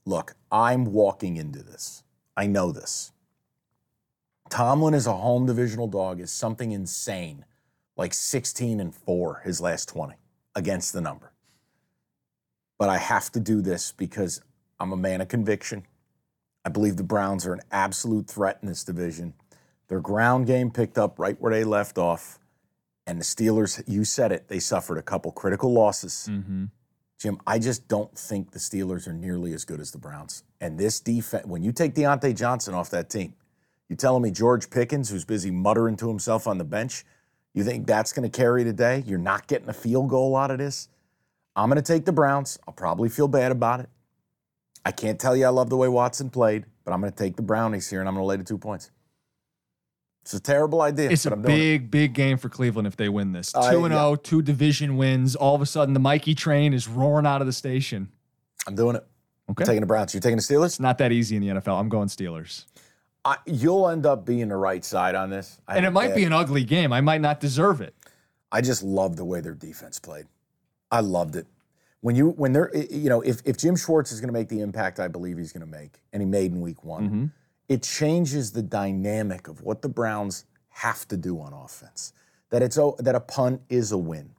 look, 0.06 0.36
I'm 0.52 0.86
walking 0.86 1.36
into 1.38 1.64
this. 1.64 2.04
I 2.38 2.46
know 2.46 2.72
this. 2.72 3.12
Tomlin 4.50 4.94
as 4.94 5.08
a 5.08 5.14
home 5.14 5.46
divisional 5.46 5.88
dog 5.88 6.22
is 6.22 6.32
something 6.32 6.72
insane, 6.72 7.44
like 7.98 8.14
16 8.14 8.80
and 8.80 8.96
4 8.96 9.42
his 9.44 9.60
last 9.60 9.90
20 9.90 10.16
against 10.58 10.92
the 10.92 11.00
number. 11.00 11.32
But 12.80 12.90
I 12.90 12.98
have 12.98 13.32
to 13.34 13.40
do 13.40 13.62
this 13.62 13.94
because 13.94 14.42
I'm 14.80 14.92
a 14.92 14.98
man 14.98 15.22
of 15.22 15.28
conviction. 15.28 15.86
I 16.66 16.70
believe 16.70 16.98
the 16.98 17.04
Browns 17.04 17.46
are 17.46 17.54
an 17.54 17.62
absolute 17.72 18.28
threat 18.28 18.58
in 18.62 18.68
this 18.68 18.84
division. 18.84 19.36
Their 19.88 20.02
ground 20.02 20.48
game 20.48 20.72
picked 20.72 20.98
up 20.98 21.18
right 21.20 21.40
where 21.40 21.54
they 21.54 21.64
left 21.64 21.98
off. 21.98 22.40
And 23.06 23.20
the 23.20 23.24
Steelers, 23.24 23.82
you 23.88 24.04
said 24.04 24.34
it, 24.34 24.50
they 24.50 24.60
suffered 24.60 24.98
a 24.98 25.02
couple 25.02 25.32
critical 25.32 25.72
losses. 25.72 26.28
Mm-hmm. 26.30 26.66
Jim, 27.20 27.40
I 27.48 27.58
just 27.58 27.88
don't 27.88 28.16
think 28.18 28.52
the 28.52 28.60
Steelers 28.60 29.08
are 29.08 29.14
nearly 29.14 29.54
as 29.54 29.64
good 29.64 29.80
as 29.80 29.92
the 29.92 29.98
Browns. 29.98 30.44
And 30.60 30.78
this 30.78 31.00
defense, 31.00 31.46
when 31.46 31.64
you 31.64 31.72
take 31.72 31.96
Diontae 31.96 32.36
Johnson 32.36 32.74
off 32.74 32.90
that 32.90 33.10
team, 33.10 33.34
you're 33.88 33.98
telling 33.98 34.24
me 34.24 34.32
George 34.32 34.70
Pickens, 34.70 35.10
who's 35.10 35.24
busy 35.24 35.52
muttering 35.52 35.96
to 35.98 36.10
himself 36.10 36.48
on 36.48 36.58
the 36.58 36.66
bench, 36.66 37.06
you 37.54 37.64
think 37.64 37.88
that's 37.88 38.14
going 38.14 38.30
to 38.30 38.36
carry 38.36 38.64
today? 38.64 39.04
You're 39.06 39.18
not 39.20 39.48
getting 39.48 39.70
a 39.70 39.74
field 39.74 40.10
goal 40.10 40.36
out 40.36 40.52
of 40.52 40.58
this? 40.58 40.90
I'm 41.56 41.70
going 41.70 41.82
to 41.82 41.94
take 41.94 42.06
the 42.06 42.12
Browns. 42.12 42.60
I'll 42.68 42.74
probably 42.74 43.10
feel 43.10 43.28
bad 43.28 43.52
about 43.52 43.80
it. 43.80 43.90
I 44.86 44.92
can't 44.92 45.20
tell 45.20 45.36
you 45.36 45.46
I 45.46 45.50
love 45.50 45.70
the 45.70 45.78
way 45.78 45.88
Watson 45.88 46.30
played, 46.30 46.66
but 46.86 46.94
I'm 46.94 47.02
going 47.02 47.12
to 47.12 47.18
take 47.18 47.36
the 47.36 47.42
Brownies 47.42 47.90
here 47.90 48.00
and 48.00 48.08
I'm 48.08 48.16
going 48.16 48.24
to 48.24 48.28
lay 48.28 48.38
the 48.38 48.44
two 48.44 48.58
points. 48.58 48.92
It's 50.22 50.34
a 50.34 50.40
terrible 50.40 50.82
idea. 50.82 51.10
It's 51.10 51.24
but 51.24 51.34
a 51.34 51.36
I'm 51.38 51.42
doing 51.42 51.56
it. 51.56 51.58
big, 51.58 51.92
big 51.92 52.14
game 52.14 52.38
for 52.38 52.50
Cleveland 52.50 52.86
if 52.88 52.98
they 52.98 53.10
win 53.10 53.32
this. 53.32 53.54
2 53.54 53.60
I- 53.60 53.74
and 53.74 53.94
yeah. 53.94 54.06
Oh, 54.06 54.16
two 54.16 54.42
division 54.42 54.98
wins. 54.98 55.36
All 55.36 55.56
of 55.56 55.62
a 55.62 55.66
sudden, 55.66 55.94
the 55.94 56.00
Mikey 56.02 56.36
train 56.36 56.74
is 56.74 56.88
roaring 56.88 57.26
out 57.26 57.42
of 57.42 57.48
the 57.48 57.54
station. 57.54 58.10
I'm 58.68 58.76
doing 58.76 58.98
it. 58.98 59.06
Okay. 59.50 59.64
I'm 59.64 59.68
taking 59.68 59.82
the 59.82 59.88
Browns. 59.88 60.14
You're 60.14 60.20
taking 60.20 60.36
the 60.38 60.44
Steelers? 60.44 60.66
It's 60.66 60.80
not 60.82 60.98
that 60.98 61.14
easy 61.14 61.38
in 61.38 61.42
the 61.42 61.48
NFL. 61.62 61.80
I'm 61.80 61.88
going 61.88 62.10
Steelers. 62.10 62.66
I, 63.28 63.38
you'll 63.46 63.90
end 63.90 64.06
up 64.06 64.26
being 64.26 64.48
the 64.48 64.56
right 64.58 64.84
side 64.86 65.14
on 65.16 65.30
this. 65.30 65.60
I 65.68 65.78
And 65.78 65.86
it 65.86 65.92
might 65.92 66.10
bad- 66.10 66.16
be 66.16 66.24
an 66.24 66.34
ugly 66.34 66.64
game. 66.64 66.94
I 66.94 67.02
might 67.02 67.22
not 67.22 67.40
deserve 67.40 67.82
it. 67.82 67.94
I 68.52 68.62
just 68.62 68.82
love 68.84 69.18
the 69.18 69.26
way 69.26 69.42
their 69.42 69.54
defense 69.54 70.00
played. 70.00 70.26
I 70.92 71.02
loved 71.02 71.36
it. 71.36 71.46
When 72.02 72.16
you 72.16 72.30
when 72.30 72.54
they're 72.54 72.72
you 72.76 73.10
know 73.10 73.22
if 73.22 73.42
if 73.44 73.58
Jim 73.58 73.76
Schwartz 73.76 74.12
is 74.14 74.22
going 74.22 74.30
to 74.30 74.34
make 74.40 74.48
the 74.50 74.62
impact 74.62 75.00
I 75.00 75.08
believe 75.10 75.38
he's 75.38 75.52
going 75.52 75.66
to 75.66 75.78
make, 75.80 76.00
and 76.14 76.22
he 76.22 76.26
made 76.28 76.52
in 76.54 76.62
Week 76.62 76.84
One, 76.86 77.04
Mm-hmm. 77.06 77.26
it 77.68 77.84
changes 77.84 78.52
the 78.52 78.62
dynamic 78.62 79.48
of 79.50 79.62
what 79.62 79.82
the 79.82 79.90
Browns 79.90 80.46
have 80.70 81.08
to 81.10 81.18
do 81.18 81.42
on 81.42 81.52
offense. 81.54 82.14
That 82.52 82.62
it's 82.62 82.78
oh, 82.78 82.96
that 83.00 83.16
a 83.16 83.20
punt 83.20 83.62
is 83.68 83.92
a 83.92 83.98
win. 83.98 84.30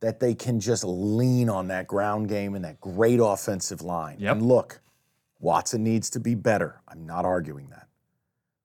That 0.00 0.20
they 0.20 0.34
can 0.34 0.60
just 0.60 0.84
lean 0.84 1.48
on 1.48 1.68
that 1.68 1.86
ground 1.86 2.28
game 2.28 2.54
and 2.56 2.64
that 2.64 2.78
great 2.80 3.20
offensive 3.22 3.80
line. 3.80 4.16
Yep. 4.18 4.32
And 4.32 4.42
look, 4.46 4.80
Watson 5.40 5.82
needs 5.82 6.10
to 6.10 6.20
be 6.20 6.34
better. 6.34 6.80
I'm 6.88 7.06
not 7.06 7.24
arguing 7.24 7.68
that. 7.70 7.86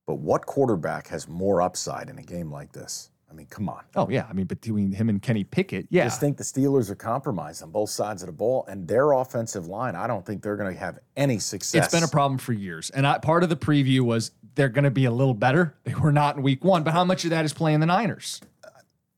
But 0.10 0.22
what 0.22 0.48
quarterback 0.48 1.10
has 1.10 1.28
more 1.28 1.62
upside 1.62 2.10
in 2.10 2.18
a 2.18 2.24
game 2.24 2.52
like 2.52 2.72
this? 2.72 3.12
I 3.30 3.36
mean, 3.36 3.46
come 3.46 3.70
on. 3.70 3.84
Oh, 3.96 4.10
yeah. 4.10 4.26
I 4.28 4.34
mean, 4.34 4.48
between 4.48 4.92
him 4.92 5.08
and 5.08 5.22
Kenny 5.22 5.44
Pickett, 5.44 5.86
yeah. 5.92 6.02
I 6.02 6.06
just 6.08 6.20
think 6.20 6.38
the 6.38 6.44
Steelers 6.44 6.90
are 6.90 6.96
compromised 6.96 7.62
on 7.62 7.70
both 7.70 7.92
sides 7.92 8.24
of 8.24 8.26
the 8.26 8.32
ball, 8.34 8.66
and 8.68 8.88
their 8.88 9.12
offensive 9.12 9.68
line, 9.68 9.96
I 9.96 10.08
don't 10.08 10.26
think 10.26 10.42
they're 10.42 10.56
going 10.56 10.74
to 10.74 10.80
have 10.80 10.98
any 11.16 11.38
success. 11.38 11.86
It's 11.86 11.94
been 11.94 12.02
a 12.02 12.08
problem 12.08 12.40
for 12.40 12.54
years. 12.54 12.90
And 12.90 13.06
I, 13.06 13.20
part 13.20 13.44
of 13.44 13.50
the 13.50 13.56
preview 13.56 14.00
was 14.00 14.32
they're 14.56 14.68
going 14.68 14.86
to 14.86 14.90
be 14.90 15.06
a 15.06 15.12
little 15.12 15.36
better. 15.36 15.78
They 15.84 15.94
were 15.94 16.12
not 16.12 16.38
in 16.38 16.42
week 16.42 16.64
one, 16.64 16.82
but 16.82 16.94
how 16.94 17.04
much 17.04 17.24
of 17.24 17.30
that 17.30 17.46
is 17.46 17.54
playing 17.54 17.80
the 17.80 17.86
Niners? 17.86 18.42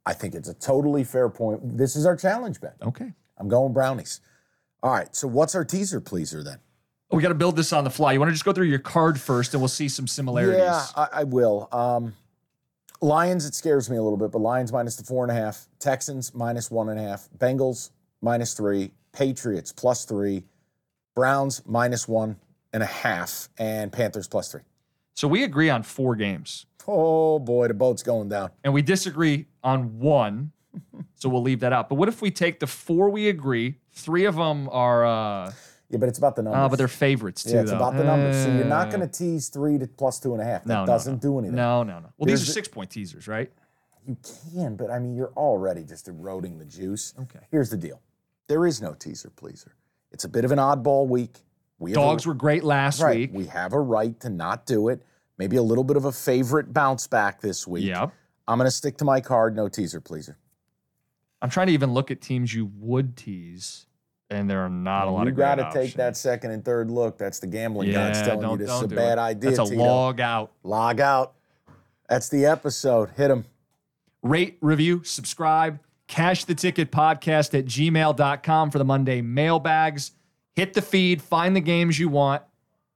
I 0.05 0.11
think 0.11 0.35
it's 0.35 0.49
a 0.49 0.53
totally 0.55 1.05
fair 1.05 1.29
point. 1.29 1.77
This 1.77 1.95
is 1.95 2.05
our 2.05 2.17
challenge 2.17 2.59
bet. 2.59 2.75
Okay. 2.81 3.13
I'm 3.37 3.47
going 3.47 3.71
brownies. 3.71 4.19
All 4.83 4.91
right. 4.91 5.15
So 5.15 5.29
what's 5.29 5.55
our 5.55 5.63
teaser 5.63 6.01
pleaser 6.01 6.43
then? 6.43 6.57
We 7.11 7.21
got 7.21 7.29
to 7.29 7.35
build 7.35 7.55
this 7.55 7.73
on 7.73 7.83
the 7.83 7.89
fly. 7.89 8.13
You 8.13 8.19
want 8.19 8.29
to 8.29 8.33
just 8.33 8.45
go 8.45 8.53
through 8.53 8.67
your 8.67 8.79
card 8.79 9.19
first 9.19 9.53
and 9.53 9.61
we'll 9.61 9.67
see 9.67 9.89
some 9.89 10.07
similarities? 10.07 10.59
Yeah, 10.59 10.85
I, 10.95 11.07
I 11.13 11.23
will. 11.23 11.67
Um, 11.71 12.13
Lions, 13.01 13.45
it 13.45 13.53
scares 13.55 13.89
me 13.89 13.97
a 13.97 14.01
little 14.01 14.17
bit, 14.17 14.31
but 14.31 14.39
Lions 14.39 14.71
minus 14.71 14.95
the 14.95 15.03
four 15.03 15.23
and 15.23 15.31
a 15.31 15.35
half. 15.35 15.67
Texans 15.79 16.33
minus 16.33 16.71
one 16.71 16.89
and 16.89 16.99
a 16.99 17.03
half. 17.03 17.27
Bengals 17.37 17.89
minus 18.21 18.53
three. 18.53 18.91
Patriots 19.11 19.71
plus 19.73 20.05
three. 20.05 20.43
Browns 21.15 21.61
minus 21.65 22.07
one 22.07 22.37
and 22.71 22.81
a 22.81 22.85
half. 22.85 23.49
And 23.57 23.91
Panthers 23.91 24.27
plus 24.27 24.51
three. 24.51 24.61
So 25.13 25.27
we 25.27 25.43
agree 25.43 25.69
on 25.69 25.83
four 25.83 26.15
games 26.15 26.65
Oh 26.87 27.37
boy, 27.39 27.67
the 27.67 27.73
boat's 27.73 28.03
going 28.03 28.29
down. 28.29 28.49
and 28.63 28.73
we 28.73 28.81
disagree 28.81 29.45
on 29.63 29.99
one. 29.99 30.51
so 31.15 31.29
we'll 31.29 31.41
leave 31.41 31.59
that 31.59 31.73
out. 31.73 31.89
But 31.89 31.95
what 31.95 32.07
if 32.07 32.21
we 32.21 32.31
take 32.31 32.59
the 32.59 32.67
four 32.67 33.09
we 33.09 33.29
agree? 33.29 33.75
Three 33.91 34.25
of 34.25 34.35
them 34.35 34.69
are, 34.71 35.05
uh, 35.05 35.51
Yeah, 35.91 35.97
but 35.97 36.09
it's 36.09 36.17
about 36.17 36.35
the 36.35 36.43
numbers. 36.43 36.59
uh 36.59 36.69
but 36.69 36.77
they're 36.77 36.87
favorites 36.87 37.43
too. 37.43 37.51
yeah, 37.51 37.61
it's 37.61 37.71
though. 37.71 37.77
about 37.77 37.95
the 37.97 38.03
numbers. 38.03 38.37
So 38.43 38.47
you're 38.55 38.65
not 38.65 38.87
Uh, 38.87 38.91
going 38.97 39.09
to 39.09 39.17
tease 39.17 39.49
three 39.49 39.77
to 39.77 39.87
plus 39.87 40.19
two 40.19 40.33
and 40.33 40.41
a 40.41 40.45
half. 40.45 40.63
That 40.63 40.73
no, 40.73 40.79
no, 40.81 40.85
doesn't 40.85 41.13
no. 41.15 41.19
do 41.19 41.39
anything. 41.39 41.55
No, 41.55 41.83
no, 41.83 41.99
no. 41.99 42.09
Well, 42.17 42.27
these 42.27 42.41
are 42.41 42.51
six 42.51 42.67
point 42.67 42.89
teasers, 42.89 43.27
right? 43.27 43.51
You 44.07 44.17
can, 44.53 44.75
but 44.77 44.89
I 44.89 44.97
mean, 44.99 45.15
you're 45.15 45.33
already 45.37 45.83
just 45.83 46.07
eroding 46.07 46.57
the 46.57 46.65
juice. 46.65 47.13
Okay. 47.19 47.39
Here's 47.51 47.69
the 47.69 47.77
deal 47.77 47.99
there 48.47 48.65
is 48.65 48.81
no 48.81 48.93
teaser 48.93 49.29
pleaser. 49.29 49.75
It's 50.11 50.23
a 50.23 50.29
bit 50.29 50.43
of 50.43 50.51
an 50.51 50.57
oddball 50.59 51.07
week. 51.07 51.37
We 51.79 51.91
have 51.91 51.95
Dogs 51.95 52.25
a, 52.25 52.29
were 52.29 52.33
great 52.35 52.63
last 52.63 53.01
right. 53.01 53.15
week. 53.17 53.31
We 53.33 53.45
have 53.45 53.73
a 53.73 53.79
right 53.79 54.19
to 54.21 54.29
not 54.29 54.65
do 54.65 54.87
it. 54.89 55.03
Maybe 55.37 55.55
a 55.55 55.61
little 55.63 55.83
bit 55.83 55.97
of 55.97 56.05
a 56.05 56.11
favorite 56.11 56.73
bounce 56.73 57.07
back 57.07 57.41
this 57.41 57.67
week. 57.67 57.85
Yep. 57.85 58.11
I'm 58.47 58.57
going 58.57 58.67
to 58.67 58.71
stick 58.71 58.97
to 58.97 59.05
my 59.05 59.21
card. 59.21 59.55
No 59.55 59.67
teaser 59.67 59.99
pleaser. 60.01 60.37
I'm 61.41 61.49
trying 61.49 61.67
to 61.67 61.73
even 61.73 61.93
look 61.93 62.11
at 62.11 62.21
teams 62.21 62.53
you 62.53 62.71
would 62.79 63.15
tease, 63.17 63.87
and 64.31 64.49
there 64.49 64.61
are 64.65 64.69
not 64.69 65.07
a 65.07 65.11
lot 65.11 65.23
you 65.25 65.31
of 65.31 65.37
You 65.37 65.43
got 65.43 65.55
to 65.55 65.65
options. 65.65 65.87
take 65.87 65.95
that 65.95 66.17
second 66.17 66.51
and 66.51 66.63
third 66.65 66.89
look. 66.89 67.17
That's 67.17 67.39
the 67.39 67.47
gambling 67.47 67.89
Yeah, 67.89 68.07
gods 68.07 68.21
telling 68.21 68.49
you 68.49 68.57
this 68.57 68.71
is 68.71 68.81
a 68.81 68.87
bad 68.87 69.17
it. 69.17 69.21
idea. 69.21 69.49
That's 69.51 69.69
a 69.69 69.73
Tito. 69.73 69.83
log 69.83 70.19
out. 70.19 70.51
Log 70.63 70.99
out. 70.99 71.33
That's 72.09 72.29
the 72.29 72.45
episode. 72.45 73.09
Hit 73.17 73.27
them. 73.27 73.45
Rate, 74.23 74.57
review, 74.61 75.03
subscribe. 75.03 75.79
Cash 76.07 76.45
the 76.45 76.55
ticket 76.55 76.91
podcast 76.91 77.57
at 77.57 77.65
gmail.com 77.65 78.71
for 78.71 78.77
the 78.77 78.85
Monday 78.85 79.21
mailbags. 79.21 80.11
Hit 80.55 80.73
the 80.73 80.81
feed, 80.81 81.21
find 81.21 81.55
the 81.55 81.61
games 81.61 81.97
you 81.99 82.09
want. 82.09 82.43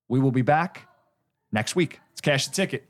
We 0.10 0.20
will 0.20 0.32
be 0.32 0.42
back 0.42 0.88
next 1.52 1.76
week. 1.76 2.00
It's 2.12 2.22
Cash 2.22 2.48
the 2.48 2.54
Ticket. 2.54 2.90